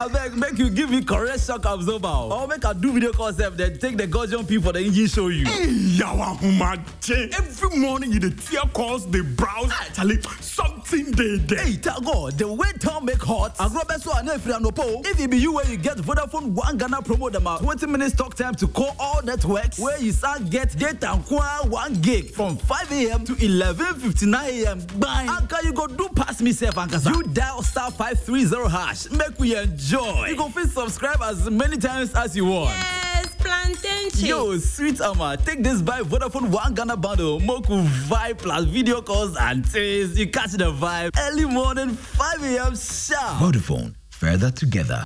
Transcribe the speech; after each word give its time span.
abeg 0.00 0.36
make 0.36 0.56
you 0.60 0.70
give 0.70 0.88
me 0.90 1.02
correct 1.02 1.40
shock 1.44 1.64
absorber 1.64 2.06
or 2.06 2.46
make 2.46 2.64
i 2.64 2.72
do 2.72 2.92
video 2.92 3.10
call 3.10 3.32
sef 3.32 3.56
then 3.56 3.76
take 3.80 3.96
the 3.96 4.06
gaudium 4.06 4.46
pin 4.46 4.62
for 4.62 4.72
the 4.72 4.78
engine 4.78 5.08
show 5.08 5.26
you. 5.26 5.44
Yawa 5.44 6.38
humache. 6.38 7.34
Every 7.36 7.76
morning 7.76 8.12
you 8.12 8.20
dey 8.20 8.30
tear 8.30 8.60
calls, 8.72 9.06
dey 9.06 9.22
browse. 9.22 9.72
Charlie, 9.94 10.20
something 10.40 11.10
dey 11.10 11.38
there. 11.38 11.64
Hey, 11.64 11.72
thank 11.72 12.04
God, 12.04 12.34
the 12.38 12.46
way 12.46 12.70
town 12.78 13.06
make 13.06 13.20
hot. 13.20 13.56
Agrobeso 13.56 14.16
and 14.20 14.28
Efri 14.28 14.52
Anopo. 14.56 15.04
If 15.04 15.18
it 15.18 15.30
be 15.32 15.36
you 15.36 15.54
where 15.54 15.66
you 15.68 15.76
get 15.76 15.96
Vodafone 15.96 16.50
One 16.52 16.76
Ghana 16.78 16.98
promo 17.02 17.32
them 17.32 17.48
out 17.48 17.62
20 17.62 17.86
minutes 17.88 18.14
talk 18.14 18.36
time 18.36 18.54
to 18.54 18.68
call 18.68 18.94
all 19.00 19.20
networks 19.24 19.80
where 19.80 19.98
you 19.98 20.12
start 20.12 20.48
get 20.48 20.78
data 20.78 21.20
qua 21.26 21.64
1 21.66 21.94
gig 22.02 22.30
from 22.30 22.56
5 22.56 22.92
a.m. 22.92 23.24
to 23.24 23.32
11.59 23.34 24.62
a.m. 24.64 24.78
Bang! 25.00 25.26
Anka 25.26 25.64
you 25.64 25.72
go 25.72 25.88
do 25.88 26.08
pass 26.14 26.40
me 26.40 26.52
safe 26.52 26.74
Ankasa. 26.74 27.12
You 27.12 27.24
dial 27.24 27.62
star 27.64 27.90
530 27.90 28.68
hash. 28.70 29.10
Make 29.10 29.36
we 29.40 29.56
enjoy. 29.56 29.87
You 29.90 30.36
can 30.36 30.52
fit 30.52 30.68
subscribe 30.70 31.22
as 31.22 31.48
many 31.50 31.78
times 31.78 32.14
as 32.14 32.36
you 32.36 32.44
want. 32.44 32.76
Yes, 32.76 33.34
plantain 33.36 34.10
chips. 34.10 34.22
Yo, 34.22 34.58
sweet 34.58 35.00
Ama, 35.00 35.38
take 35.42 35.62
this 35.62 35.80
by 35.80 36.02
Vodafone 36.02 36.50
One 36.50 36.74
Ghana 36.74 36.96
bundle. 36.98 37.40
Moku 37.40 37.86
vibe 38.06 38.36
plus 38.38 38.64
video 38.64 39.00
calls 39.00 39.34
and 39.38 39.64
taste. 39.64 40.18
You 40.18 40.28
catch 40.28 40.52
the 40.52 40.70
vibe. 40.72 41.12
Early 41.18 41.46
morning, 41.46 41.90
5 41.90 42.42
a.m. 42.42 42.76
sharp. 42.76 43.38
Vodafone, 43.40 43.94
further 44.10 44.50
together. 44.50 45.04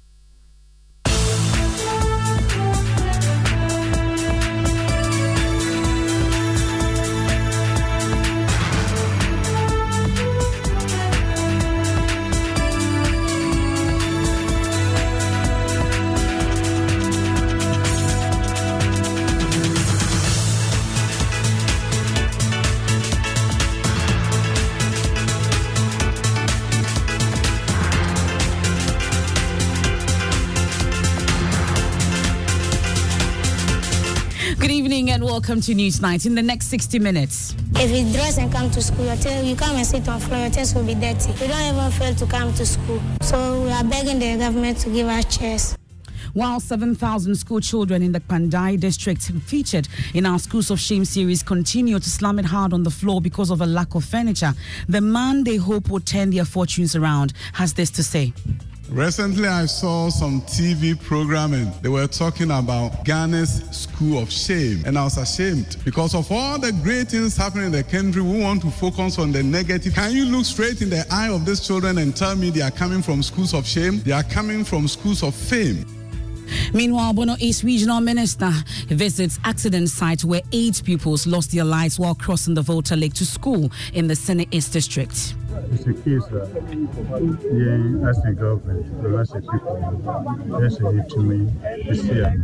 Welcome 35.42 35.60
to 35.60 35.74
News 35.74 36.00
Night. 36.00 36.24
In 36.24 36.36
the 36.36 36.42
next 36.42 36.68
60 36.68 37.00
minutes, 37.00 37.56
If 37.74 37.90
you 37.90 38.12
dress 38.12 38.38
and 38.38 38.52
come 38.52 38.70
to 38.70 38.80
school, 38.80 39.06
your 39.06 39.16
tail, 39.16 39.42
you 39.42 39.56
come 39.56 39.74
and 39.74 39.84
sit 39.84 40.08
on 40.08 40.20
floor, 40.20 40.38
your 40.38 40.50
tails 40.50 40.72
will 40.72 40.84
be 40.84 40.94
dirty. 40.94 41.32
We 41.40 41.48
don't 41.48 41.74
even 41.74 41.90
fail 41.90 42.14
to 42.14 42.26
come 42.26 42.54
to 42.54 42.64
school. 42.64 43.02
So 43.22 43.64
we 43.64 43.70
are 43.72 43.82
begging 43.82 44.20
the 44.20 44.36
government 44.38 44.78
to 44.82 44.90
give 44.90 45.08
us 45.08 45.36
chairs. 45.36 45.76
while 46.34 46.60
7,000 46.60 47.34
school 47.34 47.58
children 47.60 48.02
in 48.02 48.12
the 48.12 48.20
Pandai 48.20 48.78
district 48.78 49.22
featured 49.44 49.88
in 50.14 50.26
our 50.26 50.38
Schools 50.38 50.70
of 50.70 50.78
Shame 50.78 51.04
series 51.04 51.42
continue 51.42 51.98
to 51.98 52.08
slam 52.08 52.38
it 52.38 52.44
hard 52.44 52.72
on 52.72 52.84
the 52.84 52.90
floor 52.90 53.20
because 53.20 53.50
of 53.50 53.60
a 53.60 53.66
lack 53.66 53.96
of 53.96 54.04
furniture, 54.04 54.54
the 54.88 55.00
man 55.00 55.42
they 55.42 55.56
hope 55.56 55.90
will 55.90 56.00
turn 56.00 56.30
their 56.30 56.44
fortunes 56.44 56.94
around 56.94 57.32
has 57.54 57.74
this 57.74 57.90
to 57.90 58.04
say. 58.04 58.32
Recently, 58.92 59.48
I 59.48 59.64
saw 59.64 60.10
some 60.10 60.42
TV 60.42 61.00
programming. 61.00 61.72
They 61.80 61.88
were 61.88 62.06
talking 62.06 62.50
about 62.50 63.06
Ghana's 63.06 63.62
School 63.70 64.18
of 64.18 64.30
Shame, 64.30 64.82
and 64.84 64.98
I 64.98 65.04
was 65.04 65.16
ashamed 65.16 65.78
because 65.82 66.14
of 66.14 66.30
all 66.30 66.58
the 66.58 66.72
great 66.82 67.08
things 67.08 67.34
happening 67.34 67.66
in 67.66 67.72
the 67.72 67.84
country. 67.84 68.20
We 68.20 68.42
want 68.42 68.60
to 68.60 68.70
focus 68.70 69.18
on 69.18 69.32
the 69.32 69.42
negative. 69.42 69.94
Can 69.94 70.12
you 70.12 70.26
look 70.26 70.44
straight 70.44 70.82
in 70.82 70.90
the 70.90 71.06
eye 71.10 71.30
of 71.30 71.46
these 71.46 71.66
children 71.66 71.96
and 71.96 72.14
tell 72.14 72.36
me 72.36 72.50
they 72.50 72.60
are 72.60 72.70
coming 72.70 73.00
from 73.00 73.22
schools 73.22 73.54
of 73.54 73.66
shame? 73.66 74.02
They 74.02 74.12
are 74.12 74.24
coming 74.24 74.62
from 74.62 74.86
schools 74.86 75.22
of 75.22 75.34
fame. 75.34 75.86
Meanwhile, 76.74 77.14
Bono 77.14 77.36
East 77.38 77.62
Regional 77.62 78.02
Minister 78.02 78.50
visits 78.88 79.38
accident 79.44 79.88
site 79.88 80.22
where 80.22 80.42
eight 80.52 80.82
pupils 80.84 81.26
lost 81.26 81.52
their 81.52 81.64
lives 81.64 81.98
while 81.98 82.14
crossing 82.14 82.52
the 82.52 82.62
Volta 82.62 82.94
Lake 82.94 83.14
to 83.14 83.24
school 83.24 83.72
in 83.94 84.06
the 84.06 84.14
Sene 84.14 84.46
East 84.50 84.74
District. 84.74 85.34
It's 85.72 85.86
a 85.86 85.92
case 85.92 86.24
that 86.26 86.48
yeah, 87.52 88.08
as 88.08 88.22
the 88.22 88.32
government, 88.32 89.02
the 89.02 89.18
as 89.18 89.30
people, 89.32 90.58
there's 90.58 90.76
a 90.78 90.92
need 90.92 91.08
to 91.10 91.18
me 91.20 91.52
this 91.86 92.04
year. 92.04 92.42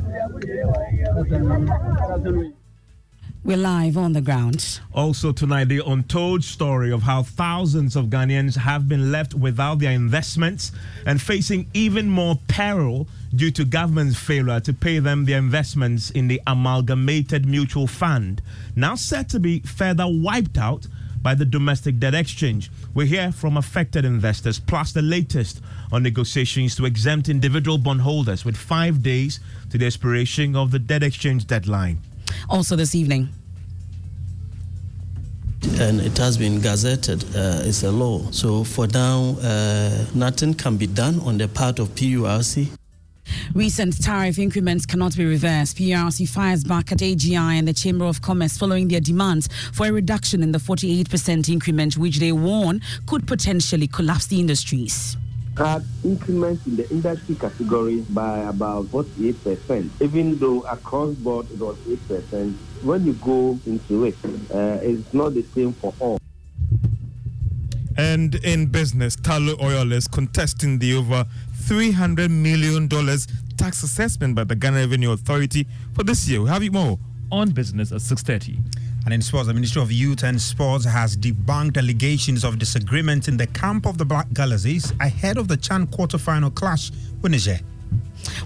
We're 3.45 3.57
live 3.57 3.97
on 3.97 4.13
the 4.13 4.21
ground. 4.21 4.81
Also 4.93 5.33
tonight, 5.33 5.69
the 5.69 5.83
untold 5.87 6.45
story 6.45 6.93
of 6.93 7.03
how 7.03 7.23
thousands 7.23 7.97
of 7.97 8.07
Ghanaians 8.07 8.57
have 8.57 8.89
been 8.89 9.11
left 9.11 9.33
without 9.33 9.79
their 9.79 9.93
investments 9.93 10.71
and 11.07 11.23
facing 11.23 11.71
even 11.73 12.11
more 12.11 12.39
peril 12.49 13.09
due 13.35 13.51
to 13.53 13.65
government's 13.65 14.19
failure 14.19 14.61
to 14.61 14.73
pay 14.75 14.99
them 14.99 15.25
their 15.25 15.39
investments 15.39 16.11
in 16.11 16.29
the 16.29 16.43
amalgamated 16.47 17.47
mutual 17.47 17.87
fund, 17.87 18.43
now 18.77 18.95
said 18.95 19.31
to 19.31 19.41
be 19.41 19.61
further 19.61 20.05
wiped 20.07 20.59
out 20.59 20.87
by 21.29 21.35
the 21.35 21.45
domestic 21.45 21.99
debt 21.99 22.15
exchange. 22.15 22.71
We 22.95 23.07
hear 23.07 23.31
from 23.33 23.59
affected 23.59 24.07
investors, 24.07 24.59
plus 24.59 24.93
the 24.93 25.03
latest 25.03 25.61
on 25.93 26.03
negotiations 26.03 26.75
to 26.77 26.87
exempt 26.87 27.29
individual 27.29 27.77
bondholders 27.77 28.47
with 28.47 28.57
five 28.57 29.03
days 29.03 29.39
to 29.69 29.77
the 29.77 29.85
expiration 29.85 30.57
of 30.57 30.71
the 30.71 30.79
debt 30.79 31.03
exchange 31.03 31.47
deadline. 31.47 31.99
Also 32.49 32.77
this 32.77 32.95
evening, 32.95 33.29
and 35.79 36.01
it 36.01 36.17
has 36.17 36.39
been 36.39 36.61
gazetted. 36.63 37.23
Uh, 37.37 37.69
it's 37.69 37.83
a 37.83 37.93
law. 37.93 38.31
So 38.31 38.65
for 38.65 38.87
now, 38.87 39.37
uh, 39.43 40.07
nothing 40.15 40.55
can 40.55 40.79
be 40.79 40.87
done 40.87 41.21
on 41.21 41.37
the 41.37 41.49
part 41.49 41.79
of 41.79 41.89
PURC. 41.95 42.78
Recent 43.55 44.03
tariff 44.03 44.39
increments 44.39 44.87
cannot 44.87 45.17
be 45.17 45.25
reversed. 45.25 45.77
PURC 45.77 46.29
fires 46.29 46.65
back 46.65 46.93
at 46.93 46.99
AGI 46.99 47.59
and 47.59 47.67
the 47.67 47.73
Chamber 47.73 48.05
of 48.05 48.23
Commerce 48.23 48.57
following 48.57 48.89
their 48.89 49.01
demands 49.01 49.49
for 49.73 49.87
a 49.87 49.93
reduction 49.93 50.43
in 50.43 50.53
the 50.53 50.59
48% 50.59 51.49
increment, 51.49 51.97
which 51.97 52.19
they 52.19 52.33
warn 52.33 52.81
could 53.07 53.27
potentially 53.27 53.87
collapse 53.87 54.27
the 54.27 54.41
industries. 54.41 55.17
had 55.57 55.85
increments 56.05 56.67
in 56.67 56.77
the 56.77 56.89
industry 56.91 57.35
category 57.35 58.01
by 58.11 58.39
about 58.41 58.87
48%, 58.87 59.91
even 60.01 60.39
though 60.39 60.61
across 60.63 61.15
board 61.17 61.51
it 61.51 61.59
was 61.59 61.77
8%. 61.79 62.55
When 62.83 63.05
you 63.05 63.15
go 63.15 63.59
into 63.67 64.05
it, 64.05 64.17
uh, 64.25 64.79
it's 64.83 65.13
not 65.13 65.35
the 65.35 65.43
same 65.55 65.73
for 65.73 65.93
all. 65.99 66.19
And 67.99 68.37
in 68.37 68.67
business, 68.67 69.17
Tullow 69.17 69.61
Oil 69.61 69.91
is 69.91 70.07
contesting 70.07 70.79
the 70.79 70.95
over 70.95 71.27
$300 71.69 72.31
million 72.31 72.89
tax 73.59 73.83
assessment 73.83 74.35
by 74.35 74.43
the 74.43 74.55
Ghana 74.57 74.79
Revenue 74.79 75.13
Authority 75.13 75.67
for 75.95 76.03
this 76.03 76.27
year. 76.27 76.41
We 76.41 76.49
have 76.49 76.63
it 76.63 76.73
more 76.73 76.99
on 77.31 77.51
business 77.51 77.93
at 77.93 77.99
6.30. 77.99 78.59
And 79.05 79.13
in 79.13 79.21
sports, 79.21 79.49
the 79.49 79.53
Ministry 79.53 79.83
of 79.83 79.93
Youth 79.93 80.25
and 80.25 80.41
Sports 80.41 80.87
has 80.87 81.15
debunked 81.15 81.77
allegations 81.77 82.43
of 82.43 82.59
disagreement 82.59 83.29
in 83.29 83.37
the 83.37 83.47
camp 83.49 83.85
of 83.85 83.99
the 83.99 84.07
Black 84.07 84.33
Galaxies 84.33 84.95
ahead 85.01 85.37
of 85.37 85.47
the 85.47 85.59
Chan 85.59 85.89
quarterfinal 85.89 86.55
clash 86.55 86.91
with 87.21 87.33
Niger. 87.33 87.61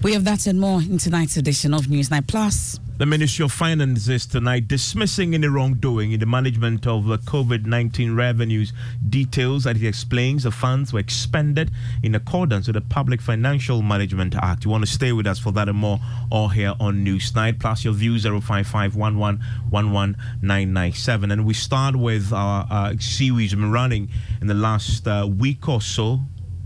We 0.02 0.14
have 0.14 0.24
that 0.24 0.48
and 0.48 0.58
more 0.58 0.80
in 0.80 0.98
tonight's 0.98 1.36
edition 1.36 1.74
of 1.74 1.82
Newsnight 1.82 2.26
Plus. 2.26 2.80
The 3.02 3.06
Ministry 3.06 3.44
of 3.44 3.50
Finances 3.50 4.26
tonight 4.26 4.68
dismissing 4.68 5.34
any 5.34 5.48
wrongdoing 5.48 6.12
in 6.12 6.20
the 6.20 6.26
management 6.26 6.86
of 6.86 7.06
the 7.06 7.18
COVID 7.18 7.66
19 7.66 8.14
revenues. 8.14 8.72
Details 9.08 9.64
that 9.64 9.74
it 9.74 9.84
explains 9.84 10.44
the 10.44 10.52
funds 10.52 10.92
were 10.92 11.00
expended 11.00 11.72
in 12.04 12.14
accordance 12.14 12.68
with 12.68 12.74
the 12.74 12.80
Public 12.80 13.20
Financial 13.20 13.82
Management 13.82 14.36
Act. 14.36 14.64
You 14.64 14.70
want 14.70 14.86
to 14.86 14.92
stay 14.92 15.10
with 15.10 15.26
us 15.26 15.40
for 15.40 15.50
that 15.50 15.68
and 15.68 15.78
more, 15.78 15.98
all 16.30 16.46
here 16.46 16.74
on 16.78 17.04
Newsnight. 17.04 17.58
Plus 17.58 17.84
your 17.84 17.92
view 17.92 18.20
055 18.20 18.94
And 21.32 21.44
we 21.44 21.54
start 21.54 21.96
with 21.96 22.32
our 22.32 22.69
uh, 22.70 22.94
series 23.00 23.52
we've 23.52 23.62
been 23.62 23.72
running 23.72 24.10
in 24.40 24.46
the 24.46 24.54
last 24.54 25.08
uh, 25.08 25.28
week 25.28 25.69
or 25.69 25.80
so 25.80 26.20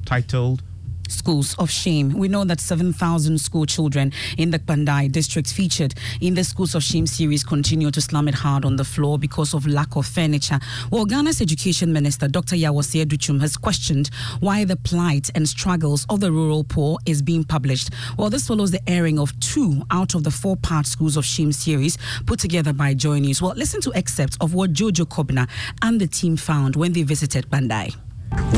titled 0.04 0.62
schools 1.10 1.54
of 1.58 1.70
shame. 1.70 2.10
We 2.10 2.28
know 2.28 2.44
that 2.44 2.60
7,000 2.60 3.38
school 3.40 3.66
children 3.66 4.12
in 4.38 4.50
the 4.50 4.58
Pandai 4.58 5.10
district 5.10 5.52
featured 5.52 5.94
in 6.20 6.34
the 6.34 6.44
Schools 6.44 6.74
of 6.74 6.82
Shame 6.82 7.06
series 7.06 7.44
continue 7.44 7.90
to 7.90 8.00
slam 8.00 8.28
it 8.28 8.34
hard 8.34 8.64
on 8.64 8.76
the 8.76 8.84
floor 8.84 9.18
because 9.18 9.54
of 9.54 9.66
lack 9.66 9.96
of 9.96 10.06
furniture. 10.06 10.58
Well, 10.90 11.06
Ghana's 11.06 11.40
Education 11.40 11.92
Minister, 11.92 12.28
Dr. 12.28 12.56
Yaw 12.56 12.72
Osei 12.72 13.04
Adutwum, 13.04 13.40
has 13.40 13.56
questioned 13.56 14.10
why 14.40 14.64
the 14.64 14.76
plight 14.76 15.30
and 15.34 15.48
struggles 15.48 16.06
of 16.08 16.20
the 16.20 16.32
rural 16.32 16.64
poor 16.64 16.98
is 17.06 17.22
being 17.22 17.44
published. 17.44 17.90
Well, 18.18 18.30
this 18.30 18.46
follows 18.48 18.70
the 18.70 18.80
airing 18.88 19.18
of 19.18 19.38
two 19.40 19.82
out 19.90 20.14
of 20.14 20.24
the 20.24 20.30
four 20.30 20.56
part 20.56 20.86
Schools 20.86 21.16
of 21.16 21.24
Shame 21.24 21.52
series 21.52 21.98
put 22.26 22.38
together 22.38 22.72
by 22.72 22.94
Joy 22.94 23.18
News. 23.18 23.40
Well, 23.40 23.54
listen 23.56 23.80
to 23.82 23.94
excerpts 23.94 24.36
of 24.40 24.54
what 24.54 24.72
Jojo 24.72 25.06
Kobna 25.06 25.48
and 25.82 26.00
the 26.00 26.06
team 26.06 26.36
found 26.36 26.76
when 26.76 26.92
they 26.92 27.02
visited 27.02 27.48
Bandai. 27.50 27.94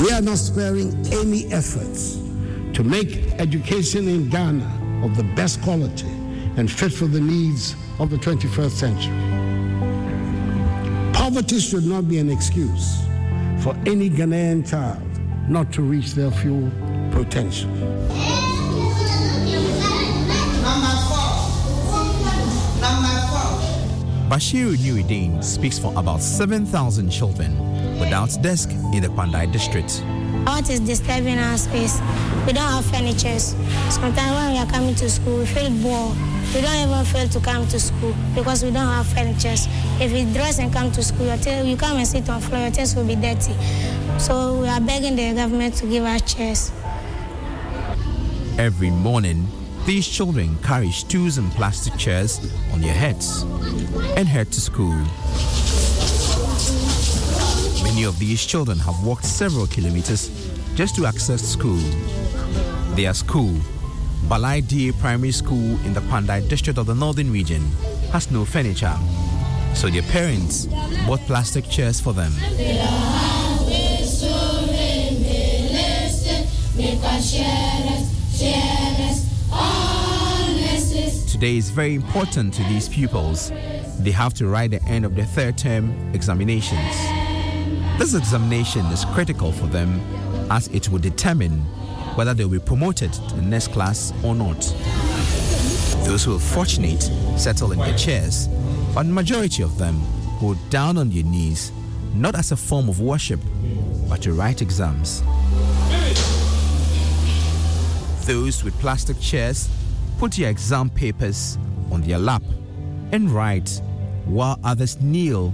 We 0.02 0.10
are 0.12 0.22
not 0.22 0.38
sparing 0.38 0.94
any 1.12 1.46
efforts 1.52 2.18
to 2.74 2.84
make 2.84 3.16
education 3.40 4.08
in 4.08 4.28
Ghana 4.28 5.04
of 5.04 5.16
the 5.16 5.24
best 5.34 5.62
quality 5.62 6.08
and 6.56 6.70
fit 6.70 6.92
for 6.92 7.06
the 7.06 7.20
needs 7.20 7.76
of 7.98 8.10
the 8.10 8.16
21st 8.16 8.70
century. 8.70 9.14
Poverty 11.12 11.60
should 11.60 11.84
not 11.84 12.08
be 12.08 12.18
an 12.18 12.30
excuse 12.30 13.02
for 13.62 13.74
any 13.86 14.08
Ghanaian 14.10 14.68
child 14.68 15.02
not 15.48 15.72
to 15.72 15.82
reach 15.82 16.12
their 16.14 16.30
full 16.30 16.70
potential. 17.10 17.70
Bashir 24.28 24.76
Nuiddin 24.76 25.42
speaks 25.42 25.78
for 25.78 25.92
about 25.96 26.20
7,000 26.20 27.08
children 27.10 27.56
without 27.98 28.30
desk 28.42 28.70
in 28.92 29.02
the 29.02 29.08
Pandai 29.08 29.50
district. 29.50 30.02
What 30.44 30.70
is 30.70 30.80
disturbing 30.80 31.38
our 31.38 31.56
space? 31.58 32.00
we 32.48 32.54
don't 32.54 32.64
have 32.64 32.86
furniture. 32.86 33.38
Sometimes 33.38 34.32
when 34.32 34.52
we 34.52 34.58
are 34.58 34.66
coming 34.66 34.94
to 34.94 35.10
school, 35.10 35.36
we 35.36 35.44
feel 35.44 35.70
bored. 35.82 36.16
We 36.54 36.62
don't 36.62 36.88
even 36.88 37.04
feel 37.04 37.28
to 37.28 37.40
come 37.40 37.68
to 37.68 37.78
school 37.78 38.14
because 38.34 38.64
we 38.64 38.70
don't 38.70 38.86
have 38.86 39.06
furniture. 39.06 39.52
If 40.02 40.14
we 40.14 40.24
dress 40.32 40.58
and 40.58 40.72
come 40.72 40.90
to 40.92 41.02
school, 41.02 41.26
you 41.26 41.76
come 41.76 41.98
and 41.98 42.06
sit 42.06 42.26
on 42.30 42.40
floor, 42.40 42.62
your 42.62 42.70
tails 42.70 42.96
will 42.96 43.04
be 43.04 43.16
dirty. 43.16 43.52
So 44.18 44.62
we 44.62 44.68
are 44.68 44.80
begging 44.80 45.14
the 45.14 45.34
government 45.34 45.74
to 45.74 45.86
give 45.86 46.04
us 46.04 46.22
chairs. 46.22 46.72
Every 48.58 48.90
morning, 48.90 49.46
these 49.84 50.08
children 50.08 50.56
carry 50.62 50.90
stools 50.90 51.36
and 51.36 51.50
plastic 51.52 51.98
chairs 51.98 52.40
on 52.72 52.80
their 52.80 52.94
heads 52.94 53.42
and 54.16 54.26
head 54.26 54.50
to 54.52 54.60
school. 54.62 54.96
Many 57.82 58.04
of 58.04 58.18
these 58.18 58.44
children 58.44 58.78
have 58.78 59.02
walked 59.04 59.24
several 59.24 59.66
kilometers 59.66 60.30
just 60.74 60.94
to 60.96 61.06
access 61.06 61.42
school. 61.42 61.80
Their 62.94 63.14
school, 63.14 63.54
Balai 64.26 64.66
DA 64.66 64.92
Primary 64.92 65.32
School 65.32 65.78
in 65.84 65.94
the 65.94 66.00
Pandai 66.00 66.48
district 66.48 66.78
of 66.78 66.86
the 66.86 66.94
Northern 66.94 67.32
Region, 67.32 67.62
has 68.12 68.30
no 68.30 68.44
furniture. 68.44 68.96
So 69.74 69.88
their 69.88 70.02
parents 70.02 70.66
bought 71.06 71.20
plastic 71.20 71.68
chairs 71.68 72.00
for 72.00 72.12
them. 72.12 72.32
Today 81.28 81.56
is 81.56 81.70
very 81.70 81.94
important 81.94 82.52
to 82.54 82.62
these 82.64 82.88
pupils. 82.88 83.50
They 84.00 84.10
have 84.10 84.34
to 84.34 84.48
write 84.48 84.72
the 84.72 84.82
end 84.84 85.04
of 85.04 85.14
their 85.14 85.24
third 85.24 85.56
term 85.56 85.92
examinations. 86.12 87.17
This 87.98 88.14
examination 88.14 88.86
is 88.86 89.04
critical 89.06 89.50
for 89.50 89.66
them 89.66 90.00
as 90.52 90.68
it 90.68 90.88
will 90.88 91.00
determine 91.00 91.58
whether 92.14 92.32
they 92.32 92.44
will 92.44 92.52
be 92.52 92.58
promoted 92.60 93.12
to 93.12 93.34
the 93.34 93.42
next 93.42 93.72
class 93.72 94.12
or 94.22 94.36
not. 94.36 94.60
Those 96.06 96.24
who 96.24 96.36
are 96.36 96.38
fortunate 96.38 97.02
settle 97.36 97.72
in 97.72 97.80
their 97.80 97.98
chairs, 97.98 98.48
but 98.94 99.02
the 99.02 99.12
majority 99.12 99.64
of 99.64 99.76
them 99.78 100.00
go 100.40 100.54
down 100.70 100.96
on 100.96 101.10
their 101.10 101.24
knees, 101.24 101.72
not 102.14 102.36
as 102.36 102.52
a 102.52 102.56
form 102.56 102.88
of 102.88 103.00
worship, 103.00 103.40
but 104.08 104.22
to 104.22 104.32
write 104.32 104.62
exams. 104.62 105.24
Those 108.26 108.62
with 108.62 108.78
plastic 108.78 109.18
chairs 109.20 109.68
put 110.18 110.34
their 110.34 110.50
exam 110.50 110.88
papers 110.88 111.58
on 111.90 112.02
their 112.02 112.18
lap 112.18 112.44
and 113.10 113.28
write, 113.28 113.82
while 114.24 114.60
others 114.62 115.00
kneel 115.00 115.52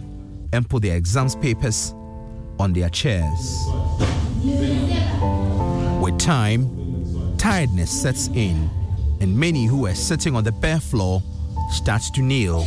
and 0.53 0.69
put 0.69 0.83
their 0.83 0.97
exams 0.97 1.35
papers 1.37 1.95
on 2.59 2.73
their 2.73 2.89
chairs. 2.91 3.67
With 6.01 6.19
time, 6.19 7.37
tiredness 7.39 7.91
sets 7.91 8.29
in, 8.29 8.69
and 9.21 9.37
many 9.37 9.65
who 9.67 9.83
were 9.83 9.95
sitting 9.95 10.37
on 10.37 10.45
the 10.45 10.53
bare 10.53 10.81
floor 10.81 11.23
start 11.71 12.03
to 12.15 12.23
kneel. 12.23 12.67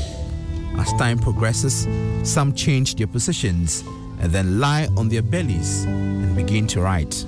As 0.77 0.91
time 0.93 1.17
progresses, 1.19 1.87
some 2.23 2.53
change 2.53 2.95
their 2.95 3.07
positions 3.07 3.83
and 4.19 4.31
then 4.31 4.59
lie 4.59 4.87
on 4.97 5.09
their 5.09 5.21
bellies 5.21 5.83
and 5.85 6.35
begin 6.35 6.67
to 6.67 6.81
write. 6.81 7.25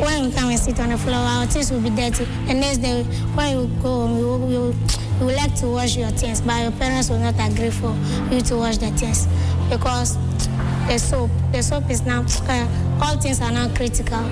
When 0.00 0.26
we 0.26 0.32
come 0.32 0.50
and 0.50 0.58
sit 0.58 0.78
on 0.80 0.90
the 0.90 0.98
floor, 0.98 1.14
our 1.16 1.46
things 1.46 1.70
will 1.70 1.80
be 1.80 1.90
dirty. 1.90 2.24
The 2.46 2.54
next 2.54 2.78
day, 2.78 3.02
when 3.34 3.56
you 3.56 3.66
go 3.82 4.06
home, 4.06 4.18
you, 4.18 4.26
will- 4.26 4.50
you, 4.50 4.74
you 5.20 5.26
like 5.36 5.54
to 5.56 5.66
wash 5.68 5.96
your 5.96 6.10
things, 6.10 6.40
but 6.42 6.60
your 6.62 6.72
parents 6.72 7.08
will 7.10 7.18
not 7.18 7.34
agree 7.38 7.70
for 7.70 7.94
you 8.30 8.40
to 8.42 8.56
wash 8.56 8.78
the 8.78 8.90
things 8.92 9.26
because 9.70 10.16
the 10.86 10.98
soap, 10.98 11.30
the 11.52 11.62
soap 11.62 11.90
is 11.90 12.02
now, 12.04 12.24
uh, 12.48 13.00
all 13.02 13.16
things 13.16 13.40
are 13.40 13.50
now 13.50 13.68
critical. 13.74 14.22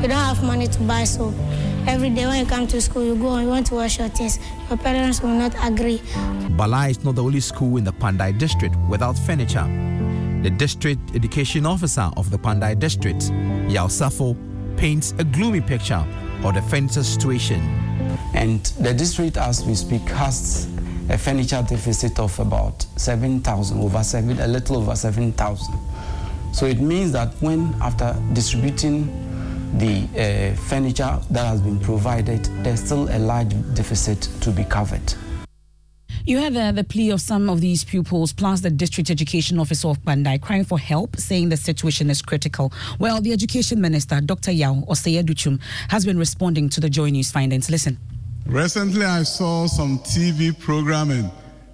You 0.00 0.08
don't 0.08 0.12
have 0.12 0.42
money 0.44 0.66
to 0.66 0.80
buy 0.82 1.04
soap. 1.04 1.34
Every 1.86 2.10
day 2.10 2.26
when 2.26 2.40
you 2.40 2.46
come 2.46 2.66
to 2.68 2.80
school, 2.80 3.04
you 3.04 3.16
go 3.16 3.34
and 3.34 3.44
you 3.44 3.48
want 3.48 3.66
to 3.68 3.74
wash 3.74 3.98
your 3.98 4.08
things. 4.08 4.38
Your 4.68 4.78
parents 4.78 5.22
will 5.22 5.30
not 5.30 5.54
agree. 5.62 6.02
Bala 6.50 6.88
is 6.88 7.02
not 7.02 7.14
the 7.14 7.22
only 7.24 7.40
school 7.40 7.78
in 7.78 7.84
the 7.84 7.92
Pandai 7.92 8.38
district 8.38 8.76
without 8.88 9.18
furniture. 9.18 9.66
The 10.42 10.50
district 10.50 11.00
education 11.14 11.64
officer 11.64 12.10
of 12.16 12.30
the 12.30 12.38
Pandai 12.38 12.78
district, 12.78 13.30
Yao 13.70 13.86
Safo, 13.86 14.36
paints 14.76 15.14
a 15.18 15.24
gloomy 15.24 15.60
picture 15.60 16.04
of 16.44 16.54
the 16.54 16.62
furniture 16.62 17.02
situation. 17.02 17.60
And 18.34 18.64
the 18.80 18.92
district, 18.92 19.36
as 19.36 19.64
we 19.64 19.74
speak, 19.74 20.02
has 20.02 20.68
a 21.10 21.16
furniture 21.16 21.64
deficit 21.66 22.18
of 22.18 22.38
about 22.38 22.82
7,000, 22.96 23.80
over 23.80 24.02
seven, 24.02 24.38
a 24.40 24.46
little 24.46 24.76
over 24.76 24.94
7,000. 24.94 25.74
So 26.52 26.66
it 26.66 26.80
means 26.80 27.12
that 27.12 27.32
when, 27.40 27.74
after 27.80 28.16
distributing 28.32 29.06
the 29.78 30.04
uh, 30.16 30.56
furniture 30.56 31.18
that 31.30 31.46
has 31.46 31.60
been 31.60 31.78
provided, 31.80 32.44
there's 32.64 32.82
still 32.82 33.08
a 33.10 33.18
large 33.18 33.50
deficit 33.74 34.22
to 34.40 34.50
be 34.50 34.64
covered. 34.64 35.14
You 36.24 36.40
heard 36.40 36.52
the, 36.52 36.72
the 36.72 36.84
plea 36.84 37.10
of 37.10 37.22
some 37.22 37.48
of 37.48 37.62
these 37.62 37.84
pupils, 37.84 38.34
plus 38.34 38.60
the 38.60 38.68
district 38.68 39.08
education 39.08 39.58
officer 39.58 39.88
of 39.88 39.98
Bandai, 40.00 40.42
crying 40.42 40.64
for 40.64 40.78
help, 40.78 41.16
saying 41.16 41.48
the 41.48 41.56
situation 41.56 42.10
is 42.10 42.20
critical. 42.20 42.70
Well, 42.98 43.22
the 43.22 43.32
education 43.32 43.80
minister, 43.80 44.20
Dr. 44.20 44.52
Yaw 44.52 44.74
Osei 44.86 45.22
Adutwum, 45.22 45.58
has 45.88 46.04
been 46.04 46.18
responding 46.18 46.68
to 46.70 46.80
the 46.80 46.90
Joy 46.90 47.08
News 47.08 47.30
findings. 47.30 47.70
Listen. 47.70 47.98
Recently, 48.48 49.04
I 49.04 49.24
saw 49.24 49.66
some 49.66 49.98
TV 49.98 50.58
programming. 50.58 51.30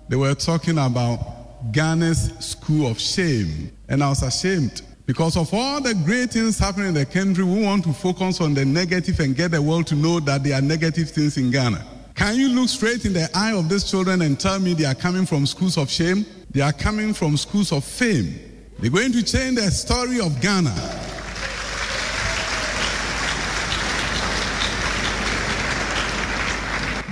They 0.08 0.16
were 0.16 0.34
talking 0.34 0.76
about 0.76 1.70
Ghana's 1.70 2.32
school 2.40 2.88
of 2.88 2.98
shame. 2.98 3.70
And 3.88 4.02
I 4.02 4.08
was 4.08 4.24
ashamed 4.24 4.82
because 5.06 5.36
of 5.36 5.54
all 5.54 5.80
the 5.80 5.94
great 5.94 6.32
things 6.32 6.58
happening 6.58 6.88
in 6.88 6.94
the 6.94 7.06
country. 7.06 7.44
We 7.44 7.62
want 7.62 7.84
to 7.84 7.92
focus 7.92 8.40
on 8.40 8.54
the 8.54 8.64
negative 8.64 9.20
and 9.20 9.36
get 9.36 9.52
the 9.52 9.62
world 9.62 9.86
to 9.86 9.94
know 9.94 10.18
that 10.18 10.42
there 10.42 10.58
are 10.58 10.60
negative 10.60 11.10
things 11.10 11.36
in 11.36 11.52
Ghana. 11.52 11.86
Can 12.16 12.34
you 12.34 12.48
look 12.48 12.68
straight 12.68 13.04
in 13.04 13.12
the 13.12 13.28
eye 13.36 13.52
of 13.52 13.68
these 13.68 13.88
children 13.88 14.22
and 14.22 14.38
tell 14.38 14.58
me 14.58 14.74
they 14.74 14.84
are 14.84 14.96
coming 14.96 15.26
from 15.26 15.46
schools 15.46 15.78
of 15.78 15.88
shame? 15.88 16.26
They 16.50 16.60
are 16.60 16.72
coming 16.72 17.14
from 17.14 17.36
schools 17.36 17.70
of 17.70 17.84
fame. 17.84 18.34
They're 18.80 18.90
going 18.90 19.12
to 19.12 19.22
change 19.22 19.60
the 19.60 19.70
story 19.70 20.18
of 20.18 20.40
Ghana. 20.40 21.03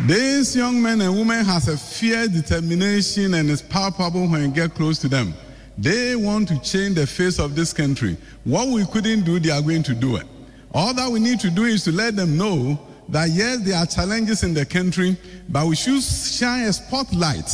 These 0.07 0.57
young 0.57 0.83
men 0.83 1.01
and 1.01 1.17
women 1.17 1.45
has 1.45 1.69
a 1.69 1.77
fierce 1.77 2.27
determination 2.27 3.35
and 3.35 3.49
it's 3.49 3.63
palpable 3.63 4.27
when 4.27 4.43
you 4.43 4.49
get 4.49 4.75
close 4.75 4.99
to 4.99 5.09
them. 5.09 5.33
They 5.79 6.17
want 6.17 6.49
to 6.49 6.61
change 6.61 6.97
the 6.97 7.07
face 7.07 7.39
of 7.39 7.55
this 7.55 7.73
country. 7.73 8.17
What 8.43 8.67
we 8.67 8.85
couldn't 8.87 9.23
do, 9.25 9.39
they 9.39 9.51
are 9.51 9.63
going 9.63 9.85
to 9.85 9.95
do 9.95 10.17
it. 10.17 10.27
All 10.75 10.93
that 10.93 11.09
we 11.09 11.21
need 11.21 11.39
to 11.41 11.51
do 11.51 11.65
is 11.65 11.85
to 11.85 11.93
let 11.93 12.17
them 12.17 12.37
know 12.37 12.81
that 13.11 13.31
yes, 13.31 13.61
there 13.61 13.77
are 13.77 13.87
challenges 13.87 14.43
in 14.43 14.55
the 14.55 14.67
country, 14.67 15.17
but 15.49 15.69
we 15.69 15.77
should 15.77 16.03
shine 16.03 16.65
a 16.65 16.73
spotlight 16.73 17.49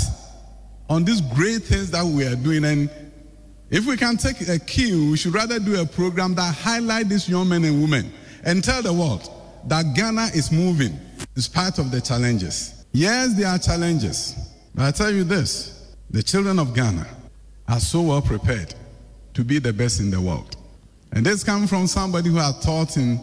on 0.89 1.05
these 1.05 1.21
great 1.21 1.65
things 1.65 1.91
that 1.91 2.05
we 2.05 2.25
are 2.25 2.37
doing. 2.37 2.65
And 2.65 2.89
if 3.69 3.85
we 3.85 3.99
can 3.99 4.17
take 4.17 4.49
a 4.49 4.59
cue, 4.59 5.11
we 5.11 5.19
should 5.19 5.35
rather 5.35 5.59
do 5.59 5.83
a 5.83 5.85
program 5.85 6.35
that 6.37 6.55
highlight 6.55 7.11
these 7.11 7.29
young 7.29 7.51
men 7.51 7.65
and 7.65 7.83
women 7.83 8.11
and 8.43 8.65
tell 8.65 8.81
the 8.81 8.93
world 8.93 9.31
that 9.69 9.95
Ghana 9.95 10.31
is 10.35 10.51
moving 10.51 10.99
in 11.37 11.43
spite 11.43 11.79
of 11.79 11.91
the 11.91 12.01
challenges. 12.01 12.85
Yes, 12.93 13.35
there 13.35 13.49
are 13.49 13.59
challenges, 13.59 14.35
but 14.75 14.85
I 14.85 14.91
tell 14.91 15.11
you 15.11 15.25
this: 15.25 15.95
the 16.11 16.23
children 16.23 16.59
of 16.59 16.75
Ghana 16.75 17.07
are 17.69 17.81
so 17.81 18.03
well 18.03 18.23
prepared 18.23 18.75
to 19.35 19.45
be 19.45 19.59
the 19.59 19.73
best 19.73 20.01
in 20.01 20.11
the 20.11 20.21
world. 20.21 20.57
And 21.13 21.25
this 21.25 21.45
comes 21.45 21.71
from 21.71 21.87
somebody 21.87 22.29
who 22.31 22.37
has 22.37 22.59
taught 22.65 22.97
in 22.97 23.21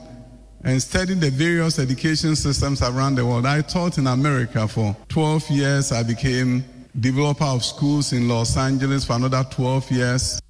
and 0.64 0.82
studied 0.82 1.22
the 1.22 1.30
various 1.30 1.78
education 1.78 2.36
systems 2.36 2.82
around 2.82 3.16
the 3.16 3.25
world. 3.25 3.46
I 3.46 3.62
taught 3.62 4.00
in 4.00 4.08
America 4.08 4.68
for 4.68 4.96
12 5.10 5.50
years. 5.52 5.92
I 5.92 6.02
became 6.02 6.64
developer 7.00 7.44
of 7.44 7.64
schools 7.64 8.14
in 8.14 8.28
Los 8.28 8.58
Angeles 8.58 9.06
for 9.06 9.14
another 9.14 9.46
12 9.52 9.92
years. 9.92 10.42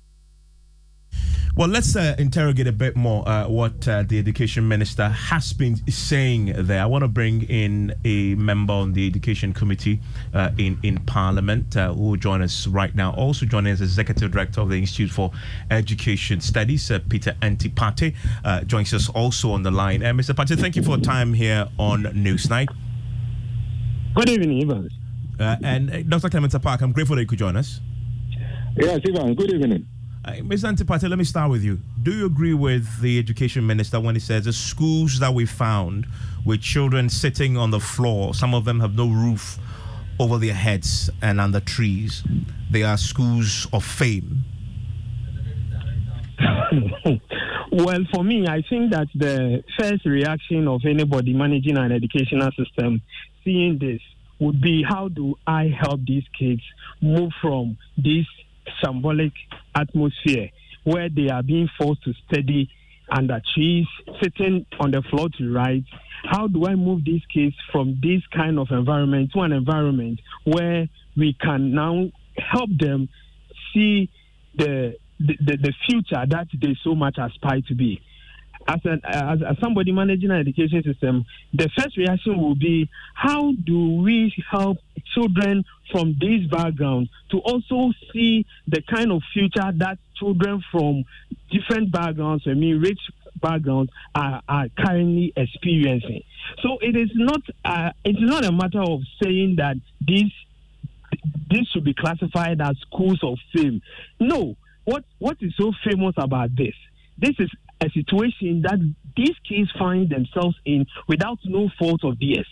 Well, 1.58 1.70
let's 1.70 1.96
uh, 1.96 2.16
interrogate 2.20 2.68
a 2.68 2.74
bit 2.74 2.98
more 2.98 3.26
uh, 3.28 3.48
what 3.48 3.88
uh, 3.88 4.04
the 4.04 4.20
education 4.20 4.68
minister 4.68 5.08
has 5.08 5.54
been 5.54 5.78
saying 5.90 6.52
there. 6.58 6.82
I 6.82 6.86
want 6.86 7.04
to 7.04 7.08
bring 7.08 7.44
in 7.44 7.96
a 8.04 8.36
member 8.36 8.74
on 8.74 8.92
the 8.92 9.08
education 9.08 9.54
committee 9.54 10.02
uh, 10.34 10.52
in 10.58 10.78
in 10.84 10.98
Parliament 11.06 11.78
uh, 11.78 11.94
who 11.94 12.10
will 12.10 12.18
join 12.18 12.42
us 12.42 12.68
right 12.68 12.94
now. 12.94 13.14
Also 13.14 13.46
joining 13.46 13.72
us, 13.72 13.80
executive 13.80 14.32
director 14.32 14.60
of 14.60 14.70
the 14.70 14.76
Institute 14.76 15.10
for 15.10 15.32
Education 15.72 16.42
Studies, 16.42 16.92
uh, 16.92 17.00
Peter 17.08 17.38
Anti 17.42 17.70
Partey, 17.70 18.16
uh, 18.44 18.62
joins 18.66 18.94
us 18.94 19.08
also 19.08 19.52
on 19.52 19.64
the 19.64 19.72
line. 19.72 20.04
Uh, 20.04 20.12
Mr. 20.12 20.36
Partey, 20.36 20.60
thank 20.60 20.76
you 20.76 20.84
for 20.84 20.98
your 20.98 21.00
time 21.00 21.34
here 21.34 21.70
on 21.80 22.04
Newsnight. 22.04 22.68
Good 24.14 24.30
evening, 24.30 24.62
Evans. 24.62 24.92
Uh, 25.40 25.56
and 25.64 25.90
uh, 25.90 26.02
Dr. 26.04 26.30
Clement 26.30 26.52
Apaak, 26.52 26.82
I'm 26.82 26.92
grateful 26.92 27.16
that 27.16 27.22
you 27.22 27.28
could 27.28 27.40
join 27.40 27.56
us. 27.56 27.80
Yes, 28.76 29.00
Evans. 29.08 29.38
Good 29.38 29.54
evening. 29.54 29.88
Ms. 30.44 30.66
Anti 30.66 30.84
Partey, 30.84 31.08
let 31.08 31.20
me 31.20 31.24
start 31.24 31.52
with 31.52 31.64
you. 31.64 31.80
Do 32.02 32.12
you 32.12 32.26
agree 32.26 32.56
with 32.56 33.02
the 33.02 33.20
education 33.20 33.66
minister 33.66 34.00
when 34.00 34.16
he 34.16 34.20
says 34.20 34.46
the 34.46 34.54
schools 34.54 35.20
that 35.20 35.34
we 35.34 35.46
found 35.46 36.08
with 36.44 36.62
children 36.62 37.10
sitting 37.10 37.58
on 37.58 37.70
the 37.70 37.80
floor, 37.80 38.34
some 38.34 38.56
of 38.56 38.66
them 38.66 38.80
have 38.80 38.96
no 38.96 39.08
roof 39.08 39.60
over 40.20 40.40
their 40.40 40.54
heads 40.56 41.12
and 41.22 41.40
under 41.40 41.60
trees. 41.60 42.24
They 42.72 42.82
are 42.82 42.98
schools 42.98 43.68
of 43.72 43.86
fame. 43.86 44.44
well, 47.72 48.00
for 48.12 48.24
me, 48.24 48.48
I 48.48 48.64
think 48.68 48.92
that 48.94 49.08
the 49.14 49.64
first 49.80 50.06
reaction 50.06 50.68
of 50.68 50.82
anybody 50.86 51.34
managing 51.34 51.78
an 51.78 51.92
educational 51.92 52.50
system 52.58 53.02
seeing 53.44 53.78
this 53.78 54.02
would 54.40 54.60
be 54.60 54.84
how 54.84 55.08
do 55.08 55.36
I 55.46 55.68
help 55.68 56.02
these 56.06 56.26
kids 56.38 56.62
move 57.02 57.32
from 57.42 57.78
this 57.96 58.26
symbolic 58.84 59.34
atmosphere 59.76 60.50
where 60.84 61.10
they 61.10 61.30
are 61.30 61.44
being 61.44 61.70
forced 61.78 62.04
to 62.04 62.14
study 62.28 62.70
under 63.10 63.42
trees, 63.54 63.86
sitting 64.22 64.66
on 64.80 64.92
the 64.92 65.02
floor 65.10 65.28
to 65.38 65.54
write. 65.54 65.84
How 66.24 66.48
do 66.48 66.66
I 66.66 66.76
move 66.76 67.06
these 67.06 67.22
kids 67.34 67.56
from 67.72 68.00
this 68.02 68.22
kind 68.36 68.58
of 68.58 68.68
environment 68.72 69.32
to 69.34 69.42
an 69.42 69.52
environment 69.52 70.20
where 70.44 70.88
we 71.16 71.36
can 71.40 71.74
now 71.74 72.10
help 72.38 72.70
them 72.80 73.10
see 73.74 74.10
the 74.56 74.96
the, 75.18 75.38
the, 75.40 75.58
the 75.58 75.74
future 75.88 76.26
that 76.28 76.48
they 76.60 76.76
so 76.84 76.96
much 76.96 77.18
aspire 77.18 77.62
to 77.68 77.76
be? 77.76 78.02
As, 78.68 78.80
as, 79.04 79.40
as 79.44 79.58
somebody 79.60 79.92
managing 79.92 80.32
an 80.32 80.40
education 80.40 80.82
system, 80.84 81.26
the 81.54 81.70
first 81.78 81.98
reaction 81.98 82.42
will 82.42 82.56
be 82.56 82.90
how 83.14 83.52
do 83.52 84.02
we 84.02 84.34
help 84.50 84.78
children 85.14 85.64
from 85.92 86.16
this 86.20 86.50
background 86.50 87.10
to 87.30 87.38
also 87.40 87.94
see 88.12 88.46
the 88.68 88.82
kind 88.82 89.12
of 89.12 89.22
future 89.34 89.72
that 89.78 90.00
children 90.16 90.64
from 90.72 91.06
different 91.52 91.92
backgrounds, 91.92 92.44
I 92.48 92.54
mean, 92.54 92.80
rich 92.82 93.00
backgrounds, 93.42 93.92
are, 94.16 94.42
are 94.48 94.68
currently 94.78 95.32
experiencing. 95.36 96.24
So 96.62 96.78
it 96.82 96.96
is 96.96 97.10
not 97.14 97.42
uh, 97.64 97.92
it's 98.04 98.20
not 98.22 98.46
a 98.46 98.52
matter 98.52 98.82
of 98.82 99.02
saying 99.22 99.56
that 99.58 99.78
this 100.00 100.32
this 101.50 101.68
should 101.72 101.84
be 101.84 101.94
classified 101.94 102.62
as 102.62 102.78
schools 102.80 103.20
of 103.24 103.38
fame. 103.54 103.82
No, 104.20 104.56
what 104.86 105.04
what 105.20 105.38
is 105.42 105.54
so 105.58 105.72
famous 105.84 106.14
about 106.18 106.56
this? 106.56 106.76
This 107.18 107.36
is 107.40 107.50
a 107.82 107.90
situation 107.90 108.62
that 108.64 108.80
these 109.16 109.36
kids 109.48 109.70
find 109.78 110.10
themselves 110.10 110.56
in 110.66 110.86
without 111.08 111.40
no 111.46 111.70
fault 111.78 112.04
of 112.04 112.20
theirs. 112.20 112.48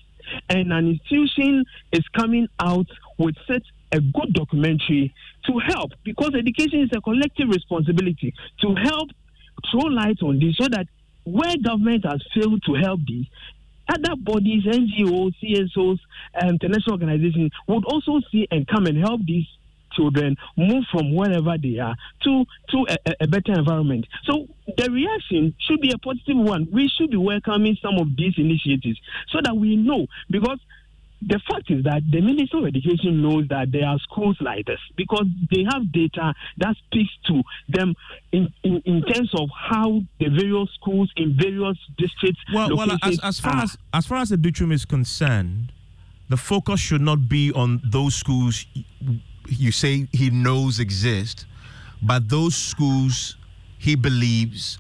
And 0.50 0.72
an 0.72 0.88
institution 0.88 1.66
is 1.92 2.04
coming 2.16 2.48
out 2.60 2.88
with 3.18 3.36
such 3.48 3.64
a 3.92 4.00
good 4.00 4.34
documentary 4.34 5.14
to 5.46 5.60
help 5.60 5.92
because 6.04 6.34
education 6.34 6.82
is 6.82 6.90
a 6.96 7.02
collective 7.02 7.50
responsibility 7.50 8.34
to 8.62 8.76
help 8.76 9.10
throw 9.70 9.88
light 9.88 10.18
on 10.24 10.40
this 10.40 10.56
so 10.58 10.68
that 10.70 10.88
where 11.26 11.56
government 11.64 12.06
has 12.06 12.22
failed 12.34 12.62
to 12.66 12.74
help 12.74 13.00
this, 13.08 13.26
other 13.88 14.16
bodies, 14.18 14.64
NGOs, 14.66 15.34
CSOs, 15.42 16.00
and 16.36 16.52
international 16.62 16.94
organizations 16.94 17.52
would 17.68 17.86
also 17.86 18.22
see 18.32 18.48
and 18.50 18.68
come 18.68 18.86
and 18.86 18.98
help 18.98 19.22
these 19.26 19.46
children 19.96 20.36
move 20.58 20.84
from 20.92 21.14
wherever 21.14 21.56
they 21.62 21.80
are 21.80 21.96
to 22.24 22.46
to 22.70 22.86
a, 22.90 23.14
a, 23.22 23.28
better 23.28 23.54
environment. 23.54 24.06
So 24.26 24.48
the 24.78 24.90
reaction 24.92 25.56
should 25.68 25.82
be 25.82 25.92
a 25.92 25.98
positive 25.98 26.38
one. 26.38 26.68
We 26.72 26.90
should 26.90 27.12
be 27.12 27.18
welcoming 27.18 27.78
some 27.82 27.96
of 27.96 28.08
these 28.18 28.34
initiatives 28.38 29.00
so 29.30 29.40
that 29.44 29.56
we 29.56 29.76
know 29.76 30.08
because 30.30 30.60
the 31.28 31.40
fact 31.50 31.70
is 31.70 31.84
that 31.84 32.02
the 32.12 32.22
Minister 32.22 32.58
of 32.58 32.66
Education 32.66 33.22
knows 33.22 33.48
that 33.50 33.72
there 33.72 33.86
are 33.86 33.98
schools 34.00 34.38
like 34.42 34.66
this 34.66 34.80
because 34.98 35.26
they 35.52 35.64
have 35.72 35.92
data 35.92 36.34
that 36.58 36.76
speaks 36.86 37.12
to 37.28 37.42
them 37.70 37.96
in, 38.32 38.52
in, 38.64 38.82
in 38.86 39.04
terms 39.04 39.32
of 39.34 39.50
how 39.56 40.02
the 40.20 40.28
various 40.30 40.70
schools 40.76 41.12
in 41.16 41.38
various 41.40 41.78
districts. 41.98 42.42
Well, 42.54 42.76
well 42.76 42.98
as, 43.02 43.20
as 43.24 43.40
far 43.40 43.58
as 43.58 43.78
as 43.94 44.06
far 44.06 44.18
as 44.18 44.30
the 44.30 44.38
Dutrium 44.38 44.72
is 44.72 44.86
concerned, 44.86 45.72
the 46.30 46.38
focus 46.38 46.80
should 46.80 47.02
not 47.02 47.30
be 47.30 47.52
on 47.54 47.82
those 47.86 48.16
schools 48.16 48.66
you 49.48 49.72
say 49.72 50.08
he 50.12 50.30
knows 50.30 50.80
exist, 50.80 51.46
but 52.02 52.30
those 52.30 52.56
schools 52.56 53.36
he 53.78 53.96
believes 53.96 54.78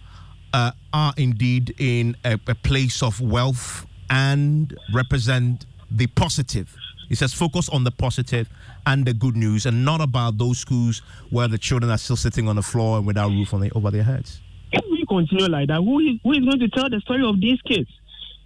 uh, 0.53 0.71
are 0.93 1.13
indeed 1.17 1.75
in 1.79 2.15
a, 2.23 2.39
a 2.47 2.55
place 2.55 3.01
of 3.03 3.19
wealth 3.19 3.85
and 4.09 4.77
represent 4.93 5.65
the 5.89 6.07
positive. 6.07 6.75
He 7.09 7.15
says 7.15 7.33
focus 7.33 7.69
on 7.69 7.83
the 7.83 7.91
positive 7.91 8.49
and 8.85 9.05
the 9.05 9.13
good 9.13 9.35
news, 9.35 9.65
and 9.65 9.85
not 9.85 10.01
about 10.01 10.37
those 10.37 10.57
schools 10.57 11.01
where 11.29 11.47
the 11.47 11.57
children 11.57 11.91
are 11.91 11.97
still 11.97 12.15
sitting 12.15 12.47
on 12.47 12.55
the 12.55 12.61
floor 12.61 12.97
and 12.97 13.07
without 13.07 13.29
roof 13.29 13.53
on 13.53 13.69
over 13.75 13.91
their 13.91 14.03
heads. 14.03 14.41
If 14.71 14.83
we 14.89 15.05
continue 15.07 15.47
like 15.47 15.67
that, 15.67 15.77
who 15.77 15.99
is, 15.99 16.19
who 16.23 16.31
is 16.31 16.39
going 16.39 16.59
to 16.59 16.69
tell 16.69 16.89
the 16.89 16.99
story 17.01 17.23
of 17.27 17.39
these 17.39 17.61
kids? 17.61 17.89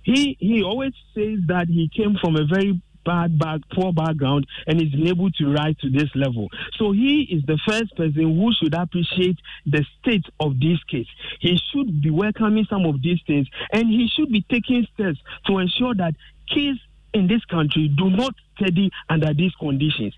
He 0.04 0.38
he 0.40 0.64
always 0.64 0.94
says 1.14 1.40
that 1.48 1.68
he 1.68 1.90
came 1.90 2.18
from 2.22 2.36
a 2.38 2.46
very 2.46 2.82
bad, 3.08 3.40
bad, 3.40 3.64
poor 3.74 3.94
background 3.94 4.46
and 4.68 4.82
is 4.82 4.94
able 5.08 5.32
to 5.32 5.54
rise 5.54 5.78
to 5.78 5.90
this 5.90 6.10
level. 6.14 6.50
So 6.78 6.92
he 6.92 7.22
is 7.32 7.42
the 7.48 7.58
first 7.66 7.96
person 7.96 8.36
who 8.36 8.52
should 8.60 8.74
appreciate 8.74 9.38
the 9.66 9.86
state 10.02 10.26
of 10.42 10.60
this 10.60 10.84
case. 10.92 11.08
He 11.40 11.58
should 11.72 12.02
be 12.02 12.10
welcoming 12.10 12.68
some 12.70 12.86
of 12.86 13.02
these 13.02 13.20
things 13.26 13.48
and 13.72 13.88
he 13.88 14.10
should 14.14 14.30
be 14.30 14.46
taking 14.52 14.86
steps 14.94 15.20
to 15.46 15.60
ensure 15.60 15.96
that 15.96 16.16
kids 16.54 16.80
in 17.14 17.28
this 17.28 17.44
country 17.46 17.88
do 17.98 18.10
not 18.10 18.34
study 18.60 18.92
under 19.10 19.34
these 19.34 19.54
conditions. 19.60 20.14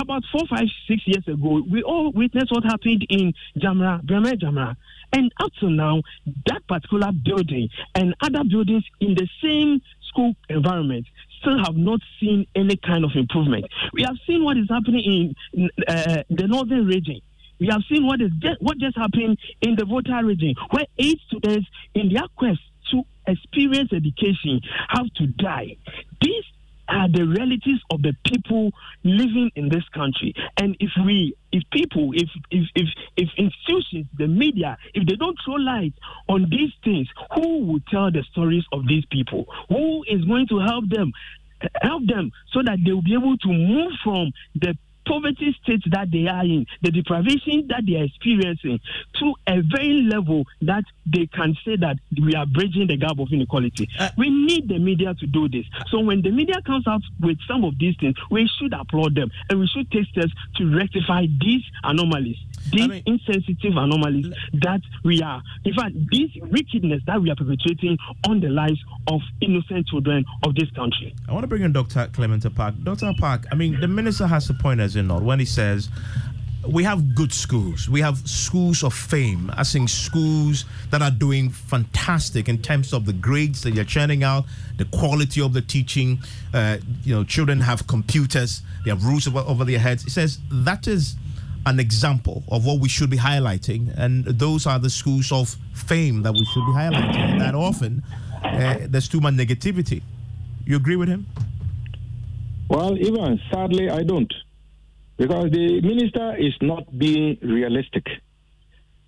About 0.00 0.22
four, 0.30 0.42
five, 0.48 0.68
six 0.86 1.02
years 1.06 1.26
ago, 1.26 1.64
we 1.68 1.82
all 1.82 2.12
witnessed 2.12 2.52
what 2.52 2.62
happened 2.62 3.04
in 3.10 3.32
Jamra, 3.56 4.02
Bremer 4.04 4.36
Jamra. 4.36 4.76
And 5.12 5.32
up 5.42 5.50
to 5.60 5.70
now, 5.70 6.02
that 6.46 6.66
particular 6.68 7.10
building 7.24 7.68
and 7.94 8.14
other 8.20 8.44
buildings 8.48 8.84
in 9.00 9.14
the 9.14 9.26
same 9.42 9.80
school 10.08 10.34
environment 10.48 11.06
still 11.40 11.58
have 11.64 11.76
not 11.76 12.00
seen 12.20 12.46
any 12.54 12.76
kind 12.76 13.04
of 13.04 13.12
improvement. 13.14 13.66
We 13.92 14.02
have 14.02 14.16
seen 14.26 14.44
what 14.44 14.56
is 14.56 14.66
happening 14.68 15.34
in 15.52 15.70
uh, 15.86 16.22
the 16.30 16.46
northern 16.46 16.86
region. 16.86 17.20
We 17.60 17.66
have 17.68 17.82
seen 17.90 18.06
what 18.06 18.20
is 18.20 18.30
just, 18.38 18.62
what 18.62 18.78
just 18.78 18.96
happened 18.96 19.38
in 19.62 19.74
the 19.76 19.84
Volta 19.84 20.20
region, 20.22 20.54
where 20.70 20.86
eight 20.98 21.20
students 21.26 21.66
in 21.94 22.12
their 22.12 22.28
quest 22.36 22.60
to 22.92 23.02
experience 23.26 23.92
education 23.92 24.60
have 24.88 25.12
to 25.14 25.26
die. 25.26 25.76
These 26.20 26.44
are 26.88 27.08
the 27.10 27.24
realities 27.24 27.80
of 27.90 28.02
the 28.02 28.14
people 28.24 28.70
living 29.04 29.50
in 29.56 29.68
this 29.68 29.84
country. 29.94 30.34
And 30.58 30.76
if 30.80 30.90
we, 31.04 31.34
if 31.52 31.62
people, 31.72 32.10
if 32.14 32.28
if 32.50 32.64
if, 32.74 32.88
if 33.16 33.28
institutions, 33.36 34.06
the 34.16 34.26
media, 34.26 34.76
if 34.94 35.06
they 35.06 35.16
don't 35.16 35.38
throw 35.44 35.54
light 35.54 35.94
on 36.28 36.46
these 36.50 36.72
things, 36.84 37.08
who 37.34 37.66
will 37.66 37.80
tell 37.90 38.10
the 38.10 38.24
stories 38.32 38.64
of 38.72 38.86
these 38.86 39.04
people? 39.10 39.46
Who 39.68 40.04
is 40.08 40.24
going 40.24 40.46
to 40.48 40.58
help 40.60 40.88
them? 40.88 41.12
Help 41.82 42.06
them 42.06 42.30
so 42.52 42.62
that 42.62 42.78
they 42.84 42.92
will 42.92 43.02
be 43.02 43.14
able 43.14 43.36
to 43.36 43.48
move 43.48 43.92
from 44.04 44.30
the 44.54 44.76
poverty 45.08 45.56
state 45.62 45.82
that 45.90 46.10
they 46.10 46.26
are 46.28 46.44
in, 46.44 46.66
the 46.82 46.90
deprivation 46.90 47.66
that 47.68 47.82
they 47.86 47.96
are 47.96 48.04
experiencing, 48.04 48.78
to 49.18 49.34
a 49.46 49.62
very 49.62 50.02
level 50.02 50.44
that 50.62 50.84
they 51.06 51.26
can 51.26 51.56
say 51.64 51.76
that 51.76 51.96
we 52.20 52.34
are 52.34 52.46
bridging 52.46 52.86
the 52.86 52.96
gap 52.96 53.18
of 53.18 53.28
inequality. 53.32 53.88
Uh, 53.98 54.10
we 54.16 54.28
need 54.30 54.68
the 54.68 54.78
media 54.78 55.14
to 55.14 55.26
do 55.26 55.48
this. 55.48 55.64
So 55.90 56.00
when 56.00 56.22
the 56.22 56.30
media 56.30 56.60
comes 56.66 56.86
out 56.86 57.02
with 57.20 57.38
some 57.48 57.64
of 57.64 57.78
these 57.78 57.96
things, 57.98 58.14
we 58.30 58.48
should 58.58 58.72
applaud 58.74 59.14
them 59.14 59.30
and 59.48 59.58
we 59.58 59.66
should 59.66 59.90
take 59.90 60.06
steps 60.08 60.32
to 60.56 60.76
rectify 60.76 61.26
these 61.40 61.62
anomalies 61.82 62.36
these 62.72 62.82
I 62.82 62.86
mean, 62.88 63.02
insensitive 63.06 63.76
anomalies 63.76 64.32
that 64.54 64.80
we 65.04 65.22
are, 65.22 65.42
in 65.64 65.74
fact, 65.74 65.94
this 66.10 66.30
wickedness 66.50 67.02
that 67.06 67.20
we 67.20 67.30
are 67.30 67.36
perpetrating 67.36 67.96
on 68.28 68.40
the 68.40 68.48
lives 68.48 68.78
of 69.06 69.20
innocent 69.40 69.86
children 69.88 70.24
of 70.44 70.54
this 70.54 70.70
country. 70.72 71.14
I 71.28 71.32
want 71.32 71.44
to 71.44 71.48
bring 71.48 71.62
in 71.62 71.72
Dr. 71.72 72.08
Clement 72.12 72.42
Apaak. 72.44 72.82
Dr. 72.84 73.06
Apaak, 73.06 73.46
I 73.50 73.54
mean, 73.54 73.80
the 73.80 73.88
minister 73.88 74.26
has 74.26 74.50
a 74.50 74.54
point, 74.54 74.80
as 74.80 74.96
not, 75.02 75.22
when 75.22 75.38
he 75.38 75.44
says, 75.44 75.88
we 76.66 76.84
have 76.84 77.14
good 77.14 77.32
schools. 77.32 77.88
We 77.88 78.00
have 78.00 78.18
schools 78.28 78.82
of 78.82 78.92
fame, 78.92 79.50
I 79.56 79.64
think 79.64 79.88
schools 79.88 80.64
that 80.90 81.00
are 81.00 81.10
doing 81.10 81.50
fantastic 81.50 82.48
in 82.48 82.58
terms 82.58 82.92
of 82.92 83.06
the 83.06 83.12
grades 83.12 83.62
that 83.62 83.70
you're 83.72 83.84
churning 83.84 84.22
out, 84.22 84.44
the 84.76 84.84
quality 84.86 85.40
of 85.40 85.52
the 85.52 85.62
teaching. 85.62 86.18
Uh, 86.52 86.78
you 87.04 87.14
know, 87.14 87.24
children 87.24 87.60
have 87.60 87.86
computers, 87.86 88.62
they 88.84 88.90
have 88.90 89.04
roofs 89.04 89.26
over, 89.26 89.38
over 89.40 89.64
their 89.64 89.78
heads. 89.78 90.02
He 90.02 90.10
says 90.10 90.38
that 90.50 90.86
is 90.86 91.16
an 91.64 91.80
example 91.80 92.42
of 92.50 92.66
what 92.66 92.80
we 92.80 92.88
should 92.88 93.10
be 93.10 93.18
highlighting, 93.18 93.92
and 93.96 94.24
those 94.24 94.66
are 94.66 94.78
the 94.78 94.90
schools 94.90 95.30
of 95.32 95.56
fame 95.74 96.22
that 96.22 96.32
we 96.32 96.44
should 96.46 96.66
be 96.66 96.72
highlighting. 96.72 97.38
That 97.38 97.54
often 97.54 98.02
uh, 98.42 98.78
there's 98.88 99.08
too 99.08 99.20
much 99.20 99.34
negativity. 99.34 100.02
You 100.64 100.76
agree 100.76 100.96
with 100.96 101.08
him? 101.08 101.26
Well, 102.68 102.96
even 102.98 103.40
sadly, 103.50 103.90
I 103.90 104.02
don't, 104.02 104.32
because 105.18 105.50
the 105.50 105.80
minister 105.82 106.36
is 106.36 106.54
not 106.62 106.96
being 106.96 107.36
realistic. 107.42 108.06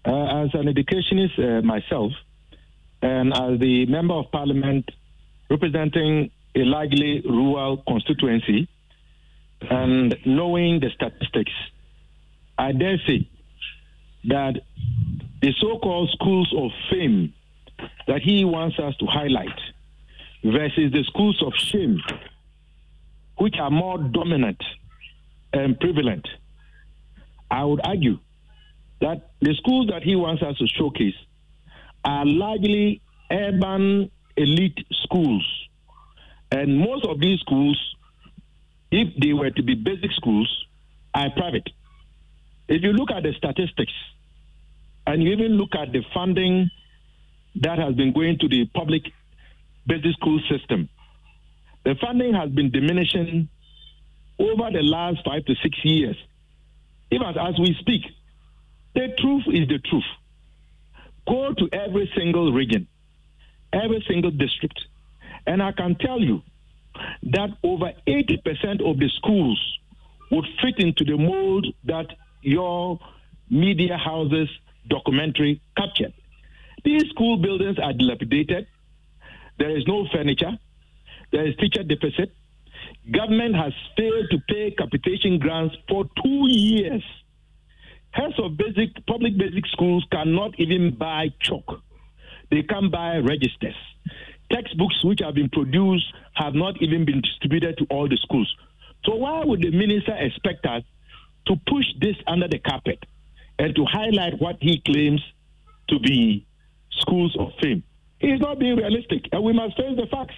Uh, 0.05 0.45
as 0.45 0.51
an 0.55 0.67
educationist 0.67 1.39
uh, 1.39 1.61
myself, 1.63 2.13
and 3.03 3.33
as 3.35 3.61
the 3.61 3.87
member 3.87 4.15
of 4.15 4.31
parliament 4.33 4.91
representing 5.51 6.31
a 6.55 6.61
largely 6.61 7.23
rural 7.25 7.83
constituency, 7.87 8.67
and 9.69 10.17
knowing 10.25 10.81
the 10.81 10.89
statistics 10.95 11.53
I 12.61 12.73
dare 12.73 12.99
say 13.07 13.27
that 14.25 14.61
the 15.41 15.55
so-called 15.59 16.11
schools 16.11 16.53
of 16.55 16.71
fame 16.91 17.33
that 18.07 18.21
he 18.21 18.45
wants 18.45 18.79
us 18.79 18.95
to 18.99 19.07
highlight 19.07 19.59
versus 20.45 20.93
the 20.93 21.03
schools 21.09 21.43
of 21.43 21.55
shame 21.57 22.03
which 23.39 23.55
are 23.59 23.71
more 23.71 23.97
dominant 23.97 24.63
and 25.53 25.79
prevalent, 25.79 26.27
I 27.51 27.65
would 27.65 27.81
argue 27.85 28.19
that 29.01 29.31
the 29.41 29.55
schools 29.55 29.89
that 29.89 30.03
he 30.03 30.15
wants 30.15 30.43
us 30.43 30.57
to 30.59 30.67
showcase 30.67 31.15
are 32.05 32.25
largely 32.25 33.01
urban 33.31 34.11
elite 34.37 34.79
schools. 35.05 35.47
And 36.53 36.79
most 36.79 37.05
of 37.07 37.21
these 37.21 37.41
schools, 37.41 37.79
if 38.91 39.09
they 39.21 39.33
were 39.33 39.51
to 39.51 39.63
be 39.63 39.75
basic 39.75 40.13
schools, 40.13 40.67
are 41.15 41.31
private. 41.31 41.69
If 42.69 42.83
you 42.83 42.93
look 42.93 43.11
at 43.11 43.23
the 43.23 43.33
statistics 43.37 43.93
and 45.07 45.23
you 45.23 45.33
even 45.33 45.53
look 45.53 45.75
at 45.75 45.93
the 45.93 46.03
funding 46.15 46.71
that 47.57 47.79
has 47.79 47.95
been 47.95 48.13
going 48.13 48.39
to 48.39 48.49
the 48.49 48.67
public 48.75 49.03
basic 49.87 50.13
school 50.13 50.41
system, 50.49 50.89
the 51.85 51.97
funding 52.01 52.35
has 52.35 52.51
been 52.51 52.71
diminishing 52.71 53.49
over 54.41 54.71
the 54.73 54.83
last 54.83 55.19
five 55.25 55.45
to 55.45 55.55
six 55.63 55.77
years. 55.85 56.17
Even 57.11 57.29
as 57.29 57.59
we 57.59 57.77
speak, 57.79 58.03
the 58.95 59.15
truth 59.19 59.45
is 59.49 59.69
the 59.69 59.79
truth. 59.79 60.05
Go 61.29 61.53
to 61.53 61.69
every 61.73 62.11
single 62.17 62.53
region, 62.53 62.89
every 63.73 64.05
single 64.09 64.31
district, 64.31 64.81
and 65.47 65.63
I 65.63 65.73
can 65.73 65.95
tell 65.97 66.21
you 66.21 66.43
that 67.25 67.51
over 67.63 67.93
80% 68.07 68.89
of 68.89 68.99
the 68.99 69.09
schools 69.17 69.79
would 70.31 70.47
fit 70.63 70.79
into 70.79 71.05
the 71.05 71.17
mold 71.17 71.67
that 71.85 72.07
your 72.43 72.99
media 73.49 73.97
houses 73.97 74.49
documentary 74.89 75.61
captured. 75.77 76.13
These 76.85 77.11
school 77.11 77.37
buildings 77.37 77.79
are 77.79 77.93
dilapidated. 77.93 78.67
There 79.59 79.77
is 79.77 79.87
no 79.87 80.07
furniture. 80.13 80.59
There 81.33 81.47
is 81.47 81.57
teacher 81.57 81.83
deficit. 81.83 82.33
Government 83.09 83.57
has 83.57 83.73
failed 83.97 84.27
to 84.31 84.39
pay 84.49 84.71
capitation 84.77 85.39
grants 85.39 85.75
for 85.89 86.05
two 86.23 86.45
years. 86.49 87.03
Heads 88.11 88.35
of 88.39 88.57
basic 88.57 89.07
public 89.07 89.39
basic 89.39 89.67
schools 89.69 90.05
cannot 90.13 90.59
even 90.59 90.95
buy 90.97 91.29
chalk. 91.41 91.81
They 92.51 92.63
can't 92.63 92.91
buy 92.93 93.19
registers. 93.19 93.77
Textbooks 94.53 95.05
which 95.05 95.21
have 95.23 95.35
been 95.35 95.49
produced 95.49 96.13
have 96.35 96.55
not 96.55 96.83
even 96.83 97.05
been 97.05 97.21
distributed 97.21 97.79
to 97.79 97.87
all 97.89 98.09
the 98.09 98.17
schools. 98.17 98.53
So 99.05 99.15
why 99.15 99.45
would 99.45 99.63
the 99.63 99.71
minister 99.71 100.15
expect 100.19 100.67
us 100.67 100.83
to 101.47 101.57
push 101.69 101.87
this 102.01 102.17
under 102.27 102.49
the 102.49 102.59
carpet 102.59 102.99
and 103.59 103.75
to 103.77 103.85
highlight 103.85 104.41
what 104.41 104.57
he 104.61 104.83
claims 104.85 105.23
to 105.89 105.99
be 106.01 106.47
schools 106.91 107.35
of 107.39 107.53
fame? 107.63 107.83
He's 108.19 108.41
not 108.41 108.59
being 108.59 108.77
realistic, 108.77 109.25
and 109.33 109.43
we 109.43 109.53
must 109.53 109.77
face 109.77 109.97
the 109.97 110.07
facts. 110.11 110.35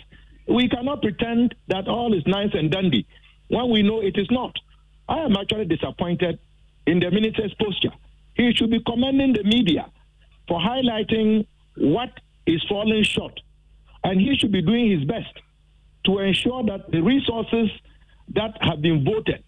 We 0.49 0.69
cannot 0.69 1.03
pretend 1.03 1.55
that 1.69 1.89
all 1.89 2.15
is 2.15 2.23
nice 2.27 2.51
and 2.55 2.71
dandy 2.71 3.07
when 3.49 3.71
we 3.71 3.83
know 3.83 4.01
it 4.01 4.17
is 4.17 4.29
not. 4.31 4.55
I 5.09 5.19
am 5.21 5.37
actually 5.37 5.67
disappointed 5.67 6.39
in 6.87 7.01
the 7.01 7.11
minister's 7.11 7.55
posture. 7.55 7.93
He 8.35 8.53
should 8.55 8.71
be 8.71 8.81
commending 8.85 9.35
the 9.35 9.45
media 9.45 9.87
for 10.49 10.59
highlighting 10.61 11.47
what 11.77 12.11
is 12.47 12.63
falling 12.69 13.03
short, 13.05 13.39
and 14.05 14.21
he 14.21 14.37
should 14.37 14.53
be 14.53 14.63
doing 14.63 14.91
his 14.91 15.05
best 15.05 15.33
to 16.05 16.19
ensure 16.19 16.65
that 16.65 16.91
the 16.91 17.01
resources 17.01 17.71
that 18.35 18.57
have 18.63 18.83
been 18.83 19.05
voted 19.05 19.45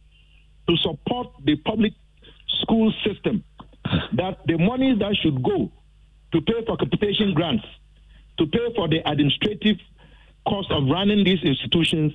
to 0.69 0.77
support 0.77 1.29
the 1.45 1.57
public 1.57 1.93
school 2.63 2.93
system, 3.05 3.43
that 4.13 4.39
the 4.47 4.57
money 4.59 4.95
that 4.99 5.17
should 5.23 5.43
go 5.43 5.71
to 6.33 6.41
pay 6.41 6.65
for 6.67 6.77
capitation 6.77 7.35
grants, 7.35 7.65
to 8.39 8.47
pay 8.47 8.73
for 8.75 8.89
the 8.89 8.99
administrative 9.09 9.77
cost 10.47 10.71
of 10.71 10.85
running 10.89 11.25
these 11.25 11.43
institutions 11.43 12.13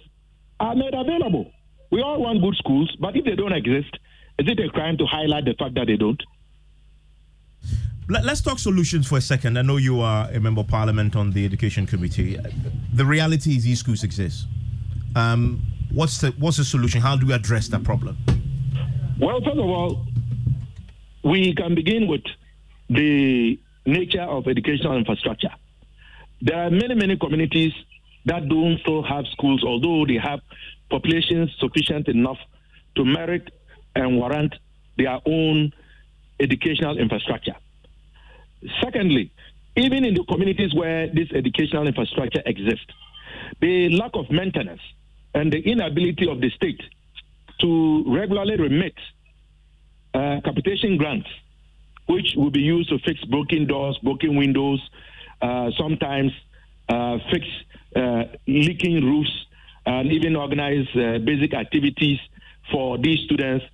are 0.59 0.75
made 0.75 0.93
available. 0.93 1.51
We 1.91 2.01
all 2.01 2.21
want 2.21 2.41
good 2.41 2.55
schools, 2.55 2.95
but 2.99 3.15
if 3.15 3.25
they 3.25 3.35
don't 3.35 3.53
exist, 3.53 3.97
is 4.37 4.47
it 4.47 4.59
a 4.59 4.69
crime 4.69 4.97
to 4.97 5.05
highlight 5.05 5.45
the 5.45 5.55
fact 5.57 5.75
that 5.75 5.87
they 5.87 5.97
don't? 5.97 6.21
Let, 8.07 8.25
us 8.25 8.41
talk 8.41 8.57
solutions 8.57 9.07
for 9.07 9.17
a 9.17 9.21
second. 9.21 9.57
I 9.57 9.61
know 9.61 9.77
you 9.77 10.01
are 10.01 10.29
a 10.31 10.39
member 10.39 10.61
of 10.61 10.67
parliament 10.67 11.15
on 11.15 11.31
the 11.31 11.45
education 11.45 11.85
committee. 11.85 12.39
The 12.93 13.05
reality 13.05 13.55
is 13.55 13.63
these 13.63 13.79
schools 13.79 14.03
exist. 14.03 14.47
Um, 15.15 15.61
what's 15.91 16.19
the 16.19 16.31
what's 16.39 16.57
the 16.57 16.63
solution? 16.63 17.01
How 17.01 17.15
do 17.15 17.27
we 17.27 17.33
address 17.33 17.67
that 17.67 17.83
problem? 17.83 18.17
Well, 19.19 19.39
first 19.41 19.57
of 19.57 19.65
all, 19.65 20.05
we 21.23 21.53
can 21.53 21.75
begin 21.75 22.07
with 22.07 22.23
the 22.89 23.59
nature 23.85 24.21
of 24.21 24.47
educational 24.47 24.97
infrastructure. 24.97 25.51
There 26.41 26.57
are 26.57 26.71
many, 26.71 26.95
many 26.95 27.17
communities 27.17 27.73
that 28.29 28.47
don't 28.47 28.79
still 28.81 29.03
have 29.03 29.25
schools, 29.31 29.63
although 29.65 30.05
they 30.05 30.19
have 30.21 30.39
populations 30.89 31.49
sufficient 31.59 32.07
enough 32.07 32.37
to 32.95 33.03
merit 33.03 33.49
and 33.95 34.17
warrant 34.17 34.53
their 34.97 35.19
own 35.25 35.73
educational 36.39 36.97
infrastructure. 36.97 37.55
Secondly, 38.83 39.31
even 39.75 40.05
in 40.05 40.13
the 40.13 40.23
communities 40.25 40.73
where 40.73 41.07
this 41.07 41.29
educational 41.33 41.87
infrastructure 41.87 42.41
exists, 42.45 42.93
the 43.61 43.89
lack 43.89 44.11
of 44.13 44.29
maintenance 44.29 44.81
and 45.33 45.51
the 45.51 45.59
inability 45.59 46.29
of 46.29 46.39
the 46.39 46.49
state 46.51 46.81
to 47.61 48.03
regularly 48.07 48.57
remit 48.57 48.93
uh, 50.13 50.37
capitation 50.45 50.97
grants, 50.97 51.27
which 52.07 52.33
will 52.35 52.51
be 52.51 52.61
used 52.61 52.89
to 52.89 52.99
fix 52.99 53.23
broken 53.25 53.65
doors, 53.65 53.97
broken 54.03 54.35
windows, 54.35 54.81
uh, 55.41 55.69
sometimes 55.77 56.31
uh, 56.89 57.17
fix 57.31 57.45
leaking 58.47 59.03
roofs, 59.03 59.31
and 59.85 60.11
even 60.11 60.35
organize 60.35 60.87
uh, 60.95 61.17
basic 61.19 61.53
activities 61.53 62.19
for 62.71 62.97
these 62.97 63.19
students 63.25 63.65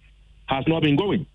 has 0.48 0.64
not 0.68 0.82
been 0.82 0.96
going. 0.96 1.26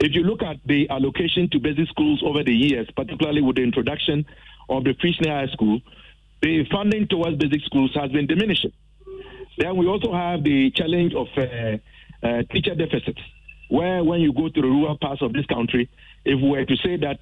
If 0.00 0.14
you 0.14 0.22
look 0.22 0.42
at 0.42 0.56
the 0.66 0.88
allocation 0.90 1.48
to 1.50 1.58
basic 1.58 1.88
schools 1.88 2.22
over 2.24 2.42
the 2.42 2.52
years, 2.52 2.88
particularly 2.96 3.40
with 3.40 3.56
the 3.56 3.62
introduction 3.62 4.26
of 4.68 4.84
the 4.84 4.94
free 5.00 5.16
high 5.24 5.46
school, 5.52 5.80
the 6.40 6.64
funding 6.70 7.06
towards 7.06 7.36
basic 7.36 7.62
schools 7.62 7.92
has 7.94 8.10
been 8.10 8.26
diminishing. 8.26 8.72
Then 9.58 9.76
we 9.76 9.86
also 9.86 10.12
have 10.12 10.42
the 10.42 10.70
challenge 10.72 11.14
of 11.14 11.28
uh, 11.36 12.26
uh, 12.26 12.42
teacher 12.50 12.74
deficits, 12.74 13.20
where 13.68 14.02
when 14.02 14.20
you 14.20 14.32
go 14.32 14.48
to 14.48 14.60
the 14.60 14.66
rural 14.66 14.98
parts 14.98 15.22
of 15.22 15.32
this 15.32 15.46
country, 15.46 15.88
if 16.24 16.40
we 16.40 16.48
were 16.50 16.64
to 16.64 16.76
say 16.76 16.96
that 16.96 17.18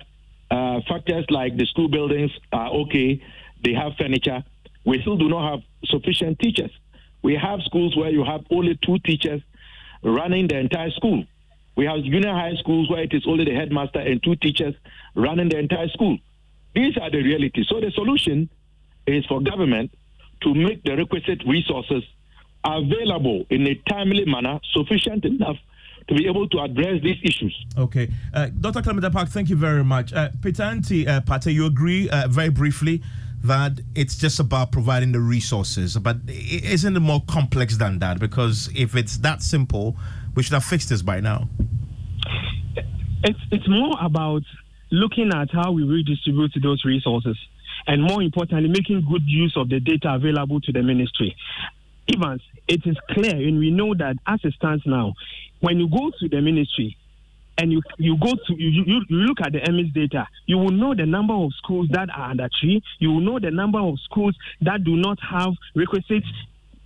uh, 0.51 0.81
factors 0.89 1.27
like 1.29 1.57
the 1.57 1.67
school 1.67 1.89
buildings 1.89 2.31
are 2.53 2.71
okay, 2.71 3.23
they 3.63 3.75
have 3.75 3.93
furniture, 3.99 4.43
we 4.85 5.01
still 5.01 5.17
do 5.17 5.29
not 5.29 5.51
have 5.51 5.61
sufficient 5.87 6.39
teachers. 6.39 6.71
We 7.23 7.35
have 7.35 7.61
schools 7.63 7.97
where 7.97 8.11
you 8.11 8.25
have 8.25 8.45
only 8.51 8.79
two 8.85 8.99
teachers 9.01 9.43
running 10.03 10.49
the 10.49 10.59
entire 10.59 10.91
school. 10.91 11.25
We 11.77 11.87
have 11.87 12.03
junior 12.03 12.33
high 12.33 12.55
schools 12.59 12.91
where 12.91 13.03
it 13.03 13.13
is 13.13 13.25
only 13.27 13.45
the 13.45 13.55
headmaster 13.55 14.01
and 14.01 14.23
two 14.23 14.37
teachers 14.37 14.75
running 15.15 15.49
the 15.49 15.59
entire 15.59 15.89
school. 15.89 16.19
These 16.75 16.97
are 16.99 17.11
the 17.11 17.23
realities. 17.23 17.67
So 17.69 17.81
the 17.81 17.91
solution 17.91 18.49
is 19.07 19.25
for 19.27 19.41
government 19.41 19.91
to 20.43 20.55
make 20.55 20.83
the 20.85 20.97
requisite 20.97 21.43
resources 21.47 22.03
available 22.65 23.45
in 23.51 23.67
a 23.67 23.75
timely 23.89 24.25
manner, 24.25 24.61
sufficient 24.73 25.25
enough 25.25 25.57
to 26.09 26.15
be 26.15 26.27
able 26.27 26.49
to 26.49 26.59
address 26.61 27.03
these 27.03 27.19
issues. 27.23 27.67
Okay. 27.77 28.11
Uh, 28.35 28.49
Dr. 28.61 28.83
Clement 28.83 29.05
Apaak, 29.05 29.29
thank 29.29 29.49
you 29.49 29.57
very 29.57 29.85
much. 29.85 30.13
Uh, 30.13 30.31
Peter 30.43 30.63
uh, 30.63 31.21
Partey, 31.21 31.53
you 31.53 31.67
agree 31.67 32.09
uh, 32.11 32.27
very 32.29 32.49
briefly 32.49 33.03
that 33.43 33.81
it's 33.95 34.17
just 34.17 34.39
about 34.39 34.71
providing 34.71 35.13
the 35.13 35.21
resources, 35.21 35.97
but 35.97 36.19
isn't 36.29 36.97
it 36.97 37.01
more 37.01 37.23
complex 37.27 37.77
than 37.77 37.99
that? 38.01 38.19
Because 38.19 38.69
if 38.75 38.95
it's 38.95 39.19
that 39.19 39.43
simple, 39.43 39.97
we 40.35 40.43
should 40.43 40.53
have 40.53 40.65
fixed 40.65 40.91
this 40.91 41.03
by 41.03 41.21
now. 41.21 41.49
It's, 43.25 43.39
it's 43.51 43.69
more 43.69 43.97
about 44.01 44.43
looking 44.91 45.31
at 45.35 45.51
how 45.53 45.73
we 45.73 45.85
redistribute 45.85 46.53
those 46.63 46.85
resources 46.85 47.37
and 47.87 48.03
more 48.03 48.23
importantly, 48.23 48.69
making 48.69 49.07
good 49.11 49.23
use 49.27 49.55
of 49.57 49.69
the 49.69 49.81
data 49.81 50.15
available 50.15 50.61
to 50.61 50.73
the 50.73 50.83
ministry. 50.83 51.35
Evans, 52.15 52.43
it 52.69 52.87
is 52.87 52.97
clear, 53.11 53.35
and 53.35 53.59
we 53.59 53.71
know 53.71 53.95
that 53.95 54.17
as 54.27 54.41
it 54.45 54.55
stands 54.55 54.83
now, 54.87 55.15
when 55.61 55.79
you 55.79 55.89
go 55.89 56.11
to 56.19 56.29
the 56.29 56.41
ministry, 56.41 56.97
and 57.61 57.71
you 57.71 57.83
you 57.99 58.17
go 58.19 58.33
to 58.33 58.55
you, 58.57 58.85
you, 58.87 59.01
look 59.11 59.39
at 59.45 59.53
the 59.53 59.61
MS 59.71 59.93
data, 59.93 60.27
you 60.47 60.57
will 60.57 60.71
know 60.71 60.95
the 60.95 61.05
number 61.05 61.35
of 61.35 61.53
schools 61.63 61.89
that 61.91 62.09
are 62.11 62.31
under 62.31 62.49
tree. 62.61 62.83
You 62.99 63.13
will 63.13 63.21
know 63.21 63.39
the 63.39 63.51
number 63.51 63.79
of 63.79 63.99
schools 64.05 64.35
that 64.63 64.83
do 64.83 64.97
not 64.97 65.19
have 65.21 65.53
requisite 65.75 66.25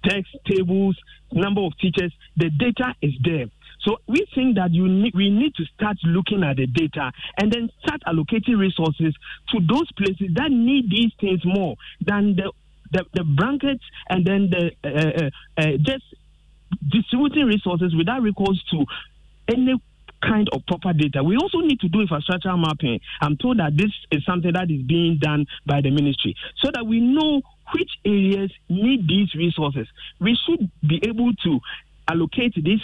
text 0.04 0.36
tables, 0.50 0.96
number 1.32 1.60
of 1.60 1.78
teachers. 1.78 2.12
The 2.36 2.50
data 2.50 2.94
is 3.00 3.12
there. 3.22 3.46
So 3.82 3.98
we 4.08 4.26
think 4.34 4.56
that 4.56 4.72
you 4.72 4.88
need, 4.88 5.14
we 5.14 5.30
need 5.30 5.54
to 5.56 5.64
start 5.76 5.98
looking 6.04 6.42
at 6.42 6.56
the 6.56 6.66
data 6.66 7.12
and 7.38 7.52
then 7.52 7.68
start 7.84 8.00
allocating 8.06 8.58
resources 8.58 9.14
to 9.50 9.60
those 9.60 9.90
places 9.92 10.34
that 10.34 10.50
need 10.50 10.90
these 10.90 11.12
things 11.20 11.40
more 11.44 11.76
than 12.04 12.34
the 12.36 12.50
the, 12.92 13.04
the 13.12 13.24
blankets 13.24 13.82
and 14.08 14.24
then 14.24 14.50
the 14.50 14.70
uh, 14.84 15.26
uh, 15.26 15.62
uh, 15.62 15.76
just 15.78 16.04
distributing 16.90 17.46
resources 17.46 17.94
without 17.94 18.22
recourse 18.22 18.62
to 18.70 18.84
any 19.48 19.74
kind 20.26 20.48
of 20.52 20.64
proper 20.66 20.92
data. 20.92 21.22
We 21.22 21.36
also 21.36 21.58
need 21.58 21.80
to 21.80 21.88
do 21.88 22.00
infrastructure 22.00 22.56
mapping. 22.56 23.00
I'm 23.20 23.36
told 23.36 23.58
that 23.58 23.76
this 23.76 23.90
is 24.10 24.24
something 24.24 24.52
that 24.52 24.70
is 24.70 24.82
being 24.82 25.18
done 25.20 25.46
by 25.66 25.80
the 25.80 25.90
ministry 25.90 26.34
so 26.62 26.70
that 26.74 26.86
we 26.86 27.00
know 27.00 27.42
which 27.72 27.90
areas 28.04 28.52
need 28.68 29.08
these 29.08 29.34
resources. 29.34 29.88
We 30.20 30.36
should 30.46 30.70
be 30.86 31.00
able 31.06 31.32
to 31.44 31.60
allocate 32.08 32.54
these 32.54 32.80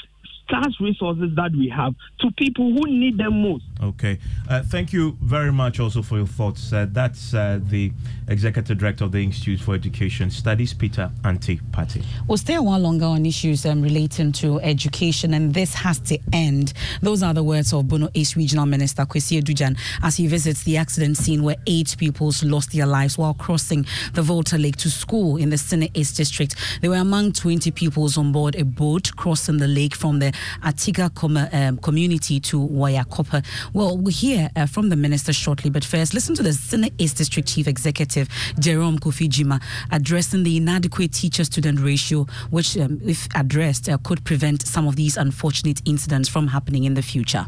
scarce 0.50 0.80
resources 0.80 1.30
that 1.36 1.52
we 1.52 1.68
have 1.68 1.94
to 2.18 2.30
people 2.32 2.72
who 2.72 2.86
need 2.86 3.18
them 3.18 3.42
most. 3.42 3.64
Okay. 3.82 4.18
Uh, 4.48 4.62
thank 4.62 4.92
you 4.92 5.16
very 5.22 5.52
much 5.52 5.80
also 5.80 6.02
for 6.02 6.16
your 6.16 6.26
thoughts. 6.26 6.72
Uh, 6.72 6.86
that's 6.90 7.32
uh, 7.32 7.60
the 7.62 7.92
Executive 8.28 8.76
Director 8.78 9.04
of 9.04 9.12
the 9.12 9.22
Institute 9.22 9.60
for 9.60 9.74
Education 9.74 10.30
Studies, 10.30 10.74
Peter 10.74 11.10
Anti 11.24 11.58
Partey. 11.72 12.04
We'll 12.26 12.36
stay 12.38 12.54
a 12.54 12.62
while 12.62 12.78
longer 12.78 13.06
on 13.06 13.24
issues 13.24 13.64
um, 13.64 13.80
relating 13.80 14.32
to 14.32 14.60
education, 14.60 15.34
and 15.34 15.54
this 15.54 15.74
has 15.74 15.98
to 16.00 16.18
end. 16.32 16.72
Those 17.00 17.22
are 17.22 17.32
the 17.32 17.42
words 17.42 17.72
of 17.72 17.88
Bono 17.88 18.08
East 18.14 18.36
Regional 18.36 18.66
Minister 18.66 19.04
Kwesi 19.04 19.40
Adu-Gyan 19.40 19.78
as 20.02 20.16
he 20.16 20.26
visits 20.26 20.64
the 20.64 20.76
accident 20.76 21.16
scene 21.16 21.42
where 21.42 21.56
eight 21.66 21.94
pupils 21.98 22.42
lost 22.44 22.72
their 22.72 22.86
lives 22.86 23.16
while 23.16 23.34
crossing 23.34 23.86
the 24.12 24.22
Volta 24.22 24.58
Lake 24.58 24.76
to 24.76 24.90
school 24.90 25.36
in 25.36 25.50
the 25.50 25.58
Sene 25.58 25.88
East 25.94 26.16
District. 26.16 26.54
They 26.82 26.88
were 26.88 26.96
among 26.96 27.32
20 27.32 27.70
pupils 27.70 28.18
on 28.18 28.32
board 28.32 28.56
a 28.56 28.64
boat 28.64 29.10
crossing 29.16 29.58
the 29.58 29.68
lake 29.68 29.94
from 29.94 30.18
the 30.18 30.32
Atiga 30.62 31.14
com- 31.14 31.36
um, 31.36 31.78
community 31.78 32.40
to 32.40 32.58
Wayakopa. 32.58 33.44
Well, 33.72 33.96
we'll 33.96 34.12
hear 34.12 34.50
uh, 34.56 34.66
from 34.66 34.88
the 34.88 34.96
minister 34.96 35.32
shortly, 35.32 35.70
but 35.70 35.84
first, 35.84 36.14
listen 36.14 36.34
to 36.36 36.42
the 36.42 36.52
Sene 36.52 36.90
East 36.98 37.16
District 37.16 37.48
Chief 37.48 37.66
Executive, 37.66 38.28
Jerome 38.58 38.98
Kofi 38.98 39.28
Gyimah, 39.28 39.62
addressing 39.90 40.42
the 40.42 40.56
inadequate 40.56 41.12
teacher 41.12 41.44
student 41.44 41.80
ratio, 41.80 42.26
which, 42.50 42.76
um, 42.76 43.00
if 43.04 43.28
addressed, 43.34 43.88
uh, 43.88 43.98
could 43.98 44.24
prevent 44.24 44.66
some 44.66 44.86
of 44.86 44.96
these 44.96 45.16
unfortunate 45.16 45.80
incidents 45.84 46.28
from 46.28 46.48
happening 46.48 46.84
in 46.84 46.94
the 46.94 47.02
future. 47.02 47.46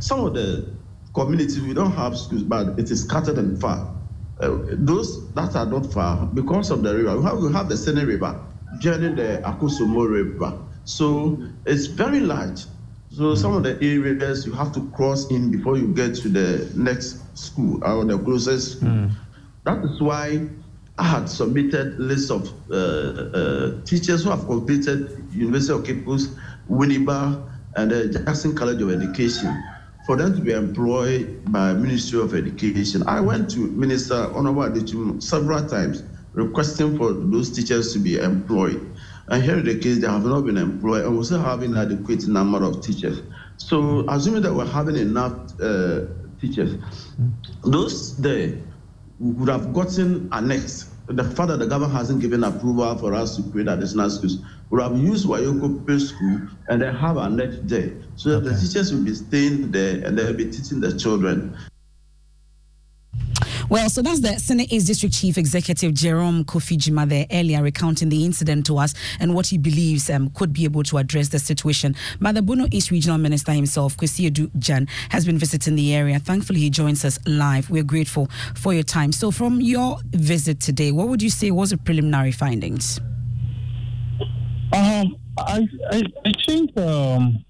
Some 0.00 0.20
of 0.20 0.34
the 0.34 0.68
communities, 1.14 1.60
we 1.60 1.74
don't 1.74 1.92
have 1.92 2.16
schools, 2.16 2.42
but 2.42 2.78
it 2.78 2.90
is 2.90 3.02
scattered 3.02 3.38
and 3.38 3.60
far. 3.60 3.92
Uh, 4.40 4.58
those 4.72 5.32
that 5.34 5.54
are 5.54 5.66
not 5.66 5.92
far, 5.92 6.26
because 6.26 6.70
of 6.70 6.82
the 6.82 6.94
river, 6.94 7.16
we 7.16 7.24
have, 7.24 7.38
we 7.38 7.52
have 7.52 7.68
the 7.68 7.76
Sene 7.76 8.04
River 8.04 8.38
joining 8.80 9.14
the 9.14 9.40
Akusumo 9.44 10.08
River. 10.08 10.58
So 10.84 11.38
it's 11.66 11.86
very 11.86 12.20
large. 12.20 12.64
So 13.10 13.34
some 13.34 13.54
of 13.54 13.62
the 13.62 13.76
areas 13.80 14.44
you 14.46 14.52
have 14.52 14.72
to 14.72 14.88
cross 14.90 15.30
in 15.30 15.50
before 15.50 15.78
you 15.78 15.88
get 15.94 16.14
to 16.16 16.28
the 16.28 16.70
next 16.74 17.20
school 17.38 17.82
or 17.84 18.04
the 18.04 18.18
closest 18.18 18.78
school. 18.78 18.90
That 19.64 19.84
is 19.84 20.00
why 20.00 20.46
I 20.98 21.04
had 21.04 21.28
submitted 21.28 21.98
lists 21.98 22.30
of 22.30 22.52
uh, 22.70 22.74
uh, 22.74 23.82
teachers 23.84 24.24
who 24.24 24.30
have 24.30 24.46
completed 24.46 25.24
University 25.32 25.72
of 25.72 25.84
Cape 25.84 26.04
Coast, 26.04 26.30
Winneba, 26.70 27.42
and 27.76 27.90
the 27.90 28.08
Jackson 28.08 28.54
College 28.54 28.80
of 28.82 28.90
Education 28.90 29.62
for 30.06 30.16
them 30.16 30.34
to 30.34 30.40
be 30.40 30.52
employed 30.52 31.40
by 31.50 31.72
Ministry 31.72 32.20
of 32.20 32.34
Education. 32.34 33.02
I 33.08 33.20
went 33.20 33.50
to 33.52 33.60
Minister 33.60 34.30
Honorable 34.34 35.20
several 35.20 35.66
times 35.66 36.02
requesting 36.34 36.96
for 36.98 37.12
those 37.12 37.50
teachers 37.50 37.92
to 37.94 37.98
be 37.98 38.18
employed. 38.18 38.93
And 39.28 39.42
here 39.42 39.58
in 39.58 39.64
the 39.64 39.78
case, 39.78 40.00
they 40.00 40.06
have 40.06 40.24
not 40.24 40.42
been 40.42 40.58
employed, 40.58 41.04
and 41.04 41.16
we 41.16 41.24
still 41.24 41.42
have 41.42 41.62
an 41.62 41.76
adequate 41.76 42.26
number 42.28 42.62
of 42.62 42.82
teachers. 42.82 43.22
So, 43.56 44.04
assuming 44.08 44.42
that 44.42 44.52
we're 44.52 44.66
having 44.66 44.96
enough 44.96 45.32
uh, 45.60 46.02
teachers, 46.40 46.76
those 47.62 48.16
there 48.18 48.58
would 49.18 49.48
have 49.48 49.72
gotten 49.72 50.28
annexed. 50.32 50.90
The 51.06 51.24
fact 51.24 51.48
that 51.48 51.58
the 51.58 51.66
government 51.66 51.92
hasn't 51.92 52.20
given 52.20 52.44
approval 52.44 52.96
for 52.96 53.14
us 53.14 53.36
to 53.36 53.42
create 53.50 53.68
additional 53.68 54.10
schools, 54.10 54.38
would 54.70 54.82
have 54.82 54.96
used 54.98 55.26
Wayoko 55.26 55.86
Pay 55.86 55.98
School 55.98 56.40
and 56.68 56.82
then 56.82 56.94
have 56.94 57.16
annexed 57.16 57.68
there, 57.68 57.92
so 58.16 58.40
that 58.40 58.48
the 58.48 58.58
teachers 58.58 58.92
will 58.92 59.04
be 59.04 59.14
staying 59.14 59.70
there 59.70 60.04
and 60.04 60.18
they'll 60.18 60.34
be 60.34 60.50
teaching 60.50 60.80
the 60.80 60.98
children. 60.98 61.56
Well, 63.70 63.88
so 63.88 64.02
that's 64.02 64.20
the 64.20 64.38
Sene 64.38 64.60
East 64.60 64.86
District 64.86 65.14
Chief 65.14 65.38
Executive 65.38 65.94
Jerome 65.94 66.44
Kofi 66.44 66.76
Gyimah 66.76 67.08
there 67.08 67.26
earlier 67.32 67.62
recounting 67.62 68.10
the 68.10 68.24
incident 68.24 68.66
to 68.66 68.76
us 68.76 68.92
and 69.20 69.34
what 69.34 69.46
he 69.46 69.56
believes 69.56 70.10
um, 70.10 70.28
could 70.30 70.52
be 70.52 70.64
able 70.64 70.82
to 70.84 70.98
address 70.98 71.28
the 71.28 71.38
situation. 71.38 71.96
But 72.20 72.34
the 72.34 72.42
Bono 72.42 72.66
East 72.70 72.90
Regional 72.90 73.16
Minister 73.16 73.52
himself, 73.52 73.96
Kwesi 73.96 74.30
Adu-Gyan, 74.30 74.88
has 75.08 75.24
been 75.24 75.38
visiting 75.38 75.76
the 75.76 75.94
area. 75.94 76.18
Thankfully, 76.18 76.60
he 76.60 76.68
joins 76.68 77.06
us 77.06 77.18
live. 77.26 77.70
We're 77.70 77.84
grateful 77.84 78.28
for 78.54 78.74
your 78.74 78.82
time. 78.82 79.12
So, 79.12 79.30
from 79.30 79.62
your 79.62 79.98
visit 80.10 80.60
today, 80.60 80.92
what 80.92 81.08
would 81.08 81.22
you 81.22 81.30
say 81.30 81.50
was 81.50 81.70
the 81.70 81.78
preliminary 81.78 82.32
findings? 82.32 83.00
Um, 84.74 85.16
I, 85.38 85.66
I, 85.90 86.02
I 86.26 86.32
think 86.46 86.76
um, 86.78 87.44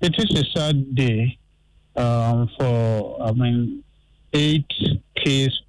it 0.00 0.14
is 0.18 0.40
a 0.40 0.58
sad 0.58 0.94
day 0.94 1.38
um, 1.96 2.48
for, 2.58 3.22
I 3.22 3.32
mean, 3.32 3.84
eight 4.32 4.72
kids 5.16 5.62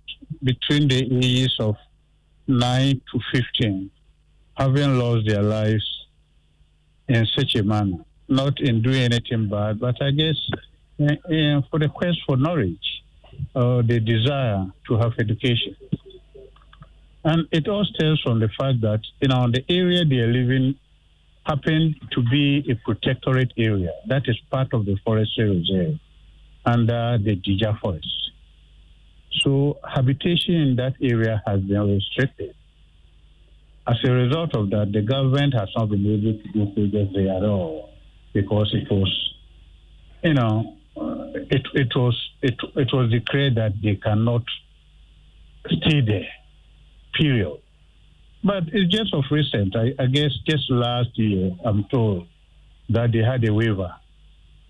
between 0.43 0.87
the 0.87 1.25
ages 1.25 1.55
of 1.59 1.75
9 2.47 3.01
to 3.11 3.19
15 3.31 3.91
having 4.57 4.97
lost 4.99 5.27
their 5.27 5.41
lives 5.41 5.85
in 7.07 7.25
such 7.37 7.55
a 7.55 7.63
manner. 7.63 7.97
Not 8.27 8.59
in 8.59 8.81
doing 8.81 9.01
anything 9.03 9.49
bad, 9.49 9.79
but 9.79 10.01
I 10.01 10.11
guess 10.11 10.35
uh, 10.99 11.05
uh, 11.05 11.61
for 11.69 11.79
the 11.79 11.89
quest 11.93 12.19
for 12.25 12.37
knowledge, 12.37 13.03
uh, 13.55 13.81
the 13.81 13.99
desire 13.99 14.65
to 14.87 14.97
have 14.97 15.13
education. 15.19 15.75
And 17.23 17.47
it 17.51 17.67
all 17.67 17.85
stems 17.85 18.21
from 18.21 18.39
the 18.39 18.49
fact 18.49 18.81
that, 18.81 19.01
you 19.19 19.27
know, 19.27 19.49
the 19.51 19.63
area 19.69 20.05
they 20.05 20.17
are 20.17 20.31
living 20.31 20.75
happened 21.45 21.95
to 22.11 22.21
be 22.31 22.65
a 22.69 22.75
protectorate 22.75 23.51
area. 23.57 23.91
That 24.07 24.23
is 24.27 24.39
part 24.49 24.73
of 24.73 24.85
the 24.85 24.95
forest 25.03 25.31
reserve 25.37 25.99
under 26.65 27.17
the 27.17 27.35
Digya 27.35 27.79
Forest. 27.79 28.30
So 29.39 29.77
habitation 29.87 30.55
in 30.55 30.75
that 30.75 30.93
area 31.01 31.41
has 31.47 31.61
been 31.61 31.95
restricted. 31.95 32.55
As 33.87 33.97
a 34.05 34.11
result 34.11 34.55
of 34.55 34.69
that, 34.69 34.91
the 34.91 35.01
government 35.01 35.53
has 35.53 35.69
not 35.75 35.89
been 35.89 36.05
able 36.05 36.37
to 36.37 36.51
do 36.51 36.71
projects 36.73 37.13
there 37.15 37.35
at 37.35 37.43
all 37.43 37.89
because 38.33 38.73
it 38.73 38.91
was, 38.91 39.33
you 40.23 40.33
know, 40.33 40.75
uh, 40.95 41.25
it, 41.33 41.65
it 41.73 41.95
was 41.95 42.29
it, 42.41 42.55
it 42.75 42.89
was 42.93 43.11
declared 43.11 43.55
that 43.55 43.73
they 43.81 43.95
cannot 43.95 44.43
stay 45.67 46.01
there. 46.01 46.27
Period. 47.17 47.59
But 48.43 48.63
it's 48.67 48.93
just 48.93 49.13
of 49.13 49.23
recent. 49.31 49.75
I, 49.75 49.93
I 50.01 50.07
guess 50.07 50.31
just 50.47 50.69
last 50.69 51.09
year, 51.15 51.51
I'm 51.63 51.85
told 51.85 52.27
that 52.89 53.11
they 53.11 53.19
had 53.19 53.47
a 53.47 53.53
waiver 53.53 53.93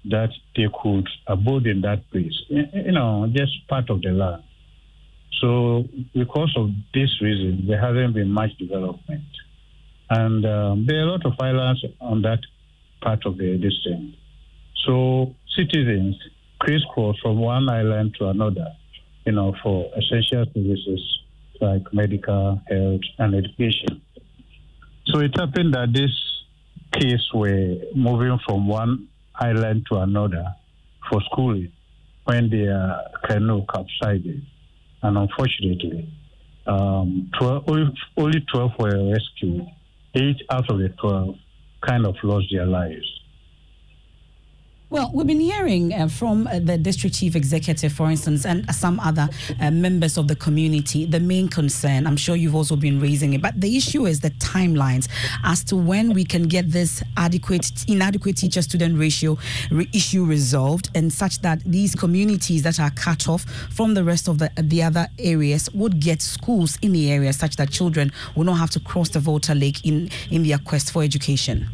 that 0.06 0.30
they 0.56 0.68
could 0.82 1.08
abode 1.28 1.68
in 1.68 1.82
that 1.82 2.10
place. 2.12 2.34
You 2.50 2.92
know, 2.92 3.28
just 3.32 3.68
part 3.68 3.90
of 3.90 4.02
the 4.02 4.10
land. 4.10 4.44
So, 5.40 5.86
because 6.14 6.54
of 6.56 6.70
this 6.94 7.10
reason, 7.22 7.66
there 7.68 7.82
hasn't 7.82 8.14
been 8.14 8.30
much 8.30 8.52
development. 8.58 9.24
And 10.10 10.46
um, 10.46 10.86
there 10.88 11.00
are 11.00 11.08
a 11.08 11.12
lot 11.12 11.26
of 11.26 11.34
islands 11.40 11.84
on 12.00 12.22
that 12.24 12.40
part 13.02 13.26
of 13.26 13.38
the 13.38 13.58
district. 13.58 14.18
So, 14.86 15.36
citizens 15.56 16.16
crisscross 16.60 17.18
from 17.22 17.40
one 17.40 17.70
island 17.70 18.16
to 18.20 18.28
another, 18.28 18.68
you 19.26 19.32
know, 19.32 19.56
for 19.64 19.90
essential 19.98 20.46
services 20.54 21.20
like 21.60 21.92
medical, 21.94 22.62
health, 22.68 23.02
and 23.18 23.36
education. 23.36 24.02
So, 25.08 25.20
it 25.20 25.32
happened 25.36 25.74
that 25.74 25.94
this 25.94 26.12
case 26.94 27.28
were 27.34 27.78
moving 27.96 28.38
from 28.46 28.68
one 28.68 29.08
island 29.36 29.88
to 29.92 30.00
another 30.00 30.46
for 31.10 31.22
schooling 31.32 31.72
when 32.26 32.50
their 32.50 33.02
canoe 33.28 33.66
capsized 33.74 34.28
and 35.04 35.18
unfortunately, 35.18 36.10
um, 36.68 37.32
12, 37.40 37.64
only, 37.68 37.94
only 38.18 38.46
12 38.54 38.72
were 38.80 39.12
rescued. 39.12 39.68
Eight 40.14 40.42
out 40.50 40.70
of 40.70 40.80
the 40.80 40.90
12 40.90 41.36
kind 41.82 42.06
of 42.06 42.16
lost 42.24 42.48
their 42.52 42.66
lives. 42.66 43.21
Well, 44.92 45.10
we've 45.14 45.26
been 45.26 45.40
hearing 45.40 45.94
uh, 45.94 46.10
from 46.10 46.48
uh, 46.48 46.60
the 46.60 46.78
district 46.78 47.16
chief 47.16 47.34
executive, 47.38 47.94
for 47.94 48.12
instance, 48.12 48.46
and 48.46 48.70
some 48.76 49.00
other 49.00 49.30
uh, 49.62 49.72
members 49.72 50.18
of 50.18 50.28
the 50.28 50.36
community. 50.36 51.06
The 51.06 51.22
main 51.22 51.48
concern, 51.48 52.06
I'm 52.06 52.18
sure 52.18 52.36
you've 52.36 52.56
also 52.56 52.76
been 52.76 53.00
raising 53.00 53.32
it, 53.32 53.42
but 53.42 53.62
the 53.62 53.78
issue 53.78 54.06
is 54.06 54.20
the 54.20 54.32
timelines 54.32 55.08
as 55.46 55.64
to 55.66 55.78
when 55.78 56.14
we 56.14 56.26
can 56.26 56.44
get 56.44 56.72
this 56.74 57.02
adequate, 57.16 57.72
inadequate 57.88 58.36
teacher-student 58.36 59.00
ratio 59.00 59.38
re- 59.72 59.88
issue 59.94 60.26
resolved, 60.26 60.90
and 60.94 61.14
such 61.14 61.40
that 61.40 61.64
these 61.64 61.96
communities 61.96 62.64
that 62.64 62.78
are 62.78 62.92
cut 62.92 63.30
off 63.30 63.44
from 63.72 63.94
the 63.94 64.04
rest 64.04 64.28
of 64.28 64.40
the 64.40 64.52
the 64.58 64.84
other 64.84 65.08
areas 65.18 65.70
would 65.74 66.02
get 66.02 66.22
schools 66.22 66.78
in 66.82 66.92
the 66.92 67.10
area, 67.10 67.32
such 67.32 67.56
that 67.56 67.72
children 67.72 68.12
will 68.36 68.44
not 68.44 68.56
have 68.56 68.70
to 68.72 68.80
cross 68.82 69.08
the 69.08 69.22
Volta 69.22 69.56
Lake 69.56 69.86
in 69.86 70.10
in 70.30 70.44
their 70.44 70.58
quest 70.58 70.92
for 70.92 71.02
education. 71.02 71.70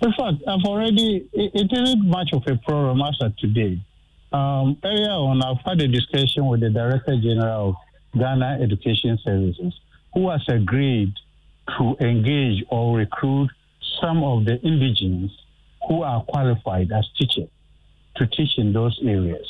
In 0.00 0.12
fact, 0.12 0.42
I've 0.46 0.64
already, 0.64 1.28
it, 1.32 1.50
it 1.54 1.72
isn't 1.72 2.06
much 2.06 2.30
of 2.32 2.42
a 2.46 2.56
problem 2.56 3.02
as 3.02 3.16
of 3.20 3.36
today. 3.36 3.80
Um, 4.32 4.78
earlier 4.84 5.10
on, 5.10 5.42
I've 5.42 5.64
had 5.64 5.80
a 5.80 5.88
discussion 5.88 6.46
with 6.46 6.60
the 6.60 6.70
Director 6.70 7.16
General 7.20 7.70
of 7.70 7.74
Ghana 8.18 8.58
Education 8.62 9.18
Services, 9.24 9.74
who 10.14 10.30
has 10.30 10.44
agreed 10.48 11.12
to 11.76 11.96
engage 12.00 12.64
or 12.70 12.96
recruit 12.96 13.50
some 14.00 14.22
of 14.22 14.44
the 14.44 14.60
indigenes 14.60 15.32
who 15.88 16.02
are 16.02 16.22
qualified 16.22 16.92
as 16.92 17.08
teachers 17.18 17.48
to 18.16 18.26
teach 18.28 18.56
in 18.56 18.72
those 18.72 18.98
areas. 19.02 19.46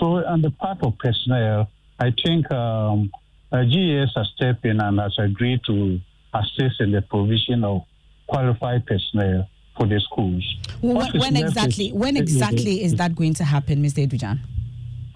So, 0.00 0.24
on 0.26 0.42
the 0.42 0.50
part 0.50 0.78
of 0.82 0.98
personnel, 0.98 1.70
I 2.00 2.12
think 2.24 2.50
um, 2.50 3.12
uh, 3.52 3.62
GES 3.62 4.10
has 4.16 4.28
stepped 4.34 4.64
in 4.64 4.80
and 4.80 4.98
has 4.98 5.14
agreed 5.18 5.60
to 5.66 6.00
assist 6.34 6.80
in 6.80 6.90
the 6.90 7.02
provision 7.02 7.62
of 7.62 7.82
qualified 8.26 8.86
personnel 8.86 9.48
for 9.76 9.86
the 9.86 10.00
schools. 10.00 10.44
Well, 10.82 10.94
What 10.96 11.14
when 11.14 11.36
exactly 11.36 11.86
is- 11.88 11.92
when 11.94 12.16
exactly 12.16 12.82
is 12.82 12.94
that 12.96 13.14
going 13.14 13.34
to 13.34 13.44
happen, 13.44 13.82
Mr. 13.82 14.06
Adu-Gyan? 14.06 14.38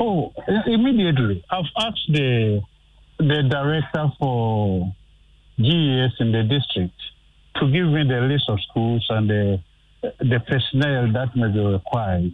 Oh, 0.00 0.32
immediately. 0.66 1.44
I've 1.50 1.64
asked 1.78 2.06
the 2.12 2.60
the 3.18 3.42
director 3.42 4.12
for 4.18 4.92
GES 5.58 6.12
in 6.20 6.30
the 6.30 6.44
district 6.44 6.94
to 7.56 7.66
give 7.72 7.86
me 7.88 8.04
the 8.04 8.20
list 8.20 8.44
of 8.48 8.60
schools 8.70 9.04
and 9.10 9.28
the 9.28 9.60
the 10.20 10.38
personnel 10.46 11.12
that 11.12 11.34
may 11.34 11.48
be 11.50 11.58
required 11.58 12.30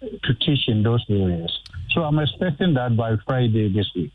to 0.00 0.34
teach 0.34 0.68
in 0.68 0.82
those 0.84 1.04
areas. 1.10 1.52
So 1.90 2.02
I'm 2.04 2.18
expecting 2.20 2.74
that 2.74 2.96
by 2.96 3.16
Friday 3.26 3.68
this 3.72 3.88
week. 3.96 4.12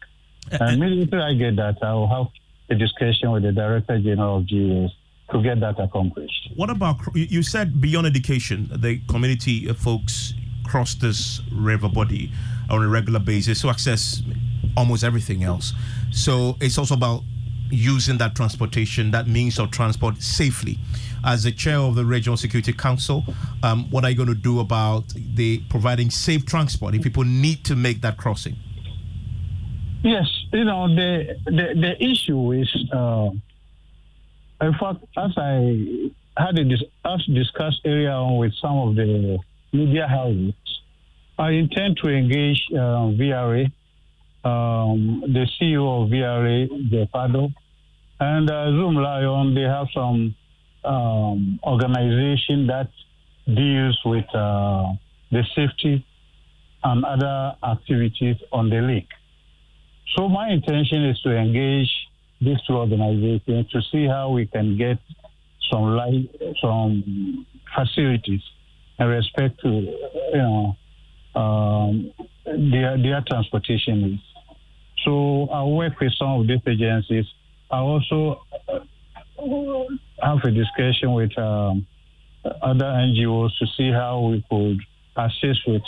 And 0.51 0.81
immediately 0.81 1.19
I 1.19 1.33
get 1.33 1.57
that, 1.57 1.77
I 1.83 1.93
will 1.93 2.07
have 2.07 2.27
a 2.69 2.75
discussion 2.75 3.31
with 3.31 3.43
the 3.43 3.51
director 3.51 3.99
general 3.99 4.37
of 4.37 4.45
GES 4.47 4.91
to 5.31 5.41
get 5.41 5.59
that 5.59 5.79
accomplished. 5.79 6.51
What 6.55 6.69
about 6.69 6.97
you 7.13 7.43
said 7.43 7.81
beyond 7.81 8.07
education, 8.07 8.69
the 8.73 8.99
community 9.09 9.67
folks 9.73 10.33
cross 10.65 10.95
this 10.95 11.41
river 11.51 11.89
body 11.89 12.31
on 12.69 12.83
a 12.83 12.87
regular 12.87 13.19
basis 13.19 13.61
to 13.61 13.69
access 13.69 14.21
almost 14.75 15.03
everything 15.03 15.43
else. 15.43 15.73
So 16.11 16.55
it's 16.61 16.77
also 16.77 16.93
about 16.93 17.23
using 17.69 18.17
that 18.17 18.35
transportation, 18.35 19.11
that 19.11 19.27
means 19.27 19.59
of 19.59 19.71
transport 19.71 20.21
safely. 20.21 20.77
As 21.25 21.43
the 21.43 21.51
chair 21.51 21.77
of 21.77 21.95
the 21.95 22.05
Regional 22.05 22.37
Security 22.37 22.71
Council, 22.71 23.23
um, 23.63 23.89
what 23.89 24.05
are 24.05 24.09
you 24.09 24.15
going 24.15 24.29
to 24.29 24.35
do 24.35 24.59
about 24.59 25.03
the 25.15 25.59
providing 25.69 26.09
safe 26.09 26.45
transport 26.45 26.95
if 26.95 27.01
people 27.01 27.23
need 27.23 27.65
to 27.65 27.75
make 27.75 28.01
that 28.01 28.17
crossing? 28.17 28.55
Yes, 30.03 30.27
you 30.53 30.63
know 30.63 30.87
the 30.87 31.35
the, 31.45 31.73
the 31.75 32.03
issue 32.03 32.51
is, 32.53 32.73
uh, 32.93 33.29
in 34.61 34.73
fact, 34.73 35.03
as 35.17 35.31
I 35.37 36.11
had 36.37 36.57
a 36.57 36.63
dis- 36.63 36.83
as 37.05 37.25
discussed 37.25 37.81
earlier 37.85 38.37
with 38.37 38.53
some 38.61 38.77
of 38.77 38.95
the 38.95 39.37
media 39.73 40.07
houses, 40.07 40.53
I 41.37 41.51
intend 41.51 41.97
to 42.03 42.09
engage 42.09 42.65
uh, 42.73 43.13
VRA, 43.19 43.65
um, 44.43 45.23
the 45.27 45.45
CEO 45.59 46.03
of 46.03 46.09
VRA, 46.09 46.67
Jefado, 46.91 47.53
and 48.19 48.49
uh, 48.49 48.53
Zoomlion. 48.53 49.53
They 49.53 49.61
have 49.61 49.87
some 49.93 50.35
um, 50.83 51.59
organization 51.63 52.67
that 52.67 52.89
deals 53.45 53.99
with 54.05 54.25
uh, 54.33 54.93
the 55.31 55.43
safety 55.55 56.05
and 56.83 57.05
other 57.05 57.55
activities 57.63 58.37
on 58.51 58.69
the 58.69 58.81
lake. 58.81 59.09
So 60.15 60.27
my 60.27 60.49
intention 60.49 61.05
is 61.05 61.19
to 61.21 61.35
engage 61.35 61.91
these 62.41 62.57
two 62.67 62.73
organizations 62.73 63.69
to 63.71 63.81
see 63.91 64.07
how 64.07 64.29
we 64.29 64.45
can 64.45 64.77
get 64.77 64.97
some 65.71 65.95
light, 65.95 66.29
some 66.61 67.45
facilities 67.75 68.41
in 68.99 69.07
respect 69.07 69.59
to 69.61 69.69
you 69.69 69.95
know 70.33 70.77
um, 71.35 72.11
their 72.45 72.97
their 72.97 73.23
transportation 73.27 74.01
needs. 74.01 74.21
So 75.03 75.47
I 75.49 75.63
work 75.63 75.99
with 75.99 76.13
some 76.17 76.41
of 76.41 76.47
these 76.47 76.61
agencies. 76.67 77.25
I 77.69 77.79
also 77.79 78.41
uh, 78.67 78.79
have 80.21 80.43
a 80.43 80.51
discussion 80.51 81.13
with 81.13 81.37
um, 81.37 81.85
other 82.61 82.85
NGOs 82.85 83.51
to 83.59 83.65
see 83.77 83.91
how 83.91 84.19
we 84.21 84.43
could 84.49 84.79
assist 85.15 85.67
with 85.67 85.81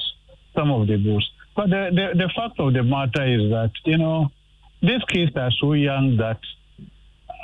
some 0.56 0.72
of 0.72 0.88
the 0.88 0.98
bills. 0.98 1.30
But 1.56 1.70
the, 1.70 1.90
the, 1.92 2.18
the 2.18 2.30
fact 2.36 2.60
of 2.60 2.74
the 2.74 2.84
matter 2.84 3.26
is 3.26 3.50
that, 3.52 3.72
you 3.86 3.98
know, 3.98 4.30
these 4.82 5.04
kids 5.10 5.32
are 5.36 5.52
so 5.60 5.74
young 5.74 6.18
that 6.18 6.40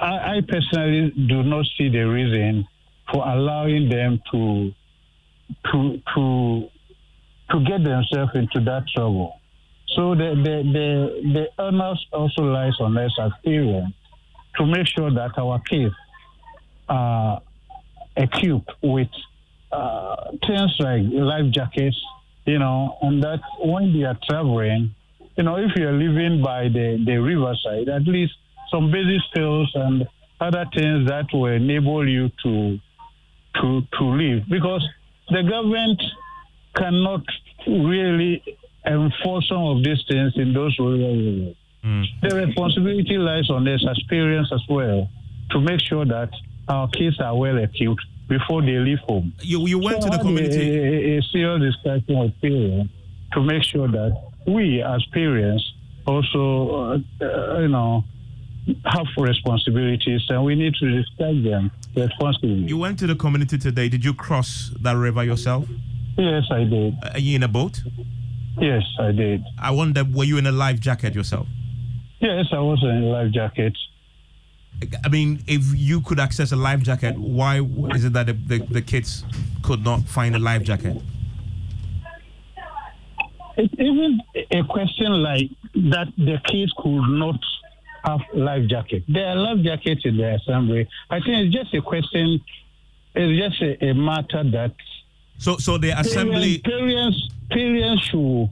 I, 0.01 0.37
I 0.37 0.41
personally 0.47 1.11
do 1.27 1.43
not 1.43 1.65
see 1.77 1.89
the 1.89 2.03
reason 2.03 2.67
for 3.11 3.27
allowing 3.27 3.89
them 3.89 4.21
to 4.31 4.71
to 5.71 6.01
to 6.15 6.69
to 7.51 7.59
get 7.65 7.83
themselves 7.83 8.31
into 8.35 8.59
that 8.61 8.83
trouble. 8.95 9.39
So 9.95 10.15
the 10.15 10.35
the 10.35 10.63
the, 10.73 11.31
the 11.33 11.63
onus 11.63 12.03
also 12.11 12.43
lies 12.43 12.73
on 12.79 12.97
us 12.97 13.15
as 13.19 13.31
parents 13.43 13.95
to 14.57 14.65
make 14.65 14.87
sure 14.87 15.11
that 15.11 15.37
our 15.37 15.59
kids 15.59 15.93
are 16.89 17.41
equipped 18.17 18.71
with 18.81 19.09
uh, 19.71 20.31
things 20.47 20.75
like 20.79 21.01
life 21.11 21.51
jackets, 21.51 21.99
you 22.45 22.59
know, 22.59 22.97
and 23.01 23.21
that 23.23 23.41
when 23.59 23.93
they 23.93 24.05
are 24.05 24.17
traveling, 24.27 24.95
you 25.37 25.43
know, 25.43 25.55
if 25.57 25.71
you're 25.75 25.91
living 25.93 26.41
by 26.41 26.63
the, 26.69 27.01
the 27.05 27.17
riverside, 27.17 27.89
at 27.89 28.03
least 28.07 28.33
some 28.71 28.91
basic 28.91 29.21
skills 29.31 29.71
and 29.75 30.07
other 30.39 30.65
things 30.75 31.07
that 31.09 31.25
will 31.33 31.45
enable 31.53 32.07
you 32.07 32.29
to 32.43 32.77
to 33.61 33.81
to 33.97 34.03
live 34.03 34.43
because 34.49 34.85
the 35.29 35.41
government 35.43 36.01
cannot 36.75 37.21
really 37.67 38.43
enforce 38.85 39.47
some 39.47 39.63
of 39.63 39.83
these 39.83 40.03
things 40.09 40.33
in 40.35 40.53
those 40.53 40.77
rural 40.77 41.03
areas. 41.03 41.55
Hmm. 41.83 42.03
The 42.21 42.35
responsibility 42.35 43.17
lies 43.17 43.49
on 43.49 43.67
us 43.67 43.85
as 43.89 43.99
parents 44.09 44.51
as 44.53 44.61
well 44.69 45.09
to 45.51 45.61
make 45.61 45.79
sure 45.81 46.05
that 46.05 46.29
our 46.67 46.87
kids 46.89 47.19
are 47.19 47.35
well 47.37 47.57
equipped 47.57 48.01
before 48.27 48.61
they 48.61 48.77
leave 48.79 48.99
home. 49.07 49.33
You 49.41 49.65
you 49.67 49.79
went 49.79 50.01
So 50.03 50.09
to 50.09 50.17
the 50.17 50.17
had 50.17 50.21
a- 50.21 50.23
community. 50.23 50.77
A, 50.77 51.17
a 51.19 51.21
serious 51.31 51.75
discussion 51.75 52.19
with 52.19 52.41
parents 52.41 52.93
to 53.33 53.41
make 53.41 53.63
sure 53.63 53.87
that 53.87 54.11
we 54.47 54.81
as 54.81 55.05
parents 55.11 55.63
also, 56.05 57.01
uh, 57.21 57.59
you 57.59 57.67
know, 57.67 58.03
have 58.85 59.07
responsibilities 59.17 60.21
and 60.29 60.43
we 60.43 60.55
need 60.55 60.73
to 60.75 60.85
respect 60.85 61.43
them 61.43 61.71
responsibly. 61.95 62.67
You 62.67 62.77
went 62.77 62.99
to 62.99 63.07
the 63.07 63.15
community 63.15 63.57
today. 63.57 63.89
Did 63.89 64.03
you 64.03 64.13
cross 64.13 64.71
that 64.81 64.95
river 64.95 65.23
yourself? 65.23 65.67
Yes, 66.17 66.45
I 66.49 66.63
did. 66.63 66.95
Are 67.13 67.19
you 67.19 67.35
in 67.35 67.43
a 67.43 67.47
boat? 67.47 67.81
Yes, 68.57 68.83
I 68.99 69.11
did. 69.11 69.43
I 69.59 69.71
wonder, 69.71 70.03
were 70.03 70.23
you 70.23 70.37
in 70.37 70.47
a 70.47 70.51
life 70.51 70.79
jacket 70.79 71.13
yourself? 71.13 71.47
Yes, 72.19 72.45
I 72.51 72.59
was 72.59 72.81
in 72.83 73.03
a 73.03 73.07
life 73.07 73.31
jacket. 73.31 73.77
I 75.03 75.09
mean, 75.09 75.43
if 75.47 75.61
you 75.75 76.01
could 76.01 76.19
access 76.19 76.51
a 76.51 76.55
life 76.55 76.81
jacket, 76.81 77.17
why 77.17 77.61
is 77.93 78.05
it 78.05 78.13
that 78.13 78.27
the, 78.27 78.33
the, 78.33 78.57
the 78.59 78.81
kids 78.81 79.23
could 79.61 79.83
not 79.83 80.01
find 80.03 80.35
a 80.35 80.39
life 80.39 80.63
jacket? 80.63 81.01
It's 83.57 83.73
even 83.79 84.19
a 84.51 84.63
question 84.63 85.11
like 85.23 85.49
that 85.91 86.07
the 86.17 86.37
kids 86.45 86.73
could 86.77 87.01
not 87.09 87.39
have 88.05 88.19
life 88.33 88.67
jacket. 88.69 89.03
There 89.07 89.25
are 89.27 89.35
life 89.35 89.63
jackets 89.63 90.01
in 90.05 90.17
the 90.17 90.35
assembly. 90.35 90.87
I 91.09 91.19
think 91.19 91.47
it's 91.47 91.55
just 91.55 91.73
a 91.73 91.81
question, 91.81 92.41
it's 93.15 93.39
just 93.41 93.61
a, 93.61 93.89
a 93.89 93.93
matter 93.93 94.43
that 94.51 94.73
So, 95.37 95.57
so 95.57 95.77
the 95.77 95.91
assembly. 95.99 96.59
parents, 96.59 97.29
parents 97.49 98.03
should, 98.03 98.49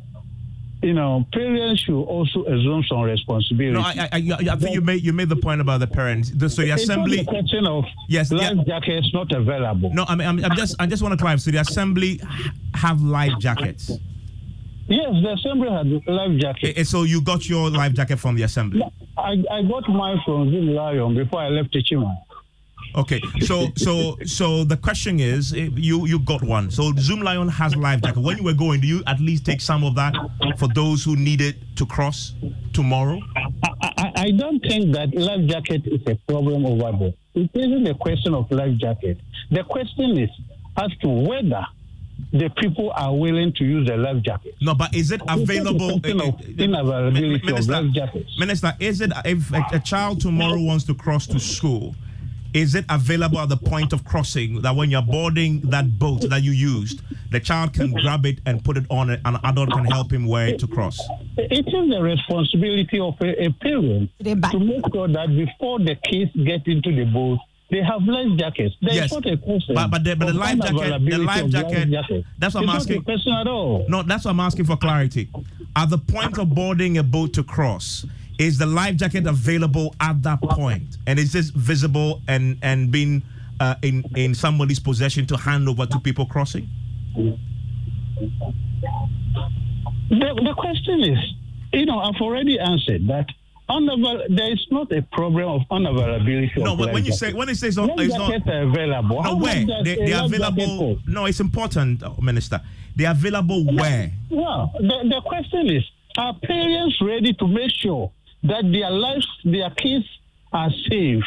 you 0.81 0.93
know, 0.93 1.25
parents 1.31 1.81
should 1.83 2.01
also 2.03 2.43
assume 2.45 2.83
some 2.89 3.01
responsibility. 3.01 3.73
No, 3.73 3.81
I, 3.81 4.09
I, 4.11 4.17
I, 4.17 4.53
I 4.53 4.55
think 4.55 4.73
you 4.75 4.81
made 4.81 5.01
you 5.03 5.13
made 5.13 5.29
the 5.29 5.35
point 5.35 5.61
about 5.61 5.79
the 5.81 5.87
parents. 5.87 6.31
The- 6.31 6.49
So 6.49 6.61
the 6.61 6.71
It's 6.71 6.87
not 6.87 6.97
assembly. 6.97 7.19
a 7.19 7.25
question 7.25 7.65
of 7.67 7.85
yes, 8.09 8.31
life 8.31 8.57
jackets 8.65 9.13
not 9.13 9.31
available. 9.31 9.93
No, 9.93 10.05
I 10.07 10.15
mean, 10.15 10.27
I'm, 10.27 10.43
I'm 10.43 10.55
just 10.57 10.75
I 10.79 10.85
just 10.87 11.01
want 11.03 11.13
to 11.13 11.17
clarify. 11.17 11.39
So 11.39 11.51
the 11.51 11.59
assembly 11.59 12.19
have 12.73 13.01
life 13.01 13.33
jackets. 13.39 13.91
Yes, 14.87 15.09
the 15.23 15.33
assembly 15.33 15.69
had 15.69 15.87
life 16.07 16.39
jacket. 16.39 16.77
Eh, 16.77 16.81
eh, 16.81 16.83
So 16.83 17.03
you 17.03 17.21
got 17.21 17.47
your 17.47 17.69
life 17.69 17.93
jacket 17.93 18.17
from 18.17 18.35
the 18.35 18.43
assembly. 18.43 18.81
I, 19.17 19.41
I 19.51 19.61
got 19.63 19.87
mine 19.89 20.19
from 20.25 20.49
Zoomlion 20.51 21.15
before 21.15 21.41
I 21.41 21.49
left 21.49 21.73
Chima. 21.73 22.15
Okay, 22.95 23.19
so 23.41 23.71
so 23.75 24.17
so 24.23 24.63
the 24.63 24.77
question 24.77 25.19
is, 25.19 25.53
eh, 25.53 25.69
you 25.75 26.05
you 26.05 26.19
got 26.19 26.43
one. 26.43 26.69
So 26.69 26.91
Zoomlion 26.93 27.49
has 27.49 27.75
life 27.75 28.01
jacket. 28.01 28.19
When 28.21 28.37
you 28.37 28.43
were 28.43 28.53
going, 28.53 28.81
do 28.81 28.87
you 28.87 29.01
at 29.07 29.19
least 29.19 29.45
take 29.45 29.61
some 29.61 29.83
of 29.83 29.95
that 29.95 30.13
for 30.57 30.67
those 30.67 31.03
who 31.03 31.15
need 31.15 31.41
it 31.41 31.55
to 31.77 31.85
cross 31.87 32.33
tomorrow? 32.73 33.19
I, 33.81 34.11
I 34.15 34.31
don't 34.31 34.59
think 34.59 34.93
that 34.93 35.15
life 35.15 35.49
jacket 35.49 35.87
is 35.87 36.01
a 36.05 36.15
problem 36.31 36.65
over 36.65 36.91
there. 36.99 37.13
It 37.33 37.49
isn't 37.55 37.87
a 37.87 37.95
question 37.95 38.35
of 38.35 38.51
life 38.51 38.77
jacket. 38.77 39.17
The 39.49 39.63
question 39.63 40.19
is 40.19 40.29
as 40.77 40.91
to 41.01 41.07
whether 41.09 41.65
the 42.31 42.49
people 42.57 42.91
are 42.95 43.15
willing 43.15 43.53
to 43.53 43.63
use 43.63 43.87
the 43.87 43.97
life 43.97 44.21
jacket. 44.23 44.55
No, 44.61 44.73
but 44.73 44.93
is 44.95 45.11
it 45.11 45.21
available? 45.27 46.01
It's 46.03 46.13
not 46.13 46.27
a 46.27 46.31
question 46.31 46.73
of 46.73 46.85
inavailability 46.85 47.35
of 47.35 47.67
Minister. 47.67 48.25
Minister, 48.39 48.73
is 48.79 49.01
it 49.01 49.11
if 49.25 49.51
a, 49.53 49.65
a 49.73 49.79
child 49.79 50.21
tomorrow 50.21 50.59
wants 50.61 50.85
to 50.85 50.93
cross 50.93 51.27
to 51.27 51.39
school? 51.39 51.95
Is 52.53 52.75
it 52.75 52.85
available 52.87 53.39
at 53.39 53.49
the 53.49 53.57
point 53.57 53.93
of 53.93 54.05
crossing 54.05 54.61
that 54.61 54.75
when 54.75 54.91
you're 54.91 55.01
boarding 55.01 55.61
that 55.71 55.97
boat 55.97 56.21
that 56.29 56.43
you 56.43 56.51
used, 56.51 57.01
the 57.31 57.39
child 57.39 57.73
can 57.73 57.91
grab 57.91 58.27
it 58.27 58.41
and 58.45 58.63
put 58.63 58.77
it 58.77 58.85
on, 58.91 59.09
and 59.09 59.19
an 59.25 59.39
adult 59.43 59.71
can 59.71 59.85
help 59.85 60.13
him 60.13 60.27
wear 60.27 60.49
it 60.49 60.59
to 60.59 60.67
cross? 60.67 60.99
It 61.35 61.67
is 61.67 61.89
the 61.89 61.99
responsibility 61.99 62.99
of 62.99 63.15
a, 63.21 63.45
a 63.45 63.51
parent 63.53 64.11
to 64.23 64.59
make 64.59 64.85
sure 64.93 65.07
that 65.07 65.29
before 65.29 65.79
the 65.79 65.95
kids 65.95 66.31
get 66.45 66.67
into 66.67 66.95
the 66.95 67.05
boat, 67.05 67.39
they 67.73 67.81
have 67.81 68.03
life 68.03 68.37
jackets. 68.37 68.75
There's 68.81 68.95
Yes. 68.95 69.11
not 69.11 69.25
a 69.25 69.35
question. 69.37 69.73
But 69.75 69.89
but 69.89 70.03
the, 70.03 70.15
but 70.15 70.27
the 70.27 70.33
life 70.33 70.59
jacket, 70.59 71.05
the 71.09 71.17
life 71.17 71.47
jacket, 71.49 71.89
jacket. 71.89 72.25
that's 72.37 72.53
what 72.53 72.63
I'm 72.63 72.69
asking. 72.69 72.97
Not 72.97 73.01
a 73.01 73.05
question 73.05 73.33
at 73.33 73.47
all. 73.47 73.85
No, 73.89 74.03
that's 74.03 74.25
what 74.25 74.31
I'm 74.31 74.39
asking 74.39 74.65
for 74.65 74.77
clarity. 74.77 75.27
At 75.75 75.89
the 75.89 75.97
point 75.97 76.37
of 76.37 76.53
boarding 76.53 76.99
a 76.99 77.03
boat 77.03 77.33
to 77.33 77.43
cross, 77.43 78.05
is 78.37 78.59
the 78.59 78.67
life 78.67 78.95
jacket 78.97 79.25
available 79.25 79.95
at 79.99 80.21
that 80.23 80.39
point, 80.41 80.97
and 81.07 81.17
is 81.17 81.33
this 81.33 81.49
visible 81.49 82.21
and 82.27 82.57
and 82.61 82.91
being 82.91 83.23
uh, 83.59 83.75
in 83.81 84.03
in 84.15 84.35
somebody's 84.35 84.79
possession 84.79 85.25
to 85.27 85.37
hand 85.37 85.67
over 85.67 85.87
to 85.87 85.99
people 85.99 86.25
crossing? 86.27 86.69
The, 90.09 90.41
the 90.49 90.53
question 90.55 91.01
is, 91.01 91.19
you 91.73 91.85
know, 91.87 91.99
I've 91.99 92.21
already 92.21 92.59
answered 92.59 93.07
that. 93.07 93.27
Unaval- 93.69 94.35
there 94.35 94.51
is 94.51 94.65
not 94.71 94.91
a 94.91 95.01
problem 95.01 95.47
of 95.47 95.61
unavailability. 95.71 96.57
No, 96.57 96.73
of 96.73 96.79
when, 96.79 96.93
when 96.93 97.05
you 97.05 97.13
say 97.13 97.31
when 97.33 97.47
it 97.49 97.55
says 97.55 97.77
Life 97.77 97.91
it's 97.97 98.13
not 98.15 98.33
available. 98.47 99.23
No, 99.23 99.37
where 99.37 99.65
they, 99.83 99.95
they 99.95 100.13
are 100.13 100.25
available. 100.25 100.99
No, 101.07 101.25
it's 101.25 101.39
important, 101.39 102.03
uh, 102.03 102.11
Minister. 102.21 102.61
They 102.95 103.05
are 103.05 103.11
available 103.13 103.63
where? 103.65 104.11
Well, 104.29 104.71
the, 104.79 105.09
the 105.09 105.21
question 105.25 105.69
is, 105.69 105.83
are 106.17 106.33
parents 106.43 107.01
ready 107.01 107.33
to 107.33 107.47
make 107.47 107.71
sure 107.71 108.11
that 108.43 108.63
their 108.71 108.91
lives, 108.91 109.27
their 109.45 109.69
kids 109.71 110.05
are 110.51 110.69
safe 110.89 111.23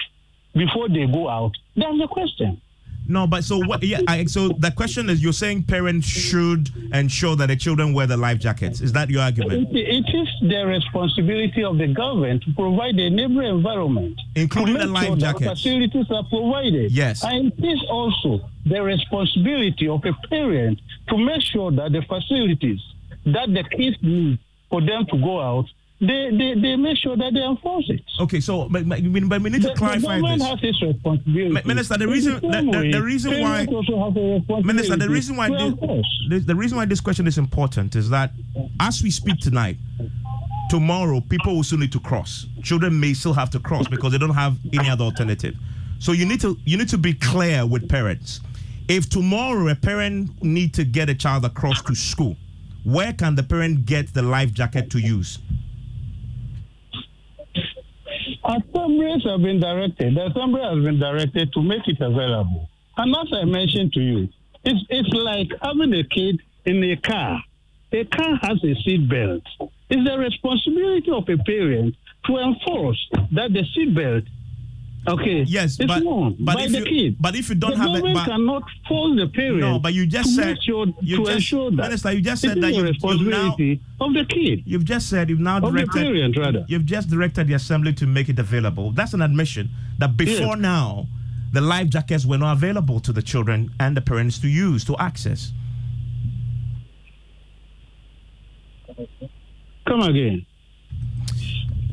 before 0.55 0.89
they 0.89 1.07
go 1.07 1.29
out? 1.29 1.53
That's 1.75 1.99
the 1.99 2.07
question. 2.07 2.61
No, 3.09 3.27
but 3.27 3.45
so 3.45 3.59
what? 3.59 3.83
Yeah, 3.83 4.01
I, 4.09 4.25
so 4.25 4.49
the 4.49 4.71
question 4.71 5.09
is, 5.11 5.23
you're 5.23 5.33
saying 5.33 5.65
parents 5.65 6.07
should 6.07 6.71
ensure 6.93 7.37
that 7.37 7.47
the 7.47 7.57
children 7.57 7.93
wear 7.93 8.07
the 8.07 8.17
life 8.17 8.39
jackets. 8.39 8.81
Is 8.81 8.93
that 8.93 9.11
your 9.11 9.23
argument? 9.23 9.69
It, 9.71 9.77
it 9.77 10.15
is 10.15 10.29
the 10.43 10.67
responsibility 10.67 11.63
of 11.65 11.79
the 11.79 11.89
government 11.89 12.43
to 12.45 12.53
provide 12.55 12.99
a 12.99 13.11
neighboring 13.11 13.57
environment, 13.57 14.21
Including 14.35 14.79
the 14.79 14.87
life 14.87 15.07
sure 15.07 15.17
jackets. 15.17 15.63
Facilities 15.63 16.07
are 16.11 16.25
provided. 16.25 16.91
Yes. 16.91 17.23
and 17.25 17.53
it 17.59 17.65
is 17.65 17.83
also 17.89 18.41
the 18.65 18.83
responsibility 18.83 19.89
of 19.89 20.05
a 20.05 20.13
parent 20.29 20.81
to 21.09 21.17
make 21.17 21.43
sure 21.43 21.71
that 21.71 21.93
the 21.93 22.03
facilities 22.03 22.81
that 23.27 23.53
the 23.53 23.65
kids 23.77 23.97
need 24.03 24.39
for 24.71 24.81
them 24.81 25.07
to 25.07 25.17
go 25.19 25.41
out, 25.41 25.67
they, 25.99 26.29
they, 26.31 26.61
they 26.61 26.77
make 26.77 26.99
sure 26.99 27.17
that 27.17 27.33
they 27.33 27.41
enforce 27.43 27.89
it. 27.89 28.03
Okay, 28.21 28.41
so 28.41 28.69
but, 28.69 28.87
but, 28.89 29.01
but 29.29 29.43
we 29.43 29.51
need 29.51 29.63
to 29.63 29.69
The- 29.69 29.75
clarify 29.75 30.17
the 30.17 30.23
government 30.23 30.41
this. 30.41 30.49
has 30.49 30.59
its 30.63 30.83
responsibility. 30.83 31.53
Mi- 31.55 31.63
Minister, 31.65 31.97
the 31.99 32.07
reason 32.09 32.35
the, 32.35 32.41
the, 32.71 32.91
the 32.93 33.03
reason 33.03 33.41
why 33.41 33.65
also 33.67 34.05
have 34.05 34.17
a 34.17 34.63
Minister, 34.63 34.97
the 34.97 35.09
reason 35.09 35.37
why 35.37 35.49
this, 35.49 35.73
the, 36.29 36.39
the 36.47 36.55
reason 36.55 36.77
why 36.77 36.85
this 36.85 37.01
question 37.01 37.27
is 37.27 37.39
important 37.39 37.97
is 37.97 38.11
that 38.11 38.33
as 38.81 39.03
we 39.03 39.11
speak 39.11 39.39
tonight, 39.41 39.79
tomorrow 40.69 41.21
people 41.21 41.57
will 41.57 41.65
still 41.65 41.79
need 41.79 41.93
to 41.93 42.01
cross. 42.01 42.47
Children 42.63 42.99
may 42.99 43.15
still 43.15 43.33
have 43.35 43.51
to 43.51 43.61
cross 43.61 43.89
because 43.89 44.13
they 44.13 44.19
don't 44.19 44.35
have 44.35 44.57
any 44.73 44.89
other 44.91 45.05
alternative. 45.05 45.55
So 45.99 46.13
you 46.13 46.27
need 46.27 46.41
to 46.43 46.59
you 46.65 46.77
need 46.77 46.91
to 46.91 46.99
be 46.99 47.15
clear 47.15 47.65
with 47.67 47.89
parents. 47.89 48.41
If 48.89 49.09
tomorrow 49.09 49.69
a 49.69 49.75
parent 49.75 50.43
need 50.45 50.75
to 50.75 50.85
get 50.85 51.09
a 51.09 51.15
child 51.15 51.45
across 51.45 51.81
to 51.83 51.95
school, 51.95 52.37
where 52.85 53.13
can 53.13 53.35
the 53.35 53.43
parent 53.43 53.87
get 53.87 54.13
the 54.15 54.23
life 54.23 54.53
jacket 54.53 54.91
to 54.91 54.99
use? 54.99 55.39
Assemblies 58.47 59.25
have 59.25 59.43
been 59.43 59.59
directed. 59.59 60.15
The 60.15 60.27
assembly 60.27 60.63
has 60.63 60.85
been 60.85 61.01
directed 61.01 61.53
to 61.53 61.63
make 61.63 61.87
it 61.89 62.01
available. 62.01 62.69
And 62.97 63.15
as 63.15 63.27
I 63.33 63.45
mentioned 63.45 63.93
to 63.95 64.01
you, 64.01 64.29
it's 64.65 64.81
it's 64.89 65.13
like 65.13 65.49
having 65.61 65.93
a 65.95 66.05
kid 66.05 66.41
in 66.65 66.83
a 66.85 66.97
car. 66.97 67.43
A 67.93 68.05
car 68.05 68.37
has 68.43 68.63
a 68.63 68.75
seat 68.83 69.09
belt. 69.09 69.43
It's 69.91 70.09
the 70.09 70.19
responsibility 70.19 71.11
of 71.11 71.29
a 71.29 71.37
parent 71.43 71.97
to 72.27 72.37
enforce 72.39 73.11
that 73.33 73.53
the 73.53 73.65
seat 73.75 73.95
belt, 73.95 74.25
okay, 75.09 75.43
yes, 75.47 75.79
is 75.79 75.87
but- 75.87 76.03
but 76.39 76.57
by 76.57 76.63
if 76.65 76.73
the 76.73 76.79
you- 76.79 76.85
kid. 76.85 77.17
but 77.21 77.35
if 77.37 77.49
you 77.49 77.55
don't 77.55 77.71
the 77.73 77.77
have 77.79 77.91
a- 77.91 77.93
government 77.95 78.15
but- 78.17 78.25
cannot 78.27 78.63
force 78.89 79.17
the 79.19 79.29
parent. 79.29 79.59
No, 79.59 79.79
but 79.79 79.95
you 79.95 80.07
just 80.07 80.35
said 80.35 80.63
sure, 80.63 80.87
you 81.01 81.19
to 81.19 81.25
just, 81.25 81.35
ensure 81.37 81.71
that 81.71 81.77
Minister, 81.77 82.13
you 82.13 82.21
just 82.21 82.45
it 82.45 82.49
said 82.49 82.61
that 82.63 82.71
you, 82.73 82.77
you've 82.77 82.85
now 82.85 82.91
responsibility 82.91 83.81
of 84.01 84.13
the 84.15 84.25
kid. 84.25 84.63
You've 84.67 84.85
just 84.85 85.09
said 85.09 85.29
you've 85.31 85.41
now 85.41 85.61
directed. 85.61 85.89
Of 85.89 85.93
the 85.95 86.01
parent, 86.03 86.37
rather. 86.39 86.65
You've 86.69 86.87
just 86.87 87.09
directed 87.11 87.47
the 87.49 87.55
assembly 87.55 87.93
to 87.95 88.07
make 88.07 88.29
it 88.29 88.39
available. 88.39 88.91
That's 88.93 89.15
an 89.15 89.23
admission 89.23 89.71
that 89.99 90.17
before 90.17 90.55
Yes. 90.57 90.59
now, 90.59 91.07
the 91.53 91.61
life 91.61 91.89
jackets 91.89 92.27
were 92.27 92.39
not 92.39 92.53
available 92.53 93.01
to 93.01 93.13
the 93.13 93.23
children 93.23 93.71
and 93.81 93.97
the 93.97 94.01
parents 94.01 94.39
to 94.41 94.49
use 94.49 94.85
to 94.85 94.97
access. 94.99 95.53
Come 99.87 100.01
again. 100.03 100.45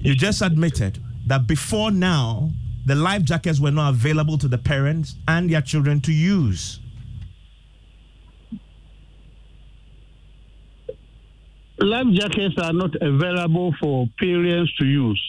You 0.02 0.16
just 0.16 0.42
admitted 0.42 1.00
that 1.28 1.48
before 1.48 1.92
now, 1.92 2.52
the 2.86 2.96
life 2.96 3.24
jackets 3.24 3.60
were 3.60 3.72
not 3.72 3.90
available 3.90 4.38
to 4.38 4.48
the 4.48 4.58
parents 4.58 5.16
and 5.28 5.50
their 5.50 5.62
children 5.62 6.02
to 6.02 6.12
use. 6.12 6.80
life 11.84 12.08
jackets 12.14 12.56
are 12.62 12.74
not 12.74 12.96
available 13.02 13.74
for 13.80 14.08
parents 14.20 14.74
to 14.78 14.86
use. 14.86 15.22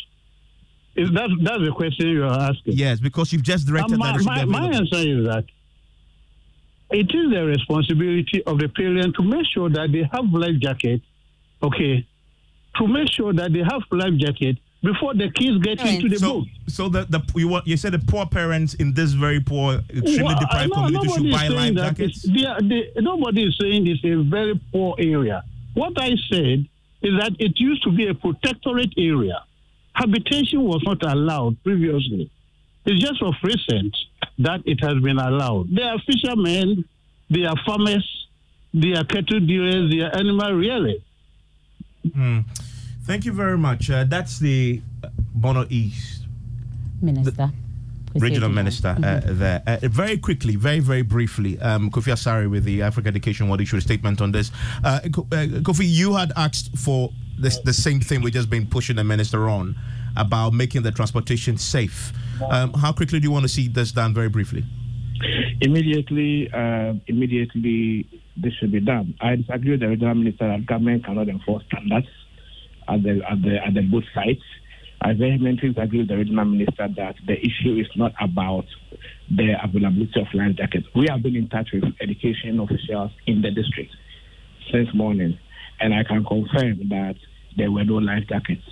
Is 0.97 1.11
that 1.11 1.29
that's 1.43 1.65
the 1.65 1.73
question 1.75 2.09
you 2.09 2.25
are 2.25 2.41
asking? 2.41 2.75
Yes, 2.75 3.01
because 3.01 3.33
you've 3.33 3.43
just 3.43 3.67
directed 3.67 3.93
that 3.93 3.99
my, 3.99 4.17
be 4.17 4.25
my, 4.25 4.45
my 4.45 4.67
answer 4.67 4.99
is 4.99 5.27
that 5.27 5.45
it 6.91 7.11
is 7.13 7.33
the 7.33 7.45
responsibility 7.45 8.43
of 8.45 8.59
the 8.59 8.69
parent 8.69 9.17
to 9.17 9.23
make 9.23 9.47
sure 9.53 9.69
that 9.69 9.91
they 9.91 10.09
have 10.13 10.33
life 10.33 10.61
jacket, 10.61 11.03
okay, 11.63 12.07
to 12.77 12.87
make 12.87 13.11
sure 13.11 13.33
that 13.33 13.53
they 13.53 13.61
have 13.61 13.83
life 13.91 14.15
jacket 14.19 14.59
before 14.85 15.15
the 15.15 15.31
kids 15.31 15.59
get 15.65 15.81
into 15.81 16.09
the 16.11 16.19
so, 16.19 16.33
boat. 16.41 16.47
so 16.69 16.89
the, 16.89 17.05
the 17.07 17.21
you 17.35 17.49
want 17.49 17.67
you 17.67 17.77
said 17.77 17.93
the 17.93 17.99
poor 17.99 18.27
parents 18.27 18.75
in 18.75 18.93
this 18.95 19.13
very 19.13 19.41
poor, 19.41 19.81
extremely 19.89 20.23
Well, 20.25 20.39
deprived 20.39 20.71
no, 20.75 20.85
community 20.85 21.09
should 21.09 21.33
buy 21.33 21.49
life 21.49 21.75
jackets. 21.75 22.23
they 22.23 22.45
are- 22.47 22.61
they- 22.61 22.91
nobody 23.01 23.45
is 23.49 23.57
saying 23.61 23.87
it's 23.87 24.05
a 24.05 24.23
very 24.23 24.55
poor 24.73 24.95
area. 24.99 25.43
What 25.73 25.95
I 26.01 26.11
said 26.31 26.67
is 27.03 27.13
that 27.21 27.33
it 27.39 27.59
used 27.59 27.83
to 27.85 27.91
be 27.91 28.07
a 28.07 28.15
protectorate 28.15 28.93
area. 28.97 29.43
Habitation 29.95 30.63
was 30.63 30.83
not 30.85 31.03
allowed 31.03 31.57
previously. 31.65 32.31
It's 32.87 33.01
just 33.01 33.23
of 33.23 33.35
recent 33.43 33.97
that 34.39 34.61
it 34.67 34.81
has 34.85 35.01
been 35.03 35.19
allowed. 35.19 35.75
There 35.75 35.89
are 35.89 35.99
fishermen, 36.01 36.85
there 37.31 37.49
are 37.49 37.57
farmers, 37.65 38.07
there 38.75 38.99
are 38.99 39.05
cattle 39.05 39.41
dealers, 39.41 39.91
there 39.91 40.07
are 40.09 40.17
animal 40.19 40.53
rearers. 40.53 41.01
Hmm. 42.15 42.41
Thank 43.05 43.25
you 43.27 43.33
very 43.33 43.59
much. 43.59 43.91
Uh, 43.91 44.05
that's 44.05 44.39
the 44.39 44.81
uh, 45.03 45.09
Bono 45.35 45.67
East 45.69 46.23
Minister. 47.03 47.51
regional 48.15 48.49
minister 48.49 48.89
uh, 48.89 49.03
Mhm. 49.03 49.39
there. 49.39 49.63
Uh, 49.67 49.77
very 49.89 50.17
quickly, 50.17 50.57
very, 50.57 50.79
very 50.81 51.03
briefly, 51.03 51.59
um, 51.61 51.91
Kofi 51.91 52.13
Asare 52.13 52.49
with 52.49 52.65
the 52.65 52.81
Africa 52.81 53.09
Education 53.09 53.49
World 53.49 53.61
issued 53.61 53.79
a 53.79 53.83
statement 53.83 54.21
on 54.21 54.33
this. 54.33 54.51
Uh, 54.85 55.01
uh, 55.05 55.09
Kofi, 55.67 55.85
you 55.87 56.15
had 56.15 56.33
asked 56.37 56.79
for 56.79 57.13
this, 57.39 57.59
the 57.59 57.73
same 57.75 58.01
thing 58.01 58.23
we've 58.23 58.33
just 58.33 58.49
been 58.49 58.67
pushing 58.67 58.97
the 58.97 59.05
minister 59.05 59.49
on 59.49 59.75
about 60.17 60.53
making 60.55 60.83
the 60.83 60.93
transportation 60.93 61.59
safe. 61.59 62.13
Um, 62.51 62.73
how 62.75 62.93
quickly 62.93 63.19
do 63.21 63.25
you 63.25 63.33
want 63.33 63.43
to 63.43 63.49
see 63.49 63.69
this 63.69 63.93
done, 63.93 64.15
very 64.15 64.29
briefly? 64.29 64.65
immediately, 65.61 66.51
uh, 66.53 66.93
immediately 67.07 68.07
this 68.37 68.53
should 68.55 68.73
be 68.73 68.81
done. 68.81 69.15
I 69.21 69.37
disagree 69.37 69.73
with 69.73 69.81
the 69.81 69.89
regional 69.89 70.15
minister 70.15 70.47
that 70.49 70.67
government 70.67 71.05
cannot 71.05 71.29
enforce 71.29 71.65
standards 71.67 72.09
at 72.89 73.03
the 73.03 73.21
at 73.29 73.43
the 73.43 73.57
at 73.67 73.75
the 73.75 73.83
both 73.83 74.05
sites. 74.15 74.43
I 75.01 75.13
vehemently 75.13 75.75
agree 75.77 75.99
with 75.99 76.09
the 76.09 76.17
regional 76.17 76.47
minister 76.47 76.89
that 76.97 77.17
the 77.27 77.35
issue 77.39 77.77
is 77.79 77.89
not 77.95 78.13
about 78.21 78.65
the 79.29 79.53
availability 79.63 80.19
of 80.21 80.29
life 80.33 80.57
jackets. 80.57 80.87
We 80.95 81.07
have 81.11 81.23
been 81.23 81.37
in 81.37 81.49
touch 81.49 81.69
with 81.73 81.85
education 82.01 82.59
officials 82.59 83.11
in 83.27 83.43
the 83.43 83.51
district 83.51 83.93
since 84.73 84.89
morning, 84.95 85.39
and 85.81 85.93
I 85.93 86.05
can 86.05 86.25
confirm 86.25 86.89
that 86.89 87.17
there 87.57 87.71
were 87.71 87.85
no 87.85 87.95
life 87.95 88.25
jackets. 88.29 88.63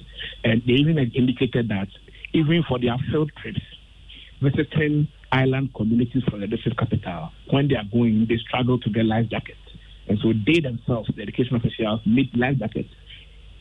And 0.45 0.63
they 0.67 0.75
even 0.75 0.99
indicated 0.99 1.69
that 1.69 1.89
even 2.33 2.65
for 2.67 2.79
their 2.79 2.97
field 3.11 3.31
trips, 3.43 3.61
visiting 4.41 5.09
island 5.31 5.75
communities 5.75 6.23
from 6.31 6.41
the 6.41 6.47
district 6.47 6.79
capital, 6.79 7.31
when 7.51 7.69
they 7.69 7.77
are 7.77 7.85
going, 7.93 8.27
they 8.29 8.39
struggle 8.39 8.79
to 8.81 8.91
get 8.91 9.05
life 9.05 9.29
jackets. 9.29 9.59
And 10.09 10.19
so 10.23 10.33
they 10.33 10.61
themselves, 10.61 11.11
the 11.15 11.23
education 11.23 11.57
officials, 11.57 12.01
need 12.07 12.35
life 12.37 12.59
jackets 12.59 12.89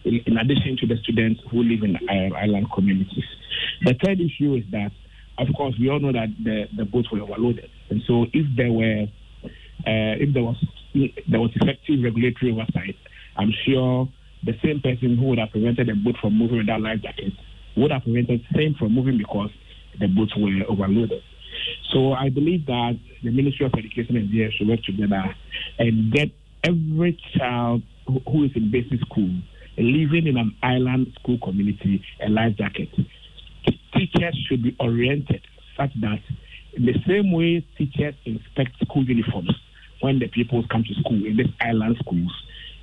in, 0.03 0.37
addition 0.37 0.77
to 0.77 0.87
the 0.87 0.97
students 1.03 1.41
who 1.49 1.63
live 1.63 1.83
in 1.83 1.95
uh, 1.95 2.35
island 2.35 2.67
communities. 2.73 3.23
The 3.83 3.95
third 4.03 4.19
issue 4.19 4.55
is 4.55 4.63
that, 4.71 4.91
of 5.37 5.47
course, 5.55 5.75
we 5.79 5.89
all 5.89 5.99
know 5.99 6.11
that 6.11 6.29
the, 6.43 6.65
the 6.75 6.85
boats 6.85 7.11
were 7.11 7.21
overloaded. 7.21 7.69
And 7.89 8.01
so 8.07 8.25
if 8.33 8.45
there 8.55 8.71
were, 8.71 9.07
uh, 9.43 10.15
if 10.19 10.33
there 10.33 10.43
was 10.43 10.57
there 10.93 11.39
was 11.39 11.51
effective 11.55 12.03
regulatory 12.03 12.51
oversight, 12.51 12.97
I'm 13.37 13.51
sure 13.65 14.09
the 14.43 14.53
same 14.63 14.81
person 14.81 15.17
who 15.17 15.27
would 15.27 15.39
have 15.39 15.51
prevented 15.51 15.87
the 15.87 15.93
boat 15.93 16.15
from 16.19 16.37
moving 16.37 16.57
without 16.57 16.81
life 16.81 17.01
jackets 17.01 17.35
would 17.77 17.91
have 17.91 18.03
prevented 18.03 18.41
the 18.41 18.57
same 18.57 18.75
from 18.75 18.93
moving 18.93 19.17
because 19.17 19.49
the 19.99 20.07
boats 20.07 20.33
were 20.35 20.51
overloaded. 20.67 21.21
So 21.93 22.13
I 22.13 22.29
believe 22.29 22.65
that 22.65 22.99
the 23.23 23.31
Ministry 23.31 23.65
of 23.65 23.73
Education 23.73 24.17
and 24.17 24.31
DA 24.31 24.51
should 24.51 24.67
work 24.67 24.83
together 24.83 25.35
and 25.79 26.11
get 26.11 26.29
every 26.63 27.19
child 27.37 27.83
who 28.05 28.45
is 28.45 28.51
in 28.55 28.71
basic 28.71 28.99
school 29.01 29.31
living 29.81 30.27
in 30.27 30.37
an 30.37 30.55
island 30.63 31.13
school 31.19 31.37
community 31.43 32.03
a 32.25 32.29
life 32.29 32.55
jacket. 32.57 32.89
Teachers 33.93 34.35
should 34.47 34.63
be 34.63 34.75
oriented 34.79 35.41
such 35.77 35.91
that 36.01 36.19
in 36.73 36.85
the 36.85 36.95
same 37.07 37.31
way 37.31 37.65
teachers 37.77 38.15
inspect 38.25 38.79
school 38.83 39.03
uniforms 39.03 39.51
when 39.99 40.19
the 40.19 40.27
pupils 40.27 40.65
come 40.71 40.83
to 40.83 40.93
school 41.01 41.25
in 41.25 41.37
these 41.37 41.53
island 41.59 41.97
schools, 41.99 42.31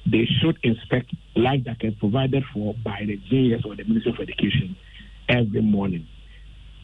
they 0.07 0.26
should 0.40 0.59
inspect 0.62 1.12
life 1.36 1.64
jackets 1.64 1.96
provided 1.99 2.44
for 2.53 2.74
by 2.84 3.05
the 3.07 3.16
GES 3.16 3.64
or 3.64 3.76
the 3.76 3.84
Ministry 3.84 4.12
of 4.12 4.20
Education 4.20 4.76
every 5.28 5.62
morning. 5.62 6.07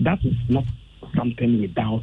That 0.00 0.18
is 0.24 0.34
not 0.48 0.64
something 1.16 1.60
without 1.60 2.02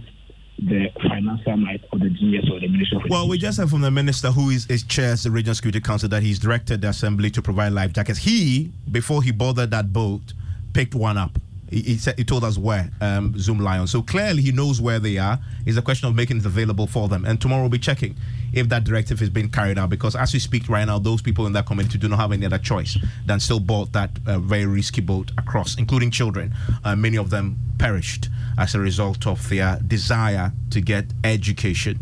the 0.62 0.89
financial 1.01 1.57
might 1.57 1.84
of 1.91 1.99
the 1.99 2.09
GES 2.09 2.49
or 2.51 2.59
the 2.59 2.68
Ministry 2.68 2.97
of 2.97 3.09
Well, 3.09 3.28
we 3.28 3.38
just 3.38 3.57
heard 3.57 3.70
from 3.70 3.82
the 3.82 3.91
minister 3.91 4.32
who 4.32 4.49
is, 4.49 4.68
is 4.68 4.84
chairs 4.84 5.24
the 5.24 5.32
Regional 5.32 5.55
Security 5.55 5.82
Council 5.82 6.07
that 6.09 6.22
he's 6.22 6.38
directed 6.38 6.82
the 6.82 6.89
assembly 6.89 7.32
to 7.32 7.41
provide 7.41 7.74
life 7.74 7.93
jackets. 7.93 8.20
He, 8.20 8.72
before 8.91 9.24
he 9.24 9.32
boarded 9.32 9.72
that 9.72 9.91
boat, 9.91 10.34
picked 10.74 10.93
one 10.93 11.18
up. 11.18 11.32
He, 11.70 11.82
he 11.82 11.97
said 11.97 12.18
he 12.18 12.24
told 12.24 12.43
us 12.43 12.57
where 12.57 12.91
um, 13.01 13.34
Zoomlion. 13.34 13.88
So 13.88 14.03
clearly 14.03 14.43
he 14.43 14.51
knows 14.51 14.80
where 14.80 14.99
they 14.99 15.18
are. 15.18 15.39
It's 15.66 15.78
a 15.78 15.82
question 15.82 16.07
of 16.09 16.16
making 16.16 16.38
it 16.38 16.45
available 16.45 16.86
for 16.86 17.07
them. 17.07 17.26
And 17.26 17.41
tomorrow 17.41 17.62
we'll 17.62 17.70
be 17.70 17.80
checking 17.80 18.16
if 18.54 18.70
that 18.70 18.84
directive 18.84 19.22
is 19.22 19.30
being 19.30 19.49
carried 19.49 19.78
out. 19.78 19.89
Because 19.89 20.16
as 20.16 20.34
we 20.34 20.39
speak 20.39 20.70
right 20.70 20.86
now, 20.86 20.99
those 20.99 21.22
people 21.22 21.45
in 21.45 21.54
that 21.54 21.66
community 21.66 21.97
do 21.97 22.08
not 22.08 22.20
have 22.20 22.32
any 22.32 22.45
other 22.45 22.58
choice 22.58 22.97
than 23.26 23.39
still 23.39 23.60
board 23.60 23.93
that 23.93 24.12
uh, 24.28 24.39
very 24.39 24.66
risky 24.66 25.02
boat 25.02 25.32
across, 25.38 25.78
including 25.78 26.12
children. 26.12 26.54
Uh, 26.84 26.95
many 26.95 27.18
of 27.18 27.30
them 27.30 27.58
perished 27.78 28.30
as 28.58 28.76
a 28.76 28.80
result 28.80 29.26
of 29.26 29.49
their 29.49 29.80
desire 29.88 30.52
to 30.70 30.82
get 30.82 31.06
education. 31.24 31.99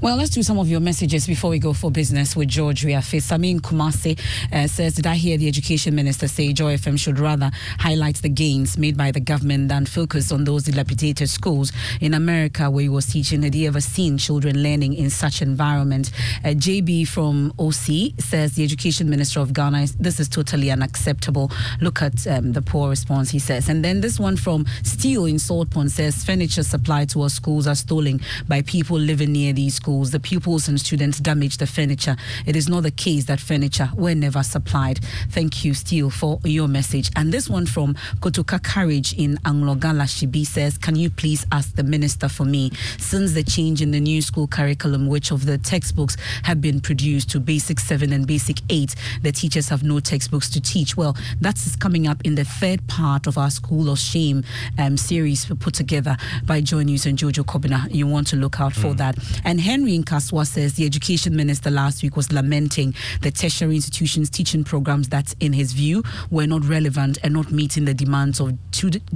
Well, 0.00 0.16
let's 0.16 0.30
do 0.30 0.42
some 0.42 0.58
of 0.58 0.68
your 0.68 0.80
messages 0.80 1.26
before 1.26 1.50
we 1.50 1.58
go 1.58 1.72
for 1.72 1.90
business 1.90 2.36
with 2.36 2.48
George 2.48 2.84
Wiafe. 2.84 3.20
Samin 3.20 3.60
Kumase 3.60 4.18
uh, 4.52 4.66
says, 4.66 4.94
Did 4.94 5.06
I 5.06 5.16
hear 5.16 5.36
the 5.36 5.48
education 5.48 5.94
minister 5.94 6.28
say 6.28 6.52
Joy 6.52 6.76
FM 6.76 6.98
should 6.98 7.18
rather 7.18 7.50
highlight 7.78 8.16
the 8.16 8.28
gains 8.28 8.78
made 8.78 8.96
by 8.96 9.10
the 9.10 9.20
government 9.20 9.68
than 9.68 9.86
focus 9.86 10.30
on 10.30 10.44
those 10.44 10.64
dilapidated 10.64 11.28
schools 11.28 11.72
in 12.00 12.14
America 12.14 12.70
where 12.70 12.82
he 12.82 12.88
was 12.88 13.06
teaching? 13.06 13.42
Had 13.42 13.54
he 13.54 13.66
ever 13.66 13.80
seen 13.80 14.18
children 14.18 14.62
learning 14.62 14.94
in 14.94 15.10
such 15.10 15.42
environment? 15.42 16.12
Uh, 16.44 16.48
JB 16.48 17.08
from 17.08 17.52
OC 17.58 18.20
says, 18.20 18.54
The 18.54 18.64
education 18.64 19.10
minister 19.10 19.40
of 19.40 19.52
Ghana, 19.52 19.80
is, 19.80 19.94
this 19.96 20.20
is 20.20 20.28
totally 20.28 20.70
unacceptable. 20.70 21.50
Look 21.80 22.02
at 22.02 22.26
um, 22.26 22.52
the 22.52 22.62
poor 22.62 22.88
response, 22.88 23.30
he 23.30 23.38
says. 23.38 23.68
And 23.68 23.84
then 23.84 24.00
this 24.00 24.20
one 24.20 24.36
from 24.36 24.66
Steel 24.82 25.24
in 25.24 25.38
Salt 25.38 25.70
Pond 25.70 25.90
says, 25.90 26.24
Furniture 26.24 26.62
supplied 26.62 27.08
to 27.10 27.22
our 27.22 27.28
schools 27.28 27.66
are 27.66 27.74
stolen 27.74 28.20
by 28.46 28.62
people 28.62 28.98
living 28.98 29.32
near 29.32 29.52
these 29.68 29.74
schools. 29.74 30.12
The 30.12 30.20
pupils 30.20 30.66
and 30.66 30.80
students 30.80 31.18
damage 31.18 31.58
the 31.58 31.66
furniture. 31.66 32.16
It 32.46 32.56
is 32.56 32.70
not 32.70 32.84
the 32.84 32.90
case 32.90 33.26
that 33.26 33.38
furniture 33.38 33.90
were 33.94 34.14
never 34.14 34.42
supplied. 34.42 35.00
Thank 35.28 35.62
you, 35.62 35.74
Steele, 35.74 36.08
for 36.08 36.40
your 36.44 36.68
message. 36.68 37.10
And 37.16 37.32
this 37.32 37.50
one 37.50 37.66
from 37.66 37.94
Kotoka 38.20 38.62
Courage 38.62 39.12
in 39.18 39.36
Anglogala 39.44 40.06
Shibi 40.06 40.46
says, 40.46 40.78
Can 40.78 40.96
you 40.96 41.10
please 41.10 41.44
ask 41.52 41.74
the 41.74 41.82
minister 41.82 42.30
for 42.30 42.46
me? 42.46 42.70
Since 42.96 43.34
the 43.34 43.42
change 43.42 43.82
in 43.82 43.90
the 43.90 44.00
new 44.00 44.22
school 44.22 44.46
curriculum, 44.46 45.06
which 45.06 45.30
of 45.30 45.44
the 45.44 45.58
textbooks 45.58 46.16
have 46.44 46.62
been 46.62 46.80
produced 46.80 47.28
to 47.32 47.40
basic 47.40 47.78
seven 47.78 48.10
and 48.10 48.26
basic 48.26 48.60
eight, 48.70 48.94
the 49.20 49.32
teachers 49.32 49.68
have 49.68 49.82
no 49.82 50.00
textbooks 50.00 50.48
to 50.50 50.62
teach. 50.62 50.96
Well, 50.96 51.14
that's 51.42 51.76
coming 51.76 52.06
up 52.06 52.22
in 52.24 52.36
the 52.36 52.44
third 52.44 52.86
part 52.88 53.26
of 53.26 53.36
our 53.36 53.50
School 53.50 53.90
of 53.90 53.98
Shame 53.98 54.44
um, 54.78 54.96
series 54.96 55.44
put 55.44 55.74
together 55.74 56.16
by 56.46 56.62
Joy 56.62 56.84
News 56.84 57.04
and 57.04 57.18
Jojo 57.18 57.44
Kobina. 57.44 57.92
You 57.94 58.06
want 58.06 58.28
to 58.28 58.36
look 58.36 58.60
out 58.60 58.72
for 58.72 58.94
mm. 58.94 58.96
that. 58.96 59.18
And 59.48 59.62
Henry 59.62 59.98
Nkaswa 59.98 60.46
says 60.46 60.74
the 60.74 60.84
education 60.84 61.34
minister 61.34 61.70
last 61.70 62.02
week 62.02 62.16
was 62.16 62.30
lamenting 62.30 62.94
the 63.22 63.30
tertiary 63.30 63.76
institutions 63.76 64.28
teaching 64.28 64.62
programs 64.62 65.08
that, 65.08 65.34
in 65.40 65.54
his 65.54 65.72
view, 65.72 66.02
were 66.30 66.46
not 66.46 66.66
relevant 66.66 67.16
and 67.22 67.32
not 67.32 67.50
meeting 67.50 67.86
the 67.86 67.94
demands 67.94 68.40
of 68.40 68.58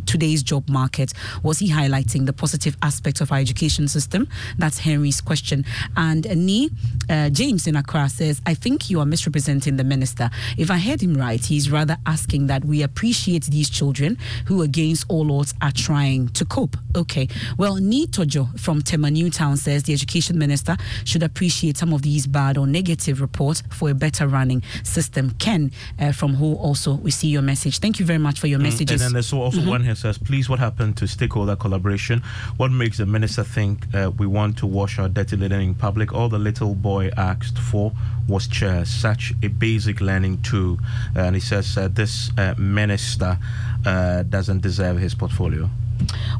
today's 0.06 0.42
job 0.42 0.70
market. 0.70 1.12
Was 1.42 1.58
he 1.58 1.68
highlighting 1.68 2.24
the 2.24 2.32
positive 2.32 2.78
aspects 2.80 3.20
of 3.20 3.30
our 3.30 3.40
education 3.40 3.88
system? 3.88 4.26
That's 4.56 4.78
Henry's 4.78 5.20
question. 5.20 5.66
And 5.98 6.24
Ni 6.34 6.70
uh, 7.10 7.28
James 7.28 7.66
in 7.66 7.76
Accra 7.76 8.08
says, 8.08 8.40
I 8.46 8.54
think 8.54 8.88
you 8.88 9.00
are 9.00 9.06
misrepresenting 9.06 9.76
the 9.76 9.84
minister. 9.84 10.30
If 10.56 10.70
I 10.70 10.78
heard 10.78 11.02
him 11.02 11.12
right, 11.12 11.44
he's 11.44 11.70
rather 11.70 11.98
asking 12.06 12.46
that 12.46 12.64
we 12.64 12.82
appreciate 12.82 13.44
these 13.44 13.68
children 13.68 14.16
who, 14.46 14.62
against 14.62 15.04
all 15.10 15.30
odds, 15.38 15.52
are 15.60 15.72
trying 15.72 16.28
to 16.28 16.46
cope. 16.46 16.78
Okay. 16.96 17.28
Well, 17.58 17.76
Ni 17.76 18.06
Tojo 18.06 18.58
from 18.58 18.80
Tema 18.80 19.10
Newtown 19.10 19.58
says 19.58 19.82
the 19.82 19.92
education 19.92 20.21
minister 20.30 20.52
Minister 20.52 20.76
should 21.04 21.22
appreciate 21.22 21.76
some 21.76 21.92
of 21.92 22.02
these 22.02 22.26
bad 22.26 22.58
or 22.58 22.66
negative 22.66 23.20
reports 23.20 23.62
for 23.70 23.90
a 23.90 23.94
better 23.94 24.28
running 24.28 24.62
system. 24.82 25.30
Ken 25.38 25.72
uh, 25.98 26.12
from 26.12 26.34
Who 26.34 26.54
also, 26.54 26.94
we 26.94 27.10
see 27.10 27.28
your 27.28 27.42
message. 27.42 27.78
Thank 27.78 27.98
you 27.98 28.06
very 28.06 28.18
much 28.18 28.38
for 28.38 28.48
your 28.48 28.58
mm, 28.58 28.64
messages. 28.64 29.00
And 29.00 29.00
then 29.00 29.12
there's 29.14 29.32
also 29.32 29.60
mm-hmm. 29.60 29.70
one 29.70 29.84
here 29.84 29.94
says, 29.94 30.18
please, 30.18 30.48
what 30.48 30.58
happened 30.58 30.96
to 30.98 31.06
stakeholder 31.06 31.56
collaboration? 31.56 32.22
What 32.58 32.70
makes 32.70 32.98
the 32.98 33.06
minister 33.06 33.44
think 33.44 33.86
uh, 33.94 34.10
we 34.18 34.26
want 34.26 34.58
to 34.58 34.66
wash 34.66 34.98
our 34.98 35.08
dirty 35.08 35.36
linen 35.36 35.60
in 35.60 35.74
public? 35.74 36.12
All 36.12 36.28
the 36.28 36.38
little 36.38 36.74
boy 36.74 37.10
asked 37.16 37.58
for 37.58 37.92
was 38.28 38.46
chair, 38.46 38.84
such 38.84 39.32
a 39.42 39.48
basic 39.48 40.00
learning 40.00 40.42
tool. 40.42 40.78
Uh, 41.16 41.20
and 41.20 41.34
he 41.34 41.40
says 41.40 41.76
uh, 41.76 41.88
this 41.88 42.30
uh, 42.38 42.54
minister 42.58 43.38
uh, 43.86 44.22
doesn't 44.22 44.60
deserve 44.60 44.98
his 44.98 45.14
portfolio. 45.14 45.68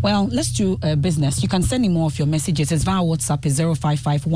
Well, 0.03 0.27
let's 0.33 0.53
do 0.53 0.79
uh, 0.83 0.97
business. 0.97 1.43
You 1.43 1.49
can 1.49 1.63
send 1.63 1.83
me 1.83 1.89
more 1.89 2.07
of 2.07 2.19
your 2.19 2.27
messages. 2.27 2.73
It's 2.73 2.83
via 2.83 3.01
WhatsApp 3.01 3.47
is 3.47 3.59
055 3.61 4.27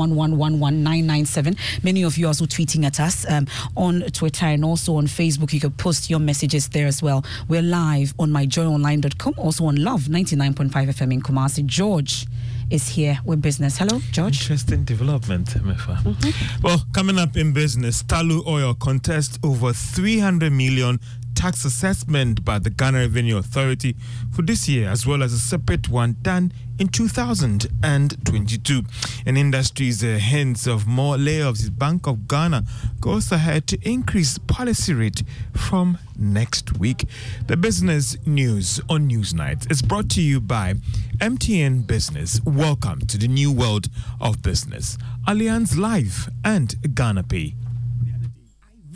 Many 1.83 2.03
of 2.03 2.17
you 2.17 2.25
are 2.25 2.29
also 2.29 2.45
tweeting 2.45 2.85
at 2.85 2.99
us 2.99 3.29
um, 3.29 3.47
on 3.75 4.01
Twitter 4.13 4.45
and 4.45 4.63
also 4.63 4.95
on 4.95 5.07
Facebook. 5.07 5.51
You 5.51 5.59
can 5.59 5.71
post 5.71 6.09
your 6.09 6.19
messages 6.19 6.69
there 6.69 6.87
as 6.87 7.03
well. 7.03 7.25
We're 7.49 7.61
live 7.61 8.13
on 8.17 8.29
myjoyonline.com, 8.31 9.35
also 9.37 9.65
on 9.65 9.75
Love 9.75 10.03
99.5 10.03 10.71
FM 10.71 11.13
in 11.13 11.21
Kumasi. 11.21 11.65
George 11.65 12.27
is 12.69 12.87
here 12.89 13.19
with 13.25 13.41
business. 13.41 13.77
Hello, 13.77 13.99
George. 14.11 14.41
Interesting 14.41 14.83
development, 14.83 15.47
Mefa. 15.49 15.97
Mm-hmm. 15.97 16.61
Well, 16.61 16.83
coming 16.93 17.17
up 17.17 17.37
in 17.37 17.53
business, 17.53 18.03
Tullow 18.03 18.45
Oil 18.45 18.73
contest 18.73 19.39
over 19.43 19.73
300 19.73 20.51
million 20.51 20.99
tax 21.37 21.63
assessment 21.65 22.43
by 22.43 22.57
the 22.57 22.71
Ghana 22.71 22.97
Revenue 22.97 23.37
Authority 23.37 23.95
for 24.33 24.41
this 24.41 24.67
year, 24.67 24.89
as 24.89 25.05
well 25.05 25.21
as 25.21 25.33
a 25.33 25.37
separate 25.37 25.87
one 25.87 26.15
done 26.23 26.51
in 26.79 26.87
2022. 26.87 28.81
And 29.23 29.37
industry's 29.37 30.03
uh, 30.03 30.17
hints 30.19 30.65
of 30.65 30.87
more 30.87 31.15
layoffs. 31.15 31.61
Is 31.61 31.69
Bank 31.69 32.07
of 32.07 32.27
Ghana 32.27 32.63
goes 32.99 33.31
ahead 33.31 33.67
to 33.67 33.77
increase 33.87 34.39
policy 34.39 34.95
rate 34.95 35.21
from 35.53 35.99
next 36.17 36.79
week. 36.79 37.05
The 37.45 37.55
business 37.55 38.17
news 38.25 38.81
on 38.89 39.07
Newsnight 39.07 39.69
is 39.69 39.83
brought 39.83 40.09
to 40.11 40.23
you 40.23 40.41
by 40.41 40.73
MTN 41.19 41.85
Business. 41.85 42.41
Welcome 42.45 43.01
to 43.01 43.17
the 43.19 43.27
new 43.27 43.51
world 43.51 43.89
of 44.19 44.41
business. 44.41 44.97
Allianz 45.27 45.77
Life 45.77 46.29
and 46.43 46.95
Ghana 46.95 47.23
Pay 47.23 47.53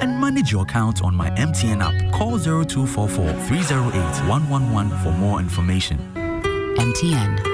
and 0.00 0.20
manage 0.20 0.52
your 0.52 0.62
account 0.62 1.02
on 1.02 1.14
my 1.14 1.30
MTN 1.30 1.80
app. 1.82 2.12
Call 2.12 2.38
0244 2.38 3.32
308 3.46 4.28
111 4.28 4.98
for 4.98 5.12
more 5.12 5.40
information. 5.40 5.98
MTN. 6.76 7.53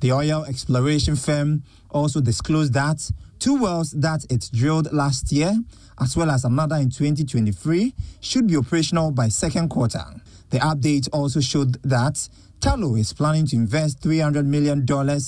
The 0.00 0.12
oil 0.12 0.44
exploration 0.44 1.16
firm 1.16 1.62
also 1.90 2.20
disclosed 2.20 2.74
that 2.74 3.10
two 3.38 3.58
wells 3.58 3.92
that 3.92 4.26
it 4.30 4.50
drilled 4.52 4.92
last 4.92 5.32
year, 5.32 5.54
as 5.98 6.14
well 6.14 6.30
as 6.30 6.44
another 6.44 6.76
in 6.76 6.90
2023, 6.90 7.94
should 8.20 8.46
be 8.46 8.56
operational 8.58 9.12
by 9.12 9.28
second 9.28 9.70
quarter. 9.70 10.04
The 10.50 10.58
update 10.58 11.08
also 11.12 11.40
showed 11.40 11.82
that 11.82 12.28
Tullow 12.60 12.98
is 12.98 13.12
planning 13.12 13.46
to 13.46 13.56
invest 13.56 14.00
$300 14.00 14.46
million 14.46 14.84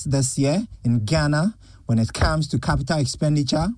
this 0.06 0.38
year 0.38 0.66
in 0.84 1.04
Ghana 1.04 1.54
when 1.86 1.98
it 1.98 2.12
comes 2.12 2.48
to 2.48 2.58
capital 2.58 2.98
expenditure 2.98 3.68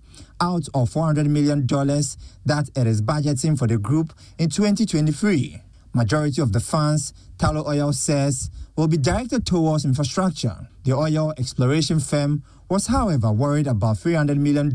out 0.40 0.68
of 0.72 0.90
$400 0.90 1.26
million 1.26 1.66
that 1.66 2.70
it 2.76 2.86
is 2.86 3.02
budgeting 3.02 3.58
for 3.58 3.66
the 3.66 3.76
group 3.76 4.12
in 4.38 4.50
2023. 4.50 5.60
Majority 5.92 6.40
of 6.40 6.52
the 6.52 6.60
funds, 6.60 7.12
Tullow 7.38 7.66
Oil 7.66 7.92
says, 7.92 8.50
will 8.76 8.88
be 8.88 8.96
directed 8.96 9.44
towards 9.44 9.84
infrastructure. 9.84 10.68
The 10.84 10.92
oil 10.92 11.34
exploration 11.36 11.98
firm 12.00 12.44
was, 12.68 12.86
however, 12.86 13.32
worried 13.32 13.66
about 13.66 13.96
$300 13.96 14.36
million 14.38 14.72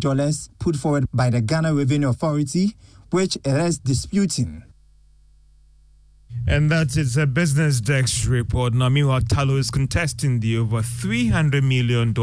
put 0.60 0.76
forward 0.76 1.06
by 1.14 1.30
the 1.30 1.42
Ghana 1.42 1.74
Revenue 1.74 2.10
Authority, 2.10 2.76
which 3.10 3.38
it 3.38 3.48
is 3.48 3.80
disputing. 3.80 4.64
And 6.48 6.70
that 6.70 6.96
is 6.96 7.18
a 7.18 7.26
business 7.26 7.82
desk 7.82 8.30
report. 8.30 8.74
Now, 8.74 8.90
Tullow 8.90 9.58
is 9.58 9.72
contesting 9.72 10.40
the 10.40 10.58
over 10.58 10.82
$300 10.82 11.64
million 11.64 12.14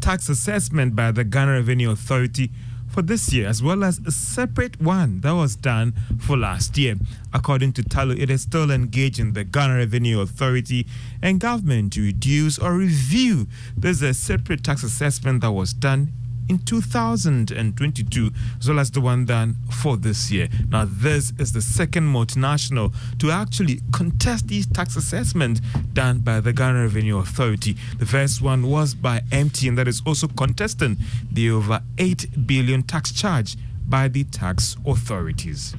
tax 0.00 0.28
assessment 0.28 0.96
by 0.96 1.12
the 1.12 1.24
Ghana 1.24 1.52
Revenue 1.52 1.90
Authority 1.90 2.50
for 2.88 3.02
this 3.02 3.32
year, 3.32 3.48
as 3.48 3.62
well 3.62 3.84
as 3.84 3.98
a 4.06 4.10
separate 4.10 4.80
one 4.80 5.20
that 5.20 5.34
was 5.34 5.56
done 5.56 5.94
for 6.18 6.36
last 6.36 6.76
year. 6.76 6.96
According 7.32 7.72
to 7.74 7.82
Tullow, 7.82 8.18
it 8.18 8.28
is 8.28 8.42
still 8.42 8.70
engaging 8.70 9.32
the 9.32 9.44
Ghana 9.44 9.76
Revenue 9.76 10.20
Authority 10.20 10.86
and 11.22 11.40
government 11.40 11.94
to 11.94 12.02
reduce 12.02 12.58
or 12.58 12.74
review 12.74 13.46
this 13.76 14.02
a 14.02 14.12
separate 14.12 14.62
tax 14.62 14.82
assessment 14.82 15.40
that 15.40 15.52
was 15.52 15.72
done 15.72 16.12
in 16.48 16.58
2022, 16.58 18.30
as 18.58 18.68
well 18.68 18.78
as 18.78 18.90
the 18.90 19.00
one 19.00 19.24
done 19.24 19.56
for 19.70 19.96
this 19.96 20.30
year. 20.30 20.48
Now, 20.68 20.86
this 20.88 21.32
is 21.38 21.52
the 21.52 21.62
second 21.62 22.04
multinational 22.04 22.92
to 23.18 23.30
actually 23.30 23.80
contest 23.92 24.48
these 24.48 24.66
tax 24.66 24.96
assessments 24.96 25.60
done 25.92 26.18
by 26.18 26.40
the 26.40 26.52
Ghana 26.52 26.82
Revenue 26.82 27.18
Authority. 27.18 27.76
The 27.98 28.06
first 28.06 28.42
one 28.42 28.68
was 28.68 28.94
by 28.94 29.20
MTN, 29.30 29.76
that 29.76 29.88
is 29.88 30.02
also 30.06 30.28
contesting 30.28 30.96
the 31.30 31.50
over 31.50 31.82
8 31.98 32.46
billion 32.46 32.82
tax 32.82 33.12
charge 33.12 33.56
by 33.88 34.08
the 34.08 34.24
tax 34.24 34.76
authorities. 34.86 35.74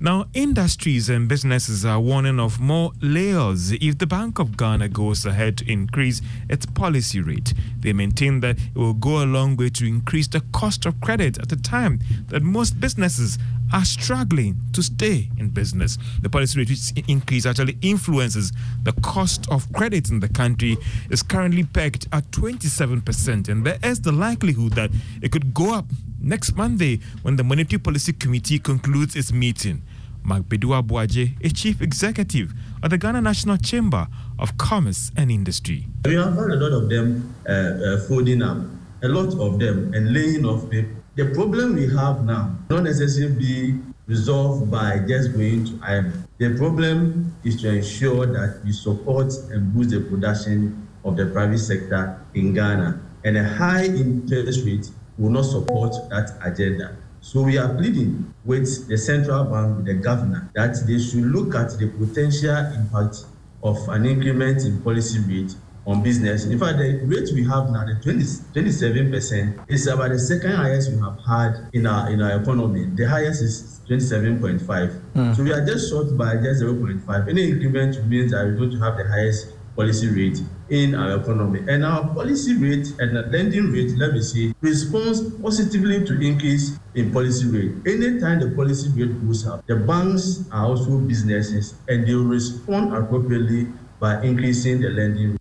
Now, 0.00 0.26
industries 0.32 1.08
and 1.08 1.28
businesses 1.28 1.84
are 1.84 1.98
warning 1.98 2.38
of 2.38 2.60
more 2.60 2.92
layoffs 3.00 3.76
if 3.80 3.98
the 3.98 4.06
Bank 4.06 4.38
of 4.38 4.56
Ghana 4.56 4.90
goes 4.90 5.26
ahead 5.26 5.58
to 5.58 5.68
increase 5.68 6.22
its 6.48 6.66
policy 6.66 7.20
rate. 7.20 7.52
They 7.80 7.92
maintain 7.92 8.38
that 8.40 8.58
it 8.58 8.76
will 8.76 8.94
go 8.94 9.24
a 9.24 9.26
long 9.26 9.56
way 9.56 9.70
to 9.70 9.84
increase 9.84 10.28
the 10.28 10.40
cost 10.52 10.86
of 10.86 11.00
credit 11.00 11.38
at 11.38 11.50
a 11.50 11.56
time 11.60 11.98
that 12.28 12.42
most 12.42 12.78
businesses 12.78 13.38
are 13.72 13.84
struggling 13.84 14.60
to 14.72 14.84
stay 14.84 15.30
in 15.36 15.48
business. 15.48 15.98
The 16.22 16.30
policy 16.30 16.60
rate 16.60 16.70
which 16.70 16.92
increase 17.08 17.44
actually 17.44 17.76
influences 17.82 18.52
the 18.84 18.92
cost 18.92 19.50
of 19.50 19.70
credit 19.72 20.10
in 20.10 20.20
the 20.20 20.28
country 20.28 20.78
is 21.10 21.24
currently 21.24 21.64
pegged 21.64 22.06
at 22.12 22.30
27%, 22.30 23.48
and 23.48 23.66
there 23.66 23.78
is 23.82 24.00
the 24.00 24.12
likelihood 24.12 24.74
that 24.74 24.92
it 25.22 25.32
could 25.32 25.52
go 25.52 25.74
up 25.74 25.86
next 26.20 26.56
Monday 26.56 27.00
when 27.22 27.36
the 27.36 27.44
Monetary 27.44 27.80
Policy 27.80 28.12
Committee 28.12 28.58
concludes 28.58 29.16
its 29.16 29.32
meeting. 29.32 29.82
Mark 30.22 30.42
Badu-Aboagye 30.44 31.36
is 31.40 31.52
Chief 31.54 31.80
Executive 31.80 32.52
of 32.82 32.90
the 32.90 32.98
Ghana 32.98 33.20
National 33.20 33.56
Chamber 33.56 34.06
of 34.38 34.58
Commerce 34.58 35.10
and 35.16 35.30
Industry. 35.30 35.86
We 36.04 36.14
have 36.14 36.34
had 36.34 36.50
a 36.50 36.56
lot 36.56 36.72
of 36.72 36.88
them 36.88 37.34
uh, 37.48 37.52
uh, 37.52 38.00
folding 38.08 38.42
up, 38.42 38.58
a 39.02 39.08
lot 39.08 39.32
of 39.38 39.58
them, 39.58 39.94
and 39.94 40.12
laying 40.12 40.44
off. 40.44 40.68
The 40.70 41.32
problem 41.34 41.74
we 41.74 41.88
have 41.96 42.24
now 42.24 42.56
not 42.70 42.82
necessarily 42.84 43.34
be 43.34 43.78
resolved 44.06 44.70
by 44.70 44.98
just 45.06 45.32
going 45.32 45.64
to 45.66 45.72
IMF. 45.72 46.26
The 46.38 46.56
problem 46.56 47.34
is 47.44 47.60
to 47.62 47.68
ensure 47.68 48.26
that 48.26 48.60
we 48.64 48.72
support 48.72 49.32
and 49.50 49.72
boost 49.74 49.90
the 49.90 50.00
production 50.00 50.88
of 51.04 51.16
the 51.16 51.26
private 51.26 51.58
sector 51.58 52.20
in 52.34 52.54
Ghana. 52.54 53.00
And 53.24 53.36
a 53.36 53.44
high 53.44 53.84
interest 53.84 54.64
rate 54.64 54.90
will 55.18 55.30
not 55.30 55.42
support 55.42 55.92
that 56.10 56.38
agenda. 56.42 56.96
So 57.20 57.42
we 57.42 57.58
are 57.58 57.74
pleading 57.74 58.32
with 58.44 58.88
the 58.88 58.96
central 58.96 59.44
bank, 59.44 59.76
with 59.76 59.86
the 59.86 59.94
governor, 59.94 60.50
that 60.54 60.76
they 60.86 60.98
should 60.98 61.24
look 61.24 61.54
at 61.54 61.76
the 61.78 61.88
potential 61.88 62.56
impact 62.74 63.24
of 63.62 63.76
an 63.88 64.06
increment 64.06 64.64
in 64.64 64.80
policy 64.82 65.18
rate 65.20 65.54
on 65.84 66.02
business. 66.02 66.44
In 66.44 66.58
fact, 66.58 66.78
the 66.78 67.00
rate 67.04 67.28
we 67.34 67.42
have 67.44 67.70
now, 67.70 67.84
the 67.84 67.98
20, 68.02 68.22
27%, 68.54 69.70
is 69.70 69.86
about 69.86 70.10
the 70.10 70.18
second 70.18 70.52
highest 70.52 70.92
we 70.92 70.98
have 71.00 71.18
had 71.26 71.68
in 71.72 71.86
our 71.86 72.10
in 72.10 72.22
our 72.22 72.40
economy. 72.40 72.86
The 72.94 73.08
highest 73.08 73.42
is 73.42 73.80
27.5. 73.88 74.60
Mm. 75.14 75.34
So 75.34 75.42
we 75.42 75.52
are 75.52 75.64
just 75.64 75.90
short 75.90 76.16
by 76.16 76.36
just 76.36 76.62
0.5. 76.62 77.28
Any 77.28 77.50
increment 77.50 78.06
means 78.06 78.32
that 78.32 78.44
we're 78.44 78.56
going 78.56 78.70
to 78.70 78.78
have 78.78 78.96
the 78.98 79.08
highest 79.08 79.54
policy 79.74 80.08
rate 80.08 80.40
in 80.70 80.94
our 80.94 81.20
economy. 81.20 81.60
And 81.68 81.84
our 81.84 82.06
policy 82.14 82.54
rate 82.56 82.88
and 82.98 83.16
the 83.16 83.22
lending 83.30 83.72
rate, 83.72 83.92
let 83.96 84.12
me 84.12 84.22
see, 84.22 84.54
responds 84.60 85.20
positively 85.40 86.04
to 86.04 86.20
increase 86.20 86.78
in 86.94 87.12
policy 87.12 87.46
rate. 87.46 87.72
Anytime 87.86 88.40
the 88.40 88.54
policy 88.54 88.88
rate 88.90 89.14
goes 89.26 89.46
up, 89.46 89.66
the 89.66 89.76
banks 89.76 90.44
are 90.52 90.66
also 90.66 90.98
businesses 90.98 91.74
and 91.88 92.06
they 92.06 92.14
respond 92.14 92.94
appropriately 92.94 93.68
by 94.00 94.22
increasing 94.22 94.80
the 94.80 94.90
lending 94.90 95.30
rate. 95.32 95.38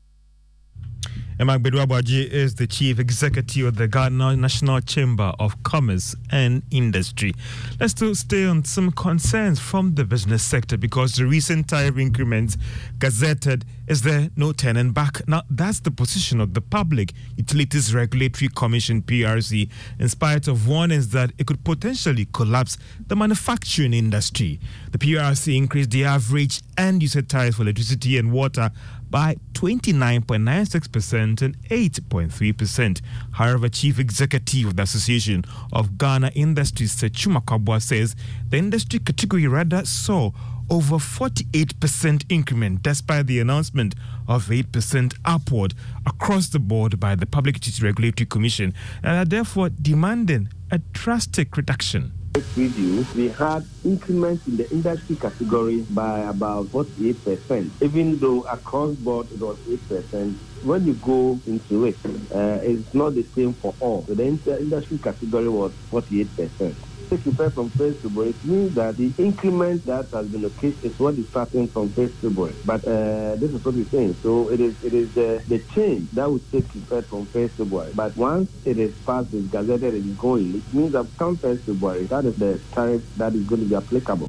Emak 1.39 1.59
Badu-Aboagye 1.61 2.27
is 2.31 2.55
the 2.55 2.65
chief 2.65 2.97
executive 2.97 3.67
of 3.67 3.75
the 3.75 3.87
Ghana 3.87 4.35
National 4.35 4.81
Chamber 4.81 5.33
of 5.37 5.61
Commerce 5.61 6.15
and 6.31 6.63
Industry. 6.71 7.35
Let's 7.79 7.91
still 7.91 8.15
stay 8.15 8.47
on 8.47 8.65
some 8.65 8.89
concerns 8.91 9.59
from 9.59 9.93
the 9.93 10.03
business 10.03 10.41
sector 10.41 10.77
because 10.77 11.13
the 11.13 11.27
recent 11.27 11.69
tariff 11.69 11.99
increments 11.99 12.57
gazetted 12.97 13.65
is 13.87 14.01
there 14.01 14.31
no 14.35 14.51
turning 14.51 14.93
back. 14.93 15.27
Now, 15.27 15.43
that's 15.47 15.79
the 15.79 15.91
position 15.91 16.41
of 16.41 16.55
the 16.55 16.59
Public 16.59 17.13
Utilities 17.35 17.93
Regulatory 17.93 18.49
Commission, 18.49 19.03
PURC, 19.03 19.69
in 19.99 20.09
spite 20.09 20.47
of 20.47 20.67
warnings 20.67 21.09
that 21.09 21.33
it 21.37 21.45
could 21.45 21.63
potentially 21.63 22.27
collapse 22.33 22.79
the 23.05 23.15
manufacturing 23.15 23.93
industry. 23.93 24.59
The 24.91 24.97
PURC 24.97 25.55
increased 25.55 25.91
the 25.91 26.05
average 26.05 26.61
end 26.79 27.03
user 27.03 27.21
tariff 27.21 27.55
for 27.55 27.61
electricity 27.61 28.17
and 28.17 28.31
water 28.31 28.71
by 29.09 29.37
29.96% 29.53 31.41
and 31.41 31.57
8.3%. 31.69 33.01
However, 33.31 33.69
Chief 33.69 33.99
Executive 33.99 34.67
of 34.67 34.75
the 34.75 34.83
Association 34.83 35.45
of 35.71 35.97
Ghana 35.97 36.31
Industries, 36.35 36.91
Seth 36.93 37.13
Twum-Akwaboah, 37.13 37.81
says 37.81 38.15
the 38.49 38.57
industry 38.57 38.99
category 38.99 39.47
rather 39.47 39.85
saw 39.85 40.31
over 40.69 40.95
48% 40.95 42.25
increment 42.29 42.83
despite 42.83 43.27
the 43.27 43.39
announcement 43.39 43.95
of 44.27 44.47
8% 44.47 45.15
upward 45.23 45.73
across 46.05 46.49
the 46.49 46.59
board 46.59 46.99
by 46.99 47.15
the 47.15 47.25
Public 47.25 47.55
Utility 47.55 47.85
Regulatory 47.85 48.27
Commission 48.27 48.73
and 49.01 49.17
are 49.17 49.25
therefore 49.25 49.69
demanding 49.69 50.49
a 50.69 50.79
drastic 50.79 51.55
reduction 51.55 52.11
review, 52.55 53.07
we 53.13 53.33
had 53.37 53.69
increments 53.83 54.43
in 54.47 54.57
the 54.57 54.69
industry 54.71 55.17
category 55.17 55.85
by 55.89 56.29
about 56.29 56.71
48%, 56.71 57.73
even 57.81 58.19
though 58.19 58.41
across 58.51 58.95
board 58.97 59.27
it 59.31 59.39
was 59.39 59.57
8%. 59.67 60.39
When 60.61 60.85
you 60.85 60.93
go 60.95 61.39
into 61.45 61.85
it, 61.85 61.99
uh, 62.05 62.59
it's 62.63 62.93
not 62.93 63.15
the 63.15 63.25
same 63.35 63.55
for 63.61 63.75
all. 63.79 64.05
So 64.07 64.15
the 64.15 64.25
industry 64.25 64.99
category 64.99 65.49
was 65.49 65.73
48% 65.91 66.77
take 67.09 67.25
effect 67.25 67.55
from 67.55 67.71
1st 67.71 68.01
February, 68.01 68.31
it 68.31 68.43
means 68.43 68.75
that 68.75 68.97
the 68.97 69.13
increment 69.17 69.85
that 69.85 70.07
has 70.13 70.27
been 70.27 70.41
located 70.41 70.79
is 70.83 70.93
what 70.97 71.17
is 71.17 71.25
starting 71.29 71.69
from 71.69 71.89
1st 71.93 72.13
February. 72.21 72.55
But 72.65 72.87
uh, 72.87 73.35
this 73.37 73.51
is 73.51 73.63
what 73.63 73.75
we're 73.75 73.89
saying. 73.91 74.17
So 74.21 74.49
it 74.49 74.59
is 74.59 74.75
it 74.81 74.93
is 74.93 75.13
the, 75.13 75.41
the 75.47 75.63
change 75.75 76.09
that 76.13 76.29
would 76.31 76.49
take 76.51 76.73
effect 76.75 77.09
from 77.09 77.27
1st 77.27 77.57
February. 77.57 77.91
But 77.93 78.15
once 78.17 78.49
it 78.65 78.79
is 78.79 78.93
passed, 79.05 79.29
it's 79.33 79.47
gazetted, 79.47 79.93
it 79.93 80.05
is 80.05 80.17
going, 80.17 80.55
it 80.55 80.73
means 80.73 80.93
that 80.93 81.07
1st 81.17 81.65
February, 81.65 82.07
that 82.07 82.25
is 82.25 82.35
the 82.35 82.61
tariff 82.73 83.03
that 83.15 83.35
is 83.35 83.45
going 83.45 83.61
to 83.61 83.67
be 83.67 83.75
applicable. 83.75 84.27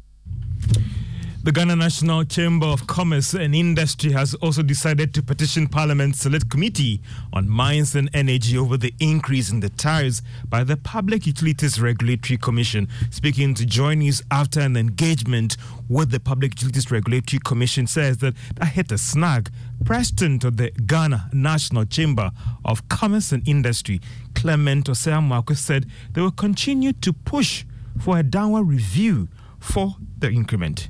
The 1.41 1.53
Ghana 1.53 1.77
National 1.77 2.25
Chamber 2.25 2.65
of 2.65 2.85
Commerce 2.85 3.33
and 3.33 3.55
Industry 3.55 4.11
has 4.11 4.33
also 4.35 4.61
decided 4.61 5.13
to 5.13 5.23
petition 5.23 5.67
Parliament's 5.67 6.19
Select 6.19 6.49
Committee 6.49 7.01
on 7.31 7.47
Mines 7.47 7.95
and 7.95 8.09
Energy 8.13 8.57
over 8.57 8.75
the 8.75 8.93
increase 8.99 9.49
in 9.49 9.61
the 9.61 9.69
tariffs 9.69 10.21
by 10.49 10.65
the 10.65 10.75
Public 10.75 11.25
Utilities 11.25 11.79
Regulatory 11.79 12.37
Commission. 12.37 12.89
Speaking 13.09 13.53
to 13.53 13.65
Joy 13.65 13.93
News 13.93 14.21
after 14.29 14.59
an 14.59 14.75
engagement 14.75 15.55
with 15.87 16.11
the 16.11 16.19
Public 16.19 16.55
Utilities 16.55 16.91
Regulatory 16.91 17.39
Commission, 17.45 17.87
says 17.87 18.17
that 18.17 18.33
that 18.57 18.65
hit 18.65 18.91
a 18.91 18.97
snag. 18.97 19.49
President 19.85 20.43
of 20.43 20.57
the 20.57 20.71
Ghana 20.71 21.29
National 21.31 21.85
Chamber 21.85 22.31
of 22.65 22.89
Commerce 22.89 23.31
and 23.31 23.47
Industry, 23.47 24.01
Clement 24.35 24.87
Osei-Amoako, 24.87 25.55
said 25.55 25.85
they 26.11 26.19
will 26.19 26.31
continue 26.31 26.91
to 26.91 27.13
push 27.13 27.63
for 27.97 28.19
a 28.19 28.23
downward 28.23 28.63
review 28.63 29.29
for 29.57 29.95
the 30.17 30.29
increment 30.29 30.89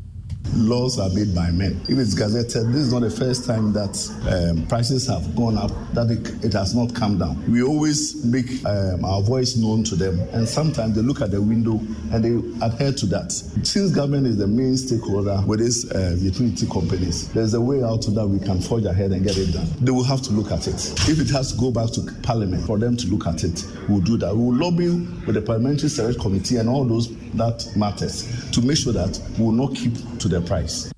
laws 0.53 0.99
are 0.99 1.09
made 1.09 1.33
by 1.33 1.51
men. 1.51 1.79
If 1.87 1.97
it's 1.97 2.15
gazetted, 2.15 2.71
this 2.71 2.81
is 2.81 2.93
not 2.93 3.01
the 3.01 3.09
first 3.09 3.45
time 3.45 3.73
that 3.73 3.95
um, 4.29 4.67
prices 4.67 5.07
have 5.07 5.35
gone 5.35 5.57
up, 5.57 5.71
that 5.93 6.09
it, 6.09 6.45
it, 6.45 6.53
has 6.53 6.75
not 6.75 6.93
come 6.93 7.17
down. 7.17 7.43
We 7.51 7.63
always 7.63 8.23
make 8.25 8.65
um, 8.65 9.05
our 9.05 9.21
voice 9.21 9.55
known 9.55 9.83
to 9.85 9.95
them, 9.95 10.19
and 10.33 10.47
sometimes 10.47 10.95
they 10.95 11.01
look 11.01 11.21
at 11.21 11.31
the 11.31 11.41
window 11.41 11.79
and 12.11 12.23
they 12.23 12.65
adhere 12.65 12.91
to 12.93 13.05
that. 13.07 13.31
Since 13.31 13.91
government 13.91 14.27
is 14.27 14.37
the 14.37 14.47
main 14.47 14.77
stakeholder 14.77 15.41
with 15.45 15.59
these 15.59 15.89
uh, 15.91 16.15
utility 16.19 16.67
companies, 16.67 17.31
there's 17.33 17.53
a 17.53 17.61
way 17.61 17.83
out 17.83 18.01
that 18.01 18.27
we 18.27 18.39
can 18.39 18.61
forge 18.61 18.85
ahead 18.85 19.11
and 19.11 19.23
get 19.23 19.37
it 19.37 19.53
done. 19.53 19.67
They 19.81 19.91
will 19.91 20.03
have 20.03 20.21
to 20.23 20.31
look 20.31 20.51
at 20.51 20.67
it. 20.67 20.75
If 21.09 21.19
it 21.19 21.29
has 21.29 21.53
to 21.53 21.59
go 21.59 21.71
back 21.71 21.91
to 21.91 22.01
Parliament 22.23 22.65
for 22.65 22.77
them 22.77 22.97
to 22.97 23.07
look 23.07 23.27
at 23.27 23.43
it, 23.43 23.65
we'll 23.87 24.01
do 24.01 24.17
that. 24.17 24.35
We 24.35 24.43
will 24.43 24.55
lobby 24.55 24.89
with 24.89 25.35
the 25.35 25.41
Parliamentary 25.41 25.89
Select 25.89 26.19
Committee 26.19 26.57
and 26.57 26.69
all 26.69 26.85
those 26.85 27.15
that 27.33 27.71
matters 27.75 28.49
to 28.51 28.61
make 28.61 28.77
sure 28.77 28.93
that 28.93 29.19
we 29.37 29.45
will 29.45 29.51
not 29.51 29.75
keep 29.75 29.93
to 30.19 30.27
the 30.27 30.38
price. 30.41 30.91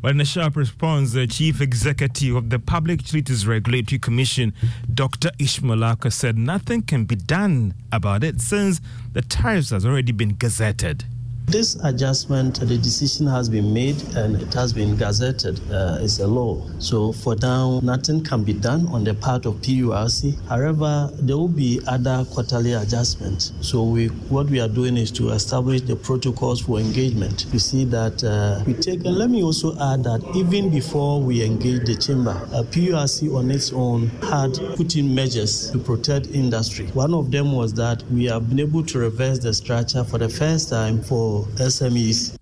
But 0.00 0.12
in 0.12 0.20
a 0.20 0.24
sharp 0.24 0.56
response, 0.56 1.12
the 1.12 1.22
uh, 1.22 1.26
chief 1.26 1.60
executive 1.60 2.36
of 2.36 2.50
the 2.50 2.58
Public 2.58 3.02
Utilities 3.02 3.46
Regulatory 3.46 3.98
Commission, 3.98 4.54
Dr. 4.92 5.30
Ishmael 5.38 5.78
Ackah, 5.78 6.12
said 6.12 6.38
nothing 6.38 6.82
can 6.82 7.04
be 7.04 7.16
done 7.16 7.74
about 7.90 8.24
it 8.24 8.40
since 8.40 8.80
the 9.12 9.22
tariffs 9.22 9.70
has 9.70 9.86
already 9.86 10.12
been 10.12 10.34
gazetted. 10.34 11.04
This 11.46 11.74
adjustment, 11.84 12.60
the 12.60 12.78
decision 12.78 13.26
has 13.26 13.48
been 13.50 13.74
made 13.74 14.02
and 14.16 14.40
it 14.40 14.54
has 14.54 14.72
been 14.72 14.96
gazetted. 14.96 15.60
Uh, 15.70 16.02
it's 16.02 16.18
a 16.18 16.26
law. 16.26 16.66
So 16.78 17.12
for 17.12 17.36
now, 17.42 17.78
nothing 17.82 18.24
can 18.24 18.42
be 18.42 18.54
done 18.54 18.86
on 18.86 19.04
the 19.04 19.12
part 19.12 19.44
of 19.44 19.56
PURC. 19.56 20.34
However, 20.48 21.10
there 21.14 21.36
will 21.36 21.48
be 21.48 21.80
other 21.86 22.24
quarterly 22.30 22.72
adjustments. 22.72 23.52
So 23.60 23.82
we, 23.82 24.06
what 24.30 24.46
we 24.46 24.60
are 24.60 24.68
doing 24.68 24.96
is 24.96 25.10
to 25.12 25.30
establish 25.30 25.82
the 25.82 25.94
protocols 25.94 26.62
for 26.62 26.78
engagement. 26.78 27.44
You 27.52 27.58
see 27.58 27.84
that 27.84 28.24
uh, 28.24 28.64
we 28.66 28.72
take, 28.72 29.04
and 29.04 29.18
let 29.18 29.28
me 29.28 29.42
also 29.42 29.72
add 29.78 30.04
that 30.04 30.22
even 30.34 30.70
before 30.70 31.20
we 31.20 31.44
engage 31.44 31.84
the 31.84 31.96
chamber, 31.96 32.40
uh, 32.54 32.62
PURC 32.62 33.34
on 33.34 33.50
its 33.50 33.72
own 33.74 34.08
had 34.22 34.54
put 34.76 34.96
in 34.96 35.14
measures 35.14 35.70
to 35.72 35.78
protect 35.78 36.28
industry. 36.28 36.86
One 36.94 37.12
of 37.12 37.30
them 37.30 37.52
was 37.52 37.74
that 37.74 38.02
we 38.04 38.24
have 38.26 38.48
been 38.48 38.60
able 38.60 38.84
to 38.86 38.98
reverse 38.98 39.38
the 39.38 39.52
structure 39.52 40.02
for 40.02 40.16
the 40.16 40.30
first 40.30 40.70
time 40.70 41.02
for 41.02 41.31
SMEs. 41.40 42.36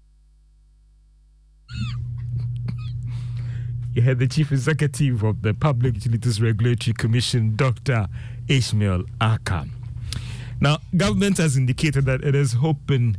You 3.93 4.03
had 4.03 4.18
the 4.18 4.28
Chief 4.28 4.53
Executive 4.53 5.22
of 5.22 5.43
the 5.43 5.53
Public 5.53 5.95
Utilities 5.95 6.41
Regulatory 6.41 6.95
Commission, 6.95 7.57
Dr. 7.57 8.07
Ishmael 8.49 9.03
Ackah. 9.20 9.68
Now, 10.61 10.78
government 10.97 11.38
has 11.38 11.57
indicated 11.57 12.05
that 12.07 12.22
it 12.22 12.34
is 12.34 12.53
hoping 12.53 13.16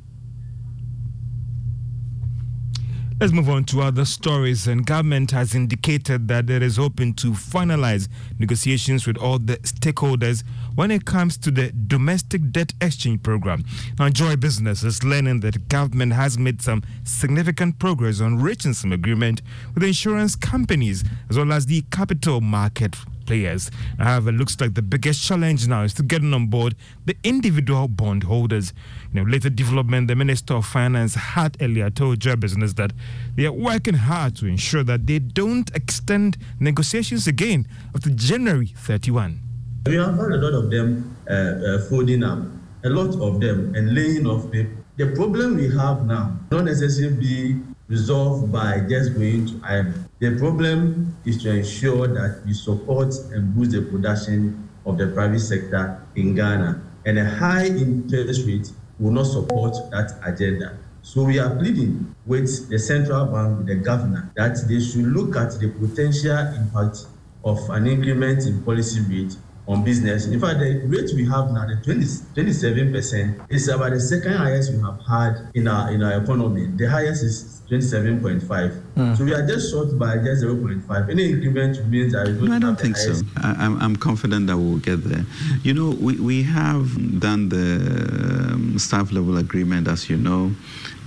Let's 3.21 3.33
move 3.33 3.49
on 3.49 3.65
to 3.65 3.81
other 3.81 4.03
stories. 4.03 4.67
And 4.67 4.83
government 4.83 5.29
has 5.29 5.53
indicated 5.53 6.27
that 6.29 6.49
it 6.49 6.63
is 6.63 6.79
open 6.79 7.13
to 7.15 7.33
finalize 7.33 8.07
negotiations 8.39 9.05
with 9.05 9.15
all 9.15 9.37
the 9.37 9.57
stakeholders 9.57 10.43
when 10.75 10.91
it 10.91 11.05
comes 11.05 11.37
to 11.37 11.51
the 11.51 11.71
domestic 11.87 12.51
debt 12.51 12.73
exchange 12.81 13.23
program. 13.23 13.63
Now, 13.99 14.09
Joy 14.09 14.35
Business 14.35 14.83
is 14.83 15.03
learning 15.03 15.41
that 15.41 15.67
government 15.69 16.13
has 16.13 16.37
made 16.37 16.61
some 16.61 16.83
significant 17.03 17.79
progress 17.79 18.21
on 18.21 18.41
reaching 18.41 18.73
some 18.73 18.91
agreement 18.91 19.41
with 19.73 19.83
insurance 19.83 20.35
companies 20.35 21.03
as 21.29 21.37
well 21.37 21.51
as 21.51 21.65
the 21.65 21.83
capital 21.91 22.41
market 22.41 22.95
players. 23.25 23.71
However, 23.97 24.29
it 24.29 24.33
looks 24.33 24.59
like 24.59 24.73
the 24.73 24.81
biggest 24.81 25.23
challenge 25.23 25.67
now 25.67 25.83
is 25.83 25.93
to 25.95 26.03
getting 26.03 26.33
on 26.33 26.47
board 26.47 26.75
the 27.05 27.15
individual 27.23 27.87
bondholders. 27.87 28.73
You 29.13 29.23
know, 29.23 29.29
later 29.29 29.49
development, 29.49 30.07
the 30.07 30.15
Minister 30.15 30.55
of 30.55 30.65
Finance 30.65 31.15
had 31.15 31.57
earlier 31.61 31.89
told 31.89 32.19
Joy 32.19 32.35
Business 32.35 32.73
that 32.73 32.91
they 33.35 33.45
are 33.45 33.51
working 33.51 33.93
hard 33.93 34.35
to 34.37 34.47
ensure 34.47 34.83
that 34.83 35.07
they 35.07 35.19
don't 35.19 35.73
extend 35.75 36.37
negotiations 36.59 37.27
again 37.27 37.67
after 37.95 38.09
January 38.09 38.67
31. 38.67 39.50
We 39.87 39.95
have 39.95 40.15
had 40.15 40.31
a 40.33 40.37
lot 40.37 40.53
of 40.53 40.69
them 40.69 41.17
uh, 41.27 41.33
uh, 41.33 41.81
folding 41.89 42.23
up, 42.23 42.37
a 42.83 42.89
lot 42.89 43.19
of 43.19 43.41
them, 43.41 43.73
and 43.73 43.95
laying 43.95 44.27
off 44.27 44.51
people. 44.51 44.75
The 44.97 45.07
problem 45.15 45.55
we 45.55 45.75
have 45.75 46.05
now, 46.05 46.37
not 46.51 46.65
necessarily 46.65 47.15
be 47.15 47.61
resolved 47.87 48.51
by 48.51 48.81
just 48.87 49.15
going 49.15 49.47
to 49.47 49.53
IMF. 49.53 50.07
The 50.19 50.37
problem 50.37 51.17
is 51.25 51.41
to 51.41 51.49
ensure 51.49 52.07
that 52.09 52.43
we 52.45 52.53
support 52.53 53.15
and 53.33 53.55
boost 53.55 53.71
the 53.71 53.81
production 53.81 54.69
of 54.85 54.99
the 54.99 55.07
private 55.07 55.39
sector 55.39 56.05
in 56.15 56.35
Ghana. 56.35 56.79
And 57.07 57.17
a 57.17 57.25
high 57.25 57.65
interest 57.65 58.45
rate 58.45 58.71
will 58.99 59.11
not 59.11 59.25
support 59.25 59.73
that 59.89 60.13
agenda. 60.23 60.77
So 61.01 61.23
we 61.23 61.39
are 61.39 61.55
pleading 61.55 62.13
with 62.27 62.69
the 62.69 62.77
central 62.77 63.25
bank, 63.25 63.65
the 63.65 63.75
governor, 63.75 64.31
that 64.35 64.59
they 64.67 64.79
should 64.79 65.07
look 65.07 65.35
at 65.35 65.59
the 65.59 65.69
potential 65.69 66.37
impact 66.53 67.07
of 67.43 67.57
an 67.71 67.87
increment 67.87 68.45
in 68.45 68.63
policy 68.63 69.01
rate 69.09 69.35
on 69.67 69.83
business. 69.83 70.25
In 70.25 70.39
fact, 70.39 70.59
the 70.59 70.81
rate 70.85 71.09
we 71.15 71.25
have 71.25 71.51
now, 71.51 71.65
the 71.67 71.79
20, 71.83 72.01
27%, 72.35 73.45
is 73.49 73.67
about 73.67 73.91
the 73.91 73.99
second 73.99 74.33
highest 74.33 74.73
we 74.73 74.79
have 74.81 74.99
had 75.07 75.51
in 75.53 75.67
our 75.67 75.91
in 75.91 76.03
our 76.03 76.21
economy. 76.21 76.67
The 76.75 76.89
highest 76.89 77.23
is 77.23 77.61
27.5. 77.69 78.81
Mm. 78.95 79.17
So 79.17 79.23
we 79.23 79.33
are 79.33 79.45
just 79.45 79.71
short 79.71 79.97
by 79.97 80.17
just 80.17 80.43
0.5. 80.43 81.09
Any 81.09 81.31
increment 81.31 81.87
means 81.87 82.13
that 82.13 82.27
no, 82.27 82.53
I 82.53 82.59
don't 82.59 82.79
think 82.79 82.97
so. 82.97 83.13
I, 83.37 83.65
am 83.65 83.79
I'm 83.81 83.95
confident 83.95 84.47
that 84.47 84.57
we'll 84.57 84.79
get 84.79 85.03
there. 85.03 85.25
You 85.63 85.73
know, 85.73 85.91
we, 85.91 86.19
we 86.19 86.43
have 86.43 87.19
done 87.19 87.49
the 87.49 88.49
um, 88.53 88.79
staff 88.79 89.11
level 89.11 89.37
agreement, 89.37 89.87
as 89.87 90.09
you 90.09 90.17
know. 90.17 90.51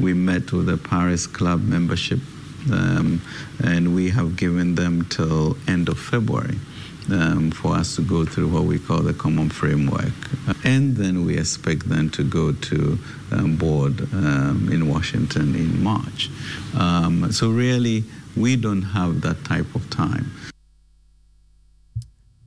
We 0.01 0.15
met 0.15 0.53
with 0.53 0.67
the 0.67 0.77
Paris 0.77 1.27
Club 1.27 1.63
membership, 1.63 2.21
um, 2.73 3.21
and 3.63 3.95
we 3.95 4.11
have 4.11 4.37
given 4.37 4.77
them 4.77 5.07
till 5.11 5.59
end 5.67 5.89
of 5.89 5.99
February 5.99 6.59
um, 7.11 7.51
for 7.51 7.75
us 7.75 7.97
to 7.97 8.03
go 8.03 8.25
through 8.25 8.49
what 8.49 8.65
we 8.65 8.79
call 8.79 9.01
the 9.01 9.15
common 9.15 9.51
framework. 9.51 10.13
And 10.65 10.97
then 10.97 11.25
we 11.25 11.39
expect 11.39 11.89
them 11.89 12.11
to 12.11 12.25
go 12.25 12.53
to 12.53 12.99
um, 13.33 13.57
board 13.57 14.13
um, 14.15 14.69
in 14.73 14.89
Washington 14.89 15.55
in 15.55 15.83
March. 15.83 16.31
Um, 16.77 17.33
so 17.33 17.51
really, 17.51 18.05
we 18.37 18.57
don't 18.57 18.83
have 18.83 19.21
that 19.23 19.45
type 19.45 19.75
of 19.75 19.89
time. 19.91 20.31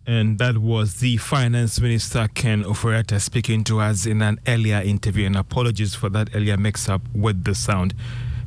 And 0.06 0.40
that 0.40 0.60
was 0.60 1.02
the 1.02 1.18
Finance 1.18 1.82
Minister 1.82 2.30
Ken 2.34 2.64
Ofori-Atta 2.64 3.20
speaking 3.20 3.66
to 3.66 3.82
us 3.82 4.06
in 4.06 4.22
an 4.22 4.40
earlier 4.48 4.78
interview. 4.78 5.26
And 5.26 5.36
apologies 5.36 5.96
for 5.96 6.08
that 6.10 6.30
earlier 6.34 6.56
mix 6.56 6.88
up 6.88 7.02
with 7.14 7.44
the 7.44 7.54
sound 7.54 7.94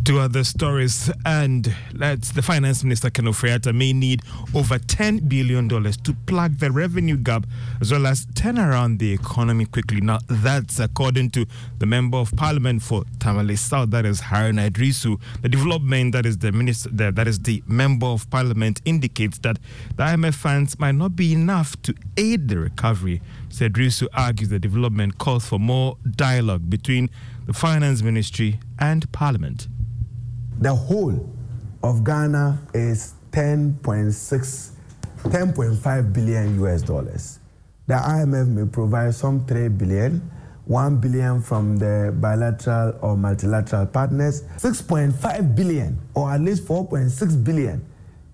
to 0.04 0.18
other 0.18 0.44
stories. 0.44 1.10
And 1.24 1.74
that's 1.92 2.30
the 2.32 2.42
finance 2.42 2.84
minister, 2.84 3.10
Ken 3.10 3.26
Ofori-Atta, 3.26 3.72
may 3.72 3.92
need 3.92 4.22
over 4.54 4.78
$10 4.78 5.28
billion 5.28 5.68
to 5.68 6.16
plug 6.26 6.58
the 6.58 6.70
revenue 6.70 7.16
gap 7.16 7.46
as 7.80 7.92
well 7.92 8.06
as 8.06 8.26
turn 8.34 8.58
around 8.58 8.98
the 8.98 9.12
economy 9.12 9.66
quickly. 9.66 10.00
Now, 10.00 10.18
that's 10.28 10.78
according 10.78 11.30
to 11.30 11.46
the 11.78 11.86
member 11.86 12.18
of 12.18 12.34
parliament 12.36 12.82
for 12.82 13.04
Tamale 13.18 13.56
South, 13.56 13.90
that 13.90 14.06
is 14.06 14.20
Haruna 14.20 14.70
Iddrisu. 14.70 15.20
The 15.42 15.48
development 15.48 16.12
that 16.12 16.26
is 16.26 16.38
the 16.38 16.52
minister, 16.52 16.90
that 16.90 17.26
is 17.26 17.40
the 17.40 17.62
member 17.66 18.06
of 18.06 18.28
parliament 18.30 18.80
indicates 18.84 19.38
that 19.40 19.58
the 19.96 20.04
IMF 20.04 20.34
funds 20.34 20.78
might 20.78 20.94
not 20.94 21.16
be 21.16 21.32
enough 21.32 21.80
to 21.82 21.94
aid 22.16 22.48
the 22.48 22.58
recovery. 22.58 23.20
Iddrisu 23.50 24.06
argues 24.14 24.48
the 24.48 24.58
development 24.58 25.18
calls 25.18 25.46
for 25.46 25.58
more 25.58 25.96
dialogue 26.16 26.70
between 26.70 27.10
the 27.46 27.52
finance 27.52 28.02
ministry 28.02 28.60
and 28.78 29.10
parliament 29.12 29.66
the 30.60 30.74
whole 30.74 31.28
of 31.82 32.04
Ghana 32.04 32.58
is 32.74 33.14
10.6, 33.32 34.70
10.5 35.22 36.12
billion 36.12 36.62
US 36.64 36.82
dollars. 36.82 37.38
The 37.86 37.94
IMF 37.94 38.46
may 38.46 38.70
provide 38.70 39.14
some 39.14 39.46
3 39.46 39.68
billion, 39.68 40.30
1 40.66 40.96
billion 41.00 41.40
from 41.40 41.78
the 41.78 42.14
bilateral 42.20 42.94
or 43.00 43.16
multilateral 43.16 43.86
partners, 43.86 44.42
6.5 44.58 45.56
billion 45.56 45.98
or 46.14 46.30
at 46.30 46.40
least 46.40 46.66
4.6 46.66 47.42
billion 47.42 47.84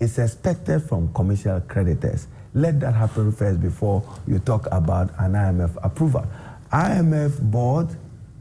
is 0.00 0.18
expected 0.18 0.80
from 0.80 1.12
commercial 1.14 1.60
creditors. 1.60 2.26
Let 2.54 2.80
that 2.80 2.94
happen 2.94 3.32
first 3.32 3.60
before 3.60 4.02
you 4.26 4.40
talk 4.40 4.66
about 4.72 5.10
an 5.20 5.32
IMF 5.32 5.76
approval. 5.82 6.26
IMF 6.72 7.40
board 7.40 7.88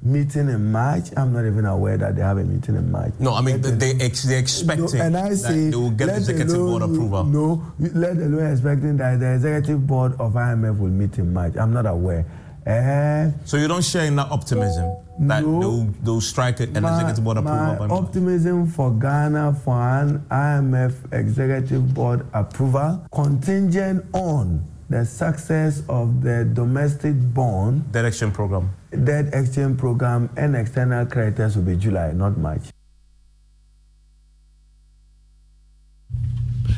meeting 0.05 0.49
in 0.49 0.71
March. 0.71 1.05
I'm 1.17 1.33
not 1.33 1.45
even 1.45 1.65
aware 1.65 1.97
that 1.97 2.15
they 2.15 2.21
have 2.21 2.37
a 2.37 2.43
meeting 2.43 2.75
in 2.75 2.91
March. 2.91 3.13
No, 3.19 3.33
I 3.33 3.41
mean 3.41 3.61
let 3.61 3.79
they 3.79 3.93
ex- 3.99 4.23
they're 4.23 4.39
expecting 4.39 4.99
no, 4.99 5.03
and 5.03 5.17
I 5.17 5.33
say, 5.33 5.69
they 5.69 5.75
will 5.75 5.91
get 5.91 6.07
the 6.07 6.17
executive 6.17 6.55
board 6.57 6.83
approval. 6.83 7.23
No, 7.23 7.73
let 7.79 8.11
alone 8.11 8.51
expecting 8.51 8.97
that 8.97 9.19
the 9.19 9.33
executive 9.33 9.85
board 9.85 10.13
of 10.19 10.33
IMF 10.33 10.79
will 10.79 10.89
meet 10.89 11.17
in 11.17 11.33
March. 11.33 11.57
I'm 11.57 11.73
not 11.73 11.85
aware. 11.85 12.25
Uh, 12.65 13.29
so 13.45 13.57
you 13.57 13.67
don't 13.67 13.83
share 13.83 14.05
in 14.05 14.15
that 14.15 14.31
optimism 14.31 14.95
that 15.19 15.43
no, 15.43 15.59
they'll, 15.59 15.83
they'll 16.01 16.21
strike 16.21 16.59
it 16.59 16.69
and 16.69 16.81
my, 16.81 16.95
executive 16.95 17.23
board 17.23 17.37
approval? 17.37 17.87
My 17.87 17.95
optimism 17.95 18.67
for 18.67 18.91
Ghana 18.91 19.53
for 19.63 19.79
an 19.79 20.19
IMF 20.31 21.13
executive 21.13 21.93
board 21.93 22.25
approval 22.33 23.05
contingent 23.13 24.03
on 24.13 24.65
the 24.89 25.05
success 25.05 25.81
of 25.89 26.21
the 26.21 26.45
domestic 26.53 27.15
bond 27.33 27.91
debt 27.91 28.05
exchange 28.05 28.33
program 28.33 28.69
debt 29.03 29.33
exchange 29.33 29.77
program 29.77 30.29
and 30.37 30.55
external 30.55 31.05
creditors 31.05 31.55
will 31.55 31.63
be 31.63 31.75
July, 31.75 32.11
not 32.11 32.37
March. 32.37 32.69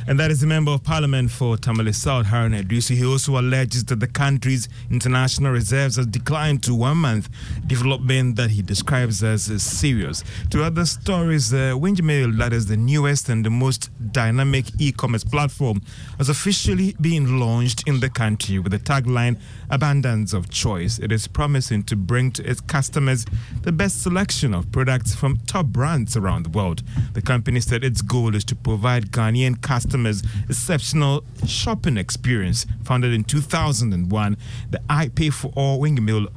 And 0.09 0.17
that 0.21 0.31
is 0.31 0.39
the 0.39 0.47
Member 0.47 0.71
of 0.71 0.85
Parliament 0.85 1.29
for 1.31 1.57
Tamale 1.57 1.91
South, 1.91 2.27
Haruna 2.27 2.63
Iddrisu. 2.63 2.95
He 2.95 3.05
also 3.05 3.37
alleges 3.37 3.83
that 3.85 3.99
the 3.99 4.07
country's 4.07 4.69
international 4.89 5.51
reserves 5.51 5.97
have 5.97 6.11
declined 6.11 6.63
to 6.63 6.73
one 6.73 6.95
month, 6.95 7.27
development 7.67 8.37
that 8.37 8.51
he 8.51 8.61
describes 8.61 9.21
as 9.21 9.43
serious. 9.61 10.23
To 10.51 10.63
other 10.63 10.85
stories, 10.85 11.53
uh, 11.53 11.73
Wingmail, 11.75 12.37
that 12.37 12.53
is 12.53 12.67
the 12.67 12.77
newest 12.77 13.27
and 13.27 13.45
the 13.45 13.49
most 13.49 13.89
dynamic 14.13 14.67
e-commerce 14.79 15.25
platform, 15.25 15.81
has 16.17 16.29
officially 16.29 16.95
been 17.01 17.41
launched 17.41 17.85
in 17.85 17.99
the 17.99 18.09
country 18.09 18.59
with 18.59 18.71
the 18.71 18.79
tagline 18.79 19.37
Abundance 19.69 20.31
of 20.31 20.49
Choice. 20.49 20.99
It 20.99 21.11
is 21.11 21.27
promising 21.27 21.83
to 21.83 21.97
bring 21.97 22.31
to 22.31 22.49
its 22.49 22.61
customers 22.61 23.25
the 23.63 23.73
best 23.73 24.03
selection 24.03 24.53
of 24.53 24.71
products 24.71 25.13
from 25.13 25.39
top 25.47 25.65
brands 25.65 26.15
around 26.15 26.43
the 26.43 26.49
world. 26.49 26.81
The 27.11 27.21
company 27.21 27.59
said 27.59 27.83
its 27.83 28.01
goal 28.01 28.35
is 28.35 28.45
to 28.45 28.55
provide 28.55 29.11
Ghanaian 29.11 29.61
customers 29.61 29.96
customers 29.97 30.23
exceptional 30.49 31.23
shopping 31.45 31.97
experience. 31.97 32.65
Founded 32.83 33.13
in 33.13 33.23
2001, 33.23 34.37
the 34.69 34.81
I 34.89 35.09
Pay 35.09 35.29
for 35.29 35.51
All 35.55 35.79
wing 35.79 36.03
meal 36.03 36.27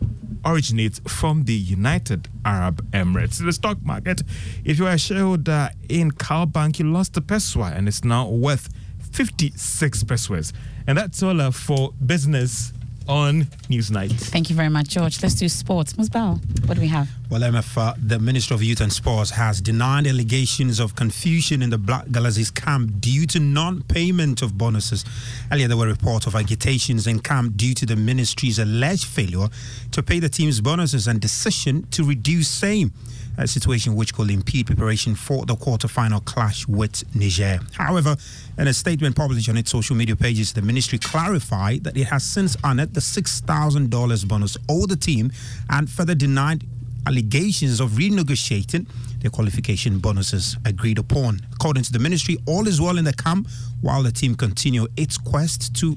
originates 0.45 1.01
from 1.07 1.45
the 1.45 1.53
United 1.53 2.29
Arab 2.45 2.91
Emirates. 2.93 3.45
The 3.45 3.53
stock 3.53 3.83
market, 3.83 4.23
if 4.65 4.79
you 4.79 4.87
are 4.87 4.95
a 4.95 4.99
shareholder 4.99 5.71
in 5.89 6.13
Cal 6.13 6.47
Bank, 6.47 6.79
you 6.79 6.91
lost 6.91 7.17
a 7.17 7.21
pesewa 7.21 7.77
and 7.77 7.87
it's 7.89 8.05
now 8.05 8.29
worth 8.29 8.71
56 9.13 10.05
pesewas. 10.05 10.53
And 10.87 10.97
that's 10.97 11.23
all 11.23 11.41
uh, 11.41 11.51
for 11.51 11.93
business 12.05 12.73
on 13.11 13.43
Newsnight. 13.69 14.13
Thank 14.13 14.51
you 14.51 14.57
very 14.57 14.69
much, 14.69 14.89
George. 14.89 15.21
Let's 15.21 15.35
do 15.35 15.49
sports. 15.49 15.95
Musbal, 15.95 16.39
what 16.69 16.75
do 16.75 16.81
we 16.81 16.87
have? 16.87 17.09
Well, 17.29 17.41
MF, 17.41 17.97
the 18.09 18.21
Minister 18.21 18.55
of 18.55 18.63
Youth 18.63 18.81
and 18.81 18.93
Sports 18.93 19.31
has 19.31 19.61
denied 19.61 20.07
allegations 20.07 20.79
of 20.79 20.95
confusion 20.95 21.61
in 21.61 21.71
the 21.71 21.79
Black 21.79 22.11
Galaxies 22.13 22.53
camp 22.53 23.01
due 23.01 23.27
to 23.27 23.41
non-payment 23.41 24.43
of 24.43 24.57
bonuses. 24.57 25.05
Earlier, 25.51 25.67
there 25.67 25.77
were 25.77 25.89
reports 25.89 26.27
of 26.27 26.37
agitations 26.37 27.09
in 27.09 27.19
camp 27.19 27.57
due 27.57 27.75
to 27.75 27.85
the 27.85 27.97
ministry's 27.97 28.61
alleged 28.61 29.07
failure 29.07 29.49
to 29.91 30.03
pay 30.03 30.21
the 30.21 30.29
team's 30.29 30.61
bonuses 30.61 31.09
and 31.09 31.21
decision 31.21 31.83
to 31.91 32.05
reduce 32.05 32.49
same 32.49 32.93
a 33.41 33.47
situation 33.47 33.97
which 33.97 34.15
could 34.15 34.31
impede 34.31 34.67
preparation 34.67 35.15
for 35.15 35.45
the 35.47 35.57
quarter-final 35.57 36.21
clash 36.21 36.69
with 36.69 37.03
Niger. 37.15 37.59
However, 37.73 38.17
in 38.59 38.69
a 38.69 38.75
statement 38.75 39.17
published 39.17 39.49
on 39.49 39.57
its 39.57 39.71
social 39.71 39.97
media 39.97 40.15
pages, 40.15 40.53
the 40.53 40.63
ministry 40.63 40.99
clarified 40.99 41.85
that 41.85 41.97
it 41.97 42.05
has 42.05 42.23
since 42.23 42.57
honored 42.63 42.95
the 42.95 43.01
$6,000 43.01 44.29
bonus 44.29 44.57
owed 44.69 44.91
the 44.91 44.97
team 44.97 45.33
and 45.71 45.89
further 45.89 46.15
denied 46.15 46.65
allegations 47.07 47.81
of 47.81 47.93
renegotiating 47.93 48.87
the 49.21 49.31
qualification 49.31 49.99
bonuses 49.99 50.57
agreed 50.65 50.99
upon. 50.99 51.41
According 51.55 51.85
to 51.85 51.93
the 51.93 51.99
ministry, 51.99 52.37
all 52.47 52.67
is 52.69 52.81
well 52.81 52.99
in 52.99 53.05
the 53.05 53.13
camp 53.13 53.49
while 53.81 54.03
the 54.03 54.13
team 54.13 54.35
continue 54.35 54.87
its 54.97 55.17
quest 55.17 55.75
to 55.77 55.97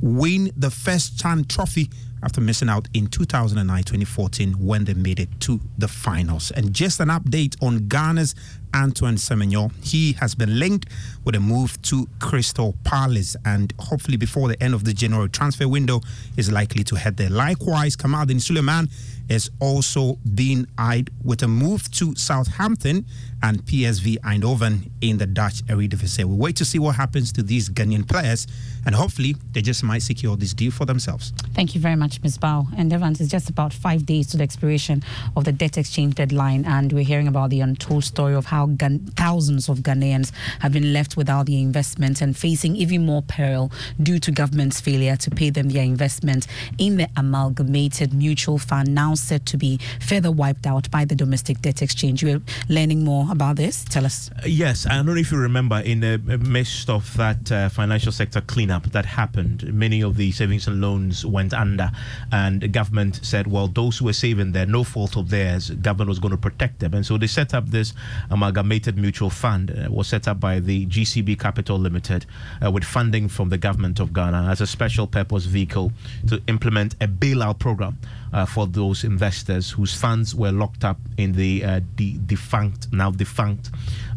win 0.00 0.52
the 0.56 0.70
first 0.70 1.18
Chan 1.18 1.44
Trophy 1.44 1.90
after 2.24 2.40
missing 2.40 2.68
out 2.68 2.88
in 2.94 3.06
2009 3.06 3.84
2014 3.84 4.52
when 4.54 4.84
they 4.84 4.94
made 4.94 5.20
it 5.20 5.28
to 5.40 5.60
the 5.78 5.88
finals. 5.88 6.50
And 6.50 6.72
just 6.72 7.00
an 7.00 7.08
update 7.08 7.62
on 7.62 7.88
Ghana's 7.88 8.34
Antoine 8.74 9.16
Semenyo. 9.16 9.72
He 9.84 10.14
has 10.14 10.34
been 10.34 10.58
linked 10.58 10.88
with 11.24 11.34
a 11.34 11.40
move 11.40 11.80
to 11.82 12.08
Crystal 12.20 12.74
Palace 12.84 13.36
and 13.44 13.72
hopefully 13.78 14.16
before 14.16 14.48
the 14.48 14.62
end 14.62 14.74
of 14.74 14.84
the 14.84 14.92
January 14.92 15.28
transfer 15.28 15.68
window 15.68 16.00
is 16.36 16.50
likely 16.50 16.84
to 16.84 16.96
head 16.96 17.16
there. 17.16 17.30
Likewise, 17.30 17.96
Kamaldeen 17.96 18.40
Sulemana 18.40 18.90
is 19.28 19.50
also 19.60 20.18
being 20.34 20.66
eyed 20.76 21.10
with 21.22 21.42
a 21.42 21.48
move 21.48 21.90
to 21.92 22.14
Southampton 22.14 23.06
and 23.42 23.62
PSV 23.64 24.18
Eindhoven 24.20 24.90
in 25.00 25.18
the 25.18 25.26
Dutch 25.26 25.64
Eredivisie. 25.66 26.24
We 26.24 26.34
wait 26.34 26.56
to 26.56 26.64
see 26.64 26.78
what 26.78 26.96
happens 26.96 27.32
to 27.32 27.42
these 27.42 27.68
Ghanaian 27.68 28.08
players 28.08 28.46
and 28.86 28.94
hopefully 28.94 29.36
they 29.52 29.62
just 29.62 29.82
might 29.82 30.02
secure 30.02 30.36
this 30.36 30.52
deal 30.52 30.70
for 30.70 30.84
themselves. 30.84 31.32
Thank 31.54 31.74
you 31.74 31.80
very 31.80 31.96
much. 31.96 32.22
Ms. 32.22 32.38
Bao. 32.38 32.66
And 32.76 32.92
Evans, 32.92 33.20
it's 33.20 33.30
just 33.30 33.48
about 33.48 33.72
five 33.72 34.04
days 34.06 34.28
to 34.28 34.36
the 34.36 34.42
expiration 34.42 35.02
of 35.36 35.44
the 35.44 35.52
debt 35.52 35.78
exchange 35.78 36.14
deadline, 36.14 36.64
and 36.64 36.92
we're 36.92 37.04
hearing 37.04 37.28
about 37.28 37.50
the 37.50 37.60
untold 37.60 38.04
story 38.04 38.34
of 38.34 38.46
how 38.46 38.70
thousands 39.16 39.68
of 39.68 39.78
Ghanaians 39.78 40.32
have 40.60 40.72
been 40.72 40.92
left 40.92 41.13
without 41.16 41.46
their 41.46 41.58
investments 41.58 42.20
and 42.20 42.36
facing 42.36 42.76
even 42.76 43.04
more 43.06 43.22
peril 43.22 43.70
due 44.02 44.18
to 44.18 44.30
government's 44.30 44.80
failure 44.80 45.16
to 45.16 45.30
pay 45.30 45.50
them 45.50 45.70
their 45.70 45.84
investment 45.84 46.46
in 46.78 46.96
the 46.96 47.08
amalgamated 47.16 48.12
mutual 48.12 48.58
fund, 48.58 48.94
now 48.94 49.14
set 49.14 49.46
to 49.46 49.56
be 49.56 49.78
further 50.00 50.30
wiped 50.30 50.66
out 50.66 50.90
by 50.90 51.04
the 51.04 51.14
domestic 51.14 51.60
debt 51.60 51.82
exchange. 51.82 52.22
You're 52.22 52.42
learning 52.68 53.04
more 53.04 53.26
about 53.30 53.56
this. 53.56 53.84
Tell 53.84 54.04
us. 54.04 54.30
Uh, 54.30 54.42
yes, 54.46 54.86
I 54.86 54.96
don't 54.96 55.06
know 55.06 55.14
if 55.14 55.30
you 55.30 55.38
remember 55.38 55.78
in 55.80 56.00
the 56.00 56.18
midst 56.18 56.90
of 56.90 57.16
that 57.16 57.50
uh, 57.50 57.68
financial 57.68 58.12
sector 58.12 58.40
cleanup 58.40 58.84
that 58.92 59.06
happened, 59.06 59.72
many 59.72 60.02
of 60.02 60.16
the 60.16 60.32
savings 60.32 60.66
and 60.66 60.80
loans 60.80 61.24
went 61.24 61.52
under, 61.52 61.90
and 62.32 62.60
the 62.60 62.68
government 62.68 63.20
said, 63.22 63.46
well, 63.46 63.68
those 63.68 63.98
who 63.98 64.06
were 64.06 64.12
saving 64.12 64.52
there, 64.52 64.66
no 64.66 64.84
fault 64.84 65.16
of 65.16 65.30
theirs, 65.30 65.70
government 65.70 66.08
was 66.08 66.18
going 66.18 66.32
to 66.32 66.38
protect 66.38 66.80
them. 66.80 66.94
And 66.94 67.04
so 67.04 67.18
they 67.18 67.26
set 67.26 67.54
up 67.54 67.68
this 67.68 67.92
amalgamated 68.30 68.96
mutual 68.96 69.30
fund, 69.30 69.70
uh, 69.70 69.90
was 69.90 70.08
set 70.08 70.28
up 70.28 70.40
by 70.40 70.60
the 70.60 70.86
GCB 71.04 71.38
Capital 71.38 71.78
Limited 71.78 72.24
uh, 72.64 72.70
with 72.70 72.84
funding 72.84 73.28
from 73.28 73.50
the 73.50 73.58
government 73.58 74.00
of 74.00 74.12
Ghana 74.12 74.48
as 74.50 74.60
a 74.60 74.66
special 74.66 75.06
purpose 75.06 75.44
vehicle 75.44 75.92
to 76.28 76.42
implement 76.46 76.94
a 76.94 77.06
bailout 77.06 77.58
program 77.58 77.98
uh, 78.32 78.46
for 78.46 78.66
those 78.66 79.04
investors 79.04 79.70
whose 79.70 79.94
funds 79.94 80.34
were 80.34 80.50
locked 80.50 80.84
up 80.84 80.98
in 81.18 81.32
the 81.32 81.64
uh, 81.64 81.80
de- 81.94 82.18
defunct, 82.24 82.92
now 82.92 83.10
defunct 83.10 83.70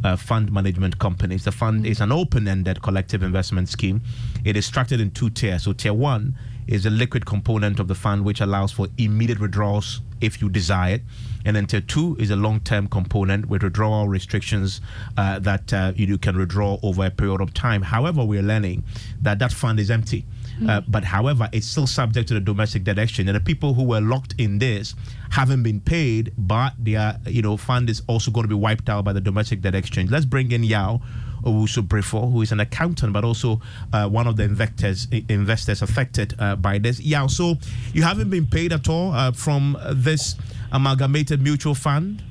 uh, 0.04 0.16
fund 0.16 0.52
management 0.52 0.98
companies. 0.98 1.44
The 1.44 1.52
fund 1.52 1.86
is 1.86 2.00
an 2.00 2.12
open 2.12 2.48
ended 2.48 2.82
collective 2.82 3.22
investment 3.22 3.68
scheme. 3.70 4.02
It 4.46 4.56
is 4.56 4.66
structured 4.66 5.02
in 5.02 5.12
two 5.12 5.30
tiers. 5.30 5.64
So, 5.64 5.74
tier 5.74 5.94
one 5.94 6.36
is 6.68 6.86
a 6.86 6.90
liquid 6.90 7.26
component 7.26 7.80
of 7.80 7.88
the 7.88 7.96
fund 7.96 8.24
which 8.24 8.42
allows 8.42 8.72
for 8.72 8.88
immediate 8.98 9.40
withdrawals 9.40 10.02
if 10.22 10.42
you 10.42 10.50
desire 10.50 10.96
it. 10.96 11.02
And 11.48 11.56
then 11.56 11.66
tier 11.66 11.80
two 11.80 12.18
is 12.20 12.30
a 12.30 12.36
long 12.36 12.60
term 12.60 12.90
component 12.90 13.48
with 13.48 13.64
withdrawal 13.64 14.10
restrictions 14.10 14.82
uh, 15.16 15.40
that 15.40 15.72
uh, 15.72 15.94
you 15.96 16.18
can 16.18 16.38
withdraw 16.38 16.78
over 16.84 17.06
a 17.06 17.10
period 17.10 17.40
of 17.40 17.54
time. 17.54 17.82
However, 17.82 18.26
we 18.26 18.38
are 18.38 18.44
learning 18.44 18.84
that 19.22 19.40
that 19.40 19.54
fund 19.54 19.80
is 19.80 19.90
empty. 19.90 20.26
Uh, 20.68 20.82
but 20.90 21.06
however, 21.06 21.48
it's 21.54 21.68
still 21.68 21.88
subject 21.88 22.28
to 22.28 22.34
the 22.34 22.42
domestic 22.42 22.84
debt 22.84 23.00
exchange. 23.00 23.30
And 23.30 23.36
the 23.36 23.40
people 23.40 23.74
who 23.76 23.84
were 23.84 24.02
locked 24.02 24.36
in 24.38 24.60
this 24.60 24.94
haven't 25.30 25.64
been 25.64 25.80
paid, 25.80 26.34
but 26.38 26.74
their 26.78 27.18
you 27.28 27.42
know 27.42 27.56
fund 27.56 27.90
is 27.90 28.02
also 28.08 28.30
going 28.30 28.44
to 28.44 28.50
be 28.50 28.56
wiped 28.56 28.90
out 28.90 29.06
by 29.06 29.14
the 29.14 29.22
domestic 29.22 29.62
debt 29.62 29.76
exchange. 29.76 30.12
Let's 30.12 30.26
bring 30.26 30.52
in 30.52 30.66
Yao 30.66 31.02
Owusu 31.44 31.88
Brifo, 31.88 32.30
who 32.32 32.42
is 32.42 32.52
an 32.52 32.60
accountant, 32.60 33.14
but 33.14 33.24
also 33.24 33.62
uh, 33.94 34.10
one 34.10 34.28
of 34.28 34.36
the 34.36 34.44
investors 34.44 35.08
investors 35.30 35.82
affected 35.82 36.34
uh, 36.40 36.56
by 36.56 36.78
this. 36.78 37.00
Yao, 37.00 37.28
so 37.28 37.56
you 37.94 38.02
haven't 38.04 38.30
been 38.30 38.48
paid 38.48 38.74
at 38.74 38.90
all 38.90 39.14
uh, 39.14 39.32
from 39.32 39.78
this 39.94 40.36
amalgamated 40.72 41.42
mutual 41.42 41.76
fund. 41.76 42.24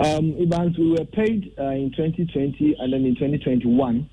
Um, 0.00 0.36
we 0.36 0.46
were 0.90 1.04
paid 1.04 1.52
uh, 1.58 1.70
in 1.70 1.92
2020 1.92 2.76
and 2.78 2.92
then 2.92 3.04
in 3.04 3.14
2021 3.14 4.08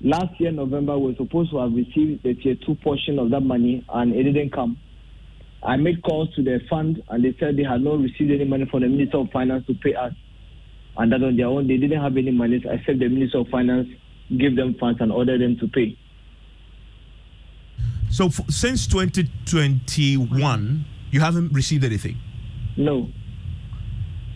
last 0.00 0.38
year 0.40 0.52
November 0.52 0.98
we 0.98 1.08
were 1.08 1.16
supposed 1.16 1.50
to 1.50 1.58
have 1.58 1.72
received 1.72 2.22
the 2.22 2.34
tier 2.34 2.56
two 2.66 2.74
portion 2.76 3.18
of 3.18 3.30
that 3.30 3.40
money 3.40 3.84
and 3.88 4.14
it 4.14 4.22
didn't 4.24 4.52
come. 4.52 4.78
I 5.62 5.76
made 5.76 6.02
calls 6.02 6.32
to 6.34 6.42
the 6.42 6.60
fund 6.68 7.02
and 7.08 7.24
they 7.24 7.34
said 7.40 7.56
they 7.56 7.64
had 7.64 7.80
not 7.82 7.98
received 8.00 8.30
any 8.30 8.44
money 8.44 8.66
from 8.70 8.82
the 8.82 8.88
Minister 8.88 9.18
of 9.18 9.30
Finance 9.30 9.66
to 9.66 9.74
pay 9.74 9.94
us. 9.94 10.12
And 10.98 11.12
that 11.12 11.22
on 11.22 11.36
their 11.36 11.46
own 11.46 11.66
they 11.66 11.76
didn't 11.76 12.00
have 12.00 12.16
any 12.16 12.30
money 12.30 12.56
except 12.56 12.98
the 12.98 13.08
Minister 13.08 13.38
of 13.38 13.48
Finance 13.48 13.88
gave 14.38 14.56
them 14.56 14.74
funds 14.78 15.00
and 15.00 15.12
ordered 15.12 15.40
them 15.40 15.56
to 15.58 15.68
pay. 15.68 15.96
So 18.10 18.26
f- 18.26 18.48
since 18.48 18.86
2021, 18.86 20.84
you 21.10 21.20
haven't 21.20 21.52
received 21.52 21.84
anything? 21.84 22.16
No. 22.76 23.08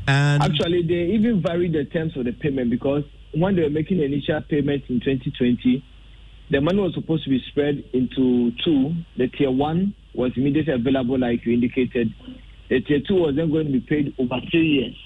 And 0.07 0.43
actually, 0.43 0.83
they 0.83 1.15
even 1.15 1.43
varied 1.43 1.73
the 1.73 1.85
terms 1.85 2.17
of 2.17 2.25
the 2.25 2.33
payment 2.33 2.71
because 2.71 3.05
when 3.35 3.57
they 3.57 3.63
were 3.63 3.71
making 3.71 3.99
the 3.99 4.05
initial 4.05 4.41
payment 4.49 4.85
in 4.89 5.01
2020, 5.01 5.85
the 6.51 6.61
money 6.61 6.81
was 6.81 6.95
supposed 6.95 7.25
to 7.25 7.31
be 7.31 7.41
spread 7.49 7.85
into 7.93 8.51
two. 8.65 8.95
The 9.17 9.29
tier 9.29 9.51
one 9.51 9.95
was 10.15 10.33
immediately 10.37 10.75
available, 10.75 11.19
like 11.19 11.47
you 11.47 11.53
indicated. 11.53 12.13
The 12.69 12.81
tier 12.81 13.01
two 13.07 13.15
was 13.15 13.37
then 13.37 13.51
going 13.51 13.67
to 13.67 13.73
be 13.73 13.81
paid 13.81 14.15
over 14.19 14.41
three 14.51 14.67
years. 14.67 14.97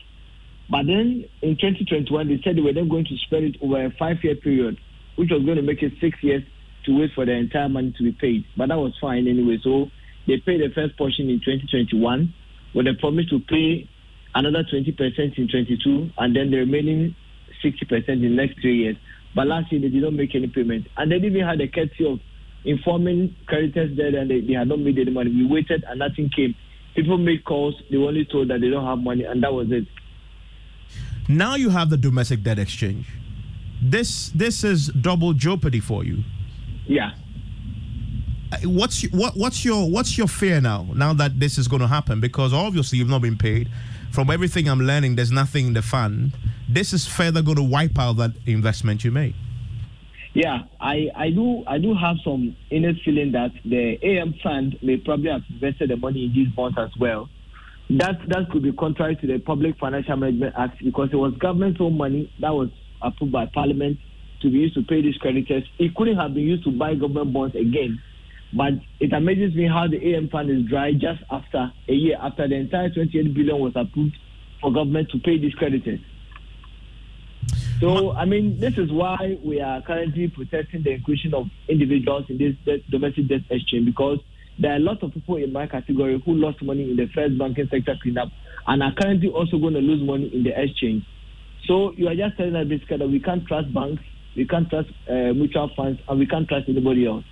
But 0.70 0.86
then 0.86 1.26
in 1.42 1.56
2021, 1.56 2.28
they 2.28 2.40
said 2.42 2.56
they 2.56 2.62
were 2.62 2.72
then 2.72 2.88
going 2.88 3.04
to 3.04 3.16
spread 3.26 3.44
it 3.44 3.56
over 3.60 3.84
a 3.84 3.90
five 3.98 4.24
year 4.24 4.36
period, 4.36 4.78
which 5.16 5.30
was 5.30 5.44
going 5.44 5.56
to 5.56 5.62
make 5.62 5.82
it 5.82 5.92
six 6.00 6.16
years 6.22 6.42
to 6.86 6.98
wait 6.98 7.10
for 7.14 7.26
the 7.26 7.32
entire 7.32 7.68
money 7.68 7.94
to 7.98 8.02
be 8.02 8.12
paid. 8.12 8.44
But 8.56 8.68
that 8.70 8.78
was 8.78 8.94
fine 9.00 9.28
anyway. 9.28 9.58
So 9.62 9.90
they 10.26 10.38
paid 10.38 10.60
the 10.60 10.72
first 10.74 10.96
portion 10.96 11.28
in 11.28 11.40
2021 11.40 12.32
with 12.74 12.86
a 12.86 12.94
promise 12.94 13.26
to 13.30 13.40
pay 13.40 13.88
another 14.34 14.64
20% 14.64 15.38
in 15.38 15.48
22 15.48 16.10
and 16.18 16.34
then 16.36 16.50
the 16.50 16.58
remaining 16.58 17.14
60% 17.62 18.08
in 18.08 18.20
the 18.22 18.28
next 18.28 18.60
three 18.60 18.78
years. 18.78 18.96
But 19.34 19.46
last 19.48 19.72
year, 19.72 19.80
they 19.80 19.88
did 19.88 20.02
not 20.02 20.12
make 20.12 20.34
any 20.34 20.48
payment. 20.48 20.86
And 20.96 21.10
they 21.10 21.16
even 21.16 21.44
had 21.44 21.60
a 21.60 21.68
courtesy 21.68 22.06
of 22.06 22.20
informing 22.64 23.34
creditors 23.46 23.96
there 23.96 24.14
and 24.16 24.30
they, 24.30 24.40
they 24.40 24.54
had 24.54 24.68
not 24.68 24.78
made 24.78 24.98
any 24.98 25.10
money. 25.10 25.30
We 25.30 25.46
waited 25.46 25.84
and 25.88 25.98
nothing 25.98 26.30
came. 26.34 26.54
People 26.94 27.18
made 27.18 27.44
calls, 27.44 27.74
they 27.90 27.96
were 27.96 28.08
only 28.08 28.24
told 28.24 28.48
that 28.48 28.60
they 28.60 28.70
don't 28.70 28.84
have 28.84 28.98
money, 28.98 29.24
and 29.24 29.42
that 29.42 29.52
was 29.52 29.66
it. 29.70 29.84
Now 31.28 31.56
you 31.56 31.70
have 31.70 31.90
the 31.90 31.96
domestic 31.96 32.42
debt 32.42 32.58
exchange. 32.58 33.06
This 33.82 34.28
this 34.30 34.62
is 34.62 34.88
double 34.88 35.32
jeopardy 35.32 35.80
for 35.80 36.04
you. 36.04 36.22
Yeah. 36.86 37.10
What's 38.62 39.02
what 39.11 39.36
what's 39.36 39.64
your 39.64 39.90
what's 39.90 40.16
your 40.16 40.28
fear 40.28 40.61
now? 40.61 40.86
Now 40.94 41.12
that 41.14 41.40
this 41.40 41.59
is 41.59 41.68
going 41.68 41.82
to 41.82 41.88
happen, 41.88 42.20
because 42.20 42.52
obviously 42.52 42.98
you've 42.98 43.09
not 43.09 43.22
been 43.22 43.38
paid. 43.38 43.68
From 44.12 44.30
everything 44.30 44.68
I'm 44.68 44.80
learning, 44.80 45.16
there's 45.16 45.32
nothing 45.32 45.68
in 45.68 45.72
the 45.72 45.82
fund 45.82 46.32
this 46.68 46.92
is 46.92 47.07
further 47.07 47.42
going 47.42 47.57
to 47.57 47.62
wipe 47.62 47.98
out 47.98 48.14
that 48.14 48.32
investment 48.46 49.05
you 49.05 49.11
made. 49.11 49.34
Yeah, 50.32 50.62
I, 50.80 51.11
I 51.14 51.30
do 51.30 51.62
I 51.66 51.78
do 51.78 51.94
have 51.94 52.16
some 52.24 52.57
innate 52.70 52.96
feeling 53.05 53.32
that 53.32 53.52
the 53.64 53.98
AM 54.02 54.34
fund 54.42 54.76
may 54.82 54.96
probably 54.96 55.30
have 55.30 55.42
invested 55.48 55.90
the 55.90 55.96
money 55.96 56.24
in 56.24 56.32
these 56.32 56.48
bonds 56.48 56.76
as 56.76 56.90
well. 56.98 57.28
That 57.90 58.18
that 58.28 58.50
could 58.50 58.62
be 58.64 58.72
contrary 58.72 59.14
to 59.16 59.26
the 59.26 59.38
Public 59.38 59.78
Financial 59.78 60.16
Management 60.16 60.55
Act 60.59 60.82
because 60.82 61.11
it 61.12 61.16
was 61.16 61.34
government's 61.34 61.80
own 61.80 61.96
money 61.96 62.32
that 62.40 62.52
was 62.52 62.70
approved 63.00 63.32
by 63.32 63.46
Parliament 63.46 63.98
to 64.42 64.50
be 64.50 64.59
used 64.59 64.74
to 64.74 64.82
pay 64.82 65.02
these 65.02 65.16
creditors. 65.18 65.62
It 65.78 65.94
couldn't 65.94 66.16
have 66.16 66.34
been 66.34 66.44
used 66.44 66.64
to 66.64 66.72
buy 66.72 66.94
government 66.94 67.32
bonds 67.32 67.55
again. 67.55 68.02
But 68.57 68.74
it 69.00 69.12
amazes 69.12 69.55
me 69.55 69.66
how 69.66 69.88
the 69.88 70.14
AM 70.14 70.28
fund 70.28 70.48
is 70.48 70.64
dry 70.68 70.92
just 70.92 71.22
after 71.30 71.72
a 71.88 71.92
year 71.92 72.16
after 72.20 72.46
the 72.46 72.55
entire 72.55 72.88
28 72.88 73.34
billion 73.34 73.59
was 73.59 73.72
approved 73.74 74.16
for 74.61 74.72
government 74.72 75.11
to 75.11 75.18
pay 75.18 75.38
these 75.38 75.55
creditors. 75.55 75.98
So, 77.80 78.12
I 78.12 78.24
mean, 78.24 78.61
this 78.61 78.78
is 78.78 78.92
why 78.92 79.38
we 79.42 79.61
are 79.61 79.82
currently 79.82 80.28
protesting 80.28 80.84
the 80.84 80.92
inclusion 80.92 81.34
of 81.34 81.46
individuals 81.68 82.26
in 82.28 82.38
this 82.38 82.80
domestic 82.90 83.28
debt 83.28 83.40
exchange 83.50 83.86
because 83.86 84.20
there 84.59 84.72
are 84.72 84.76
a 84.76 84.80
lot 84.80 85.02
of 85.02 85.12
people 85.12 85.36
in 85.36 85.52
my 85.52 85.66
category 85.66 86.22
who 86.24 86.34
lost 86.34 86.62
money 86.62 86.88
in 86.88 86.96
the 86.96 87.09
first 87.12 87.36
banking 87.36 87.68
sector 87.68 87.96
cleanup 88.00 88.28
and 88.68 88.82
are 88.82 88.94
currently 88.94 89.28
also 89.28 89.59
going 89.59 89.74
to 89.74 89.80
lose 89.80 90.00
money 90.02 90.30
in 90.32 90.44
the 90.44 90.59
exchange. 90.59 91.05
So, 91.66 91.92
you 91.96 92.07
are 92.07 92.14
just 92.14 92.36
telling 92.36 92.55
us 92.55 92.68
basically 92.68 92.98
that 92.98 93.09
we 93.09 93.18
can't 93.18 93.44
trust 93.46 93.74
banks, 93.74 94.02
we 94.36 94.46
can't 94.46 94.70
trust 94.70 94.90
uh, 95.11 95.34
mutual 95.34 95.70
funds, 95.76 96.00
and 96.09 96.18
we 96.20 96.26
can't 96.26 96.48
trust 96.48 96.68
anybody 96.68 97.07
else. 97.07 97.24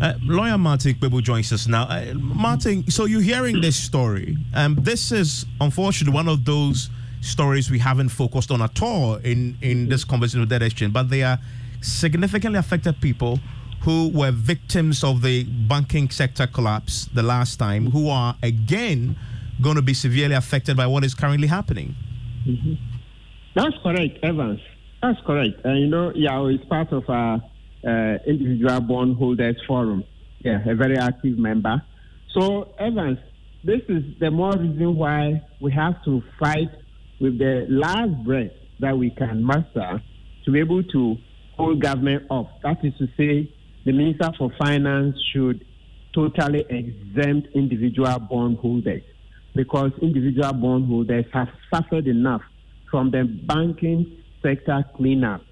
Uh, 0.00 0.14
lawyer 0.22 0.56
Martin 0.58 0.94
Kpebu 0.94 1.22
joins 1.22 1.52
us 1.52 1.66
now. 1.66 1.84
Uh, 1.84 2.14
Martin, 2.14 2.90
so 2.90 3.04
you're 3.04 3.20
hearing 3.20 3.60
this 3.60 3.76
story. 3.76 4.36
Um, 4.54 4.76
this 4.80 5.12
is 5.12 5.46
unfortunately 5.60 6.14
one 6.14 6.28
of 6.28 6.44
those 6.44 6.90
stories 7.20 7.70
we 7.70 7.78
haven't 7.78 8.08
focused 8.08 8.50
on 8.50 8.62
at 8.62 8.80
all 8.82 9.16
in, 9.16 9.56
in 9.60 9.88
this 9.88 10.04
conversation 10.04 10.40
with 10.40 10.48
Debt 10.48 10.62
Exchange, 10.62 10.92
but 10.92 11.10
they 11.10 11.22
are 11.22 11.38
significantly 11.82 12.58
affected 12.58 13.00
people 13.00 13.38
who 13.82 14.10
were 14.14 14.30
victims 14.30 15.02
of 15.02 15.22
the 15.22 15.44
banking 15.44 16.10
sector 16.10 16.46
collapse 16.46 17.08
the 17.14 17.22
last 17.22 17.56
time, 17.56 17.90
who 17.90 18.08
are 18.08 18.36
again 18.42 19.16
going 19.62 19.76
to 19.76 19.82
be 19.82 19.94
severely 19.94 20.34
affected 20.34 20.76
by 20.76 20.86
what 20.86 21.04
is 21.04 21.14
currently 21.14 21.46
happening. 21.46 21.94
Mm-hmm. 22.46 22.74
That's 23.54 23.76
correct, 23.82 24.18
Evans. 24.22 24.60
That's 25.02 25.18
correct. 25.26 25.64
And 25.64 25.80
you 25.80 25.86
know, 25.86 26.12
Yao 26.14 26.46
is 26.46 26.60
part 26.68 26.92
of 26.92 27.08
our 27.08 27.42
uh, 27.86 28.18
individual 28.26 28.80
bondholders 28.80 29.56
forum. 29.66 30.04
Yeah, 30.40 30.60
a 30.68 30.74
very 30.74 30.96
active 30.96 31.38
member. 31.38 31.82
So, 32.32 32.74
Evans, 32.78 33.18
this 33.64 33.80
is 33.88 34.02
the 34.18 34.30
more 34.30 34.52
reason 34.52 34.96
why 34.96 35.42
we 35.60 35.72
have 35.72 36.02
to 36.04 36.22
fight 36.38 36.70
with 37.20 37.38
the 37.38 37.66
last 37.68 38.24
breath 38.24 38.52
that 38.78 38.96
we 38.96 39.10
can 39.10 39.42
muster 39.42 40.02
to 40.44 40.50
be 40.50 40.60
able 40.60 40.82
to 40.82 41.16
hold 41.56 41.82
government 41.82 42.24
up. 42.30 42.46
That 42.62 42.82
is 42.84 42.94
to 42.98 43.06
say, 43.16 43.52
the 43.84 43.92
Minister 43.92 44.30
for 44.38 44.50
Finance 44.58 45.16
should 45.32 45.64
totally 46.14 46.64
exempt 46.68 47.48
individual 47.54 48.18
bondholders 48.18 49.02
because 49.54 49.92
individual 50.00 50.52
bondholders 50.52 51.26
have 51.32 51.48
suffered 51.72 52.06
enough 52.06 52.42
from 52.90 53.10
the 53.10 53.24
banking 53.24 54.22
sector 54.42 54.84
cleanup 54.96 55.42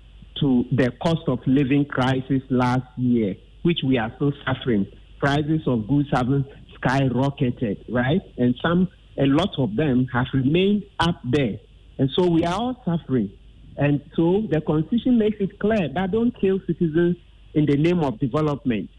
to 0.40 0.64
the 0.72 0.92
cost 1.02 1.22
of 1.28 1.40
living 1.46 1.84
crisis 1.84 2.42
last 2.50 2.86
year, 2.96 3.34
which 3.62 3.78
we 3.84 3.98
are 3.98 4.12
still 4.16 4.32
suffering 4.46 4.86
prices 5.18 5.60
of 5.66 5.86
goods 5.88 6.08
haven't 6.12 6.46
skyrocketed, 6.80 7.84
right? 7.88 8.20
And 8.36 8.54
some, 8.62 8.88
a 9.18 9.26
lot 9.26 9.50
of 9.58 9.76
them 9.76 10.06
have 10.12 10.26
remained 10.32 10.84
up 10.98 11.20
there. 11.24 11.56
And 11.98 12.10
so 12.16 12.26
we 12.26 12.44
are 12.44 12.54
all 12.54 12.82
suffering. 12.84 13.30
And 13.76 14.00
so 14.16 14.42
the 14.50 14.60
Constitution 14.60 15.18
makes 15.18 15.36
it 15.40 15.58
clear 15.58 15.88
that 15.94 16.10
don't 16.10 16.38
kill 16.40 16.60
citizens 16.66 17.16
in 17.54 17.66
the 17.66 17.76
name 17.76 18.00
of 18.00 18.18
development. 18.18 18.90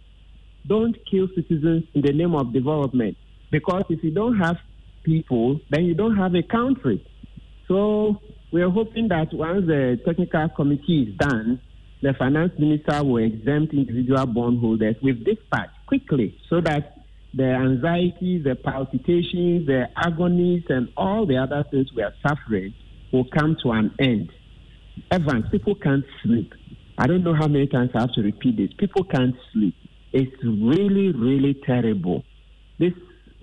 Don't 0.68 0.96
kill 1.10 1.28
citizens 1.36 1.86
in 1.94 2.02
the 2.02 2.14
name 2.14 2.36
of 2.36 2.54
development. 2.54 3.18
Because 3.52 3.84
if 3.90 4.04
you 4.04 4.12
don't 4.12 4.38
have 4.38 4.58
people, 5.04 5.60
then 5.70 5.86
you 5.86 5.96
don't 5.96 6.18
have 6.18 6.36
a 6.36 6.44
country. 6.44 7.06
So 7.68 8.22
we're 8.52 8.70
hoping 8.70 9.08
that 9.10 9.34
once 9.34 9.66
the 9.68 10.00
technical 10.06 10.50
committee 10.50 11.10
is 11.10 11.18
done, 11.18 11.62
the 12.02 12.14
finance 12.18 12.54
minister 12.58 13.04
will 13.04 13.24
exempt 13.24 13.74
individual 13.74 14.26
bondholders 14.26 14.96
with 15.02 15.24
dispatch 15.26 15.70
quickly 15.86 16.38
so 16.50 16.62
that 16.62 16.96
the 17.34 17.44
anxiety, 17.44 18.42
the 18.42 18.56
palpitations, 18.56 19.68
the 19.68 19.86
agonies, 19.96 20.64
and 20.70 20.90
all 20.98 21.26
the 21.26 21.38
other 21.38 21.64
things 21.70 21.88
we 21.96 22.02
are 22.02 22.14
suffering 22.28 22.74
will 23.12 23.26
come 23.38 23.56
to 23.62 23.72
an 23.72 23.94
end. 24.00 24.32
Evans, 25.12 25.46
people 25.52 25.76
can't 25.76 26.06
sleep. 26.24 26.54
I 26.98 27.08
don't 27.08 27.24
know 27.24 27.36
how 27.36 27.48
many 27.48 27.68
times 27.68 27.92
I 27.94 28.02
have 28.02 28.14
to 28.14 28.22
repeat 28.22 28.58
this. 28.58 28.70
People 28.78 29.04
can't 29.04 29.36
sleep. 29.54 29.76
It's 30.12 30.36
really, 30.44 31.12
really 31.12 31.56
terrible. 31.66 32.24
This 32.80 32.94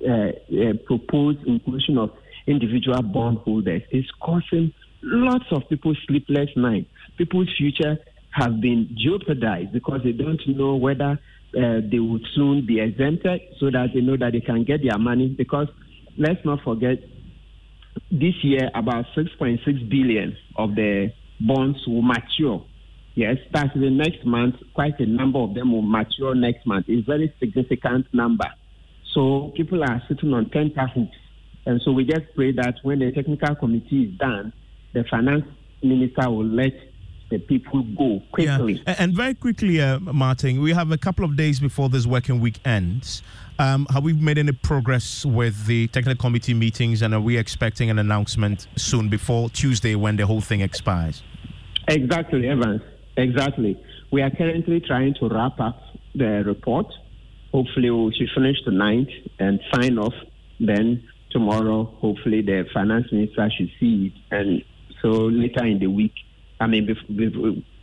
uh, 0.07 0.12
uh, 0.12 0.72
proposed 0.84 1.46
inclusion 1.46 1.96
of 1.96 2.11
individual 2.46 3.02
bondholders 3.02 3.82
is 3.90 4.04
causing 4.20 4.72
lots 5.07 5.44
of 5.52 5.68
people 5.68 5.94
sleepless 6.07 6.50
nights. 6.57 6.88
People's 7.16 7.48
future 7.57 7.98
have 8.30 8.61
been 8.61 8.96
jeopardized 8.98 9.72
because 9.72 10.00
they 10.04 10.12
don't 10.12 10.40
know 10.48 10.76
whether 10.76 11.18
uh, 11.57 11.80
they 11.90 11.98
will 11.98 12.20
soon 12.34 12.66
be 12.66 12.80
exempted 12.80 13.40
so 13.59 13.70
that 13.70 13.88
they 13.94 14.00
know 14.00 14.16
that 14.16 14.32
they 14.32 14.40
can 14.40 14.64
get 14.64 14.82
their 14.82 14.98
money. 14.98 15.28
Because 15.28 15.68
let's 16.18 16.44
not 16.44 16.62
forget, 16.62 16.98
this 18.11 18.34
year 18.42 18.70
about 18.74 19.07
6.6 19.16 19.88
billion 19.88 20.36
of 20.57 20.74
the 20.74 21.12
bonds 21.40 21.78
will 21.86 22.02
mature. 22.02 22.64
Yes, 23.14 23.36
that's 23.52 23.72
the 23.74 23.88
next 23.88 24.26
month. 24.26 24.57
Quite 24.74 25.00
a 25.00 25.07
number 25.07 25.38
of 25.38 25.54
them 25.54 25.72
will 25.72 25.80
mature 25.80 26.34
next 26.34 26.66
month. 26.66 26.86
It's 26.88 27.09
a 27.09 27.11
very 27.11 27.34
significant 27.40 28.07
number. 28.12 28.50
So 29.14 29.52
people 29.57 29.82
are 29.82 30.02
sitting 30.09 30.34
on 30.34 30.50
tenterhooks. 30.50 31.16
And 31.64 31.80
so 31.82 31.92
we 31.92 32.04
just 32.04 32.26
pray 32.34 32.52
that 32.52 32.74
when 32.82 32.98
the 32.98 33.11
technical 33.12 33.54
committee 33.57 34.04
is 34.04 34.18
done, 34.18 34.52
the 34.93 35.05
finance 35.05 35.45
minister 35.82 36.30
will 36.30 36.47
let 36.47 36.72
the 37.30 37.39
people 37.39 37.82
go 37.97 38.22
quickly. 38.32 38.82
Yeah. 38.87 38.95
And 38.99 39.12
very 39.12 39.34
quickly, 39.34 39.80
uh, 39.80 39.99
Martin, 39.99 40.61
we 40.61 40.72
have 40.72 40.93
a 40.93 40.99
couple 40.99 41.24
of 41.24 41.37
days 41.37 41.59
before 41.59 41.89
this 41.89 42.07
working 42.07 42.41
week 42.41 42.61
ends. 42.64 43.22
Um, 43.59 43.87
have 43.91 44.05
we 44.05 44.12
made 44.12 44.39
any 44.39 44.53
progress 44.53 45.24
with 45.24 45.66
the 45.66 45.89
technical 45.89 46.20
committee 46.20 46.55
meetings, 46.55 47.03
and 47.03 47.14
are 47.14 47.20
we 47.20 47.37
expecting 47.37 47.91
an 47.91 47.99
announcement 47.99 48.68
soon 48.76 49.09
before 49.09 49.51
Tuesday 49.51 49.95
when 49.95 50.16
the 50.16 50.26
whole 50.26 50.41
thing 50.41 50.61
expires? 50.61 51.22
Exactly, 51.89 52.49
Evans. 52.49 52.82
Exactly. 53.16 53.82
We 54.12 54.22
are 54.22 54.30
currently 54.30 54.80
trying 54.80 55.14
to 55.14 55.28
wrap 55.28 55.59
up 55.59 55.80
the 56.14 56.45
report. 56.45 56.87
Hopefully, 57.53 57.91
we 57.91 58.14
should 58.14 58.28
finish 58.34 58.57
tonight 58.62 59.09
and 59.39 59.59
sign 59.72 59.99
off. 59.99 60.14
Then 60.61 61.09
tomorrow, 61.30 61.84
hopefully, 61.84 62.43
the 62.43 62.66
finance 62.72 63.11
minister 63.11 63.51
should 63.57 63.70
see 63.80 64.12
it, 64.12 64.34
and 64.34 64.62
so 65.07 65.26
later 65.26 65.64
in 65.64 65.78
the 65.78 65.86
week, 65.86 66.14
I 66.59 66.66
mean, 66.66 66.88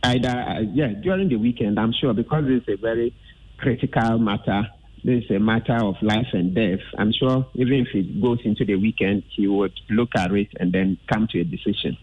either 0.02 0.28
uh, 0.28 0.60
yeah 0.60 0.88
during 1.02 1.28
the 1.30 1.36
weekend, 1.36 1.80
I'm 1.80 1.94
sure 1.98 2.12
because 2.12 2.44
it's 2.48 2.68
a 2.68 2.76
very 2.76 3.14
critical 3.56 4.18
matter. 4.18 4.68
This 5.02 5.24
is 5.24 5.30
a 5.30 5.38
matter 5.38 5.76
of 5.76 5.94
life 6.02 6.26
and 6.34 6.54
death. 6.54 6.80
I'm 6.98 7.12
sure 7.12 7.46
even 7.54 7.86
if 7.86 7.94
it 7.94 8.20
goes 8.20 8.40
into 8.44 8.66
the 8.66 8.76
weekend, 8.76 9.22
he 9.34 9.46
would 9.46 9.72
look 9.88 10.10
at 10.16 10.32
it 10.32 10.48
and 10.60 10.70
then 10.70 10.98
come 11.10 11.26
to 11.30 11.40
a 11.40 11.44
decision 11.44 11.96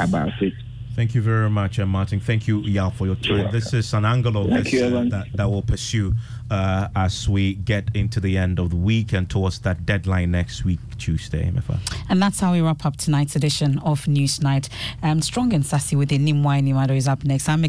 about 0.00 0.30
it. 0.40 0.54
Thank 0.94 1.14
you 1.14 1.22
very 1.22 1.50
much, 1.50 1.78
uh, 1.78 1.86
Martin. 1.86 2.20
Thank 2.20 2.46
you, 2.46 2.60
Yao, 2.60 2.90
for 2.90 3.06
your 3.06 3.16
time. 3.16 3.50
This 3.50 3.72
is 3.74 3.92
an 3.94 4.04
angle 4.04 4.36
of 4.36 4.48
this 4.48 4.80
uh, 4.80 5.04
that, 5.10 5.26
that 5.34 5.50
will 5.50 5.62
pursue 5.62 6.14
uh, 6.50 6.88
as 6.94 7.28
we 7.28 7.54
get 7.54 7.88
into 7.94 8.20
the 8.20 8.36
end 8.36 8.58
of 8.58 8.70
the 8.70 8.76
week 8.76 9.12
and 9.12 9.28
towards 9.28 9.60
that 9.60 9.86
deadline 9.86 10.30
next 10.32 10.64
week, 10.64 10.80
Tuesday. 10.98 11.50
MFA. 11.50 11.78
And 12.08 12.20
that's 12.20 12.40
how 12.40 12.52
we 12.52 12.60
wrap 12.60 12.84
up 12.84 12.96
tonight's 12.96 13.36
edition 13.36 13.78
of 13.80 14.04
Newsnight. 14.04 14.68
Um, 15.02 15.22
Strong 15.22 15.52
and 15.52 15.64
Sassy 15.64 15.96
with 15.96 16.08
the 16.08 16.18
Nimwai 16.18 16.62
Nimado 16.62 16.96
is 16.96 17.08
up 17.08 17.24
next. 17.24 17.48
I'm 17.48 17.62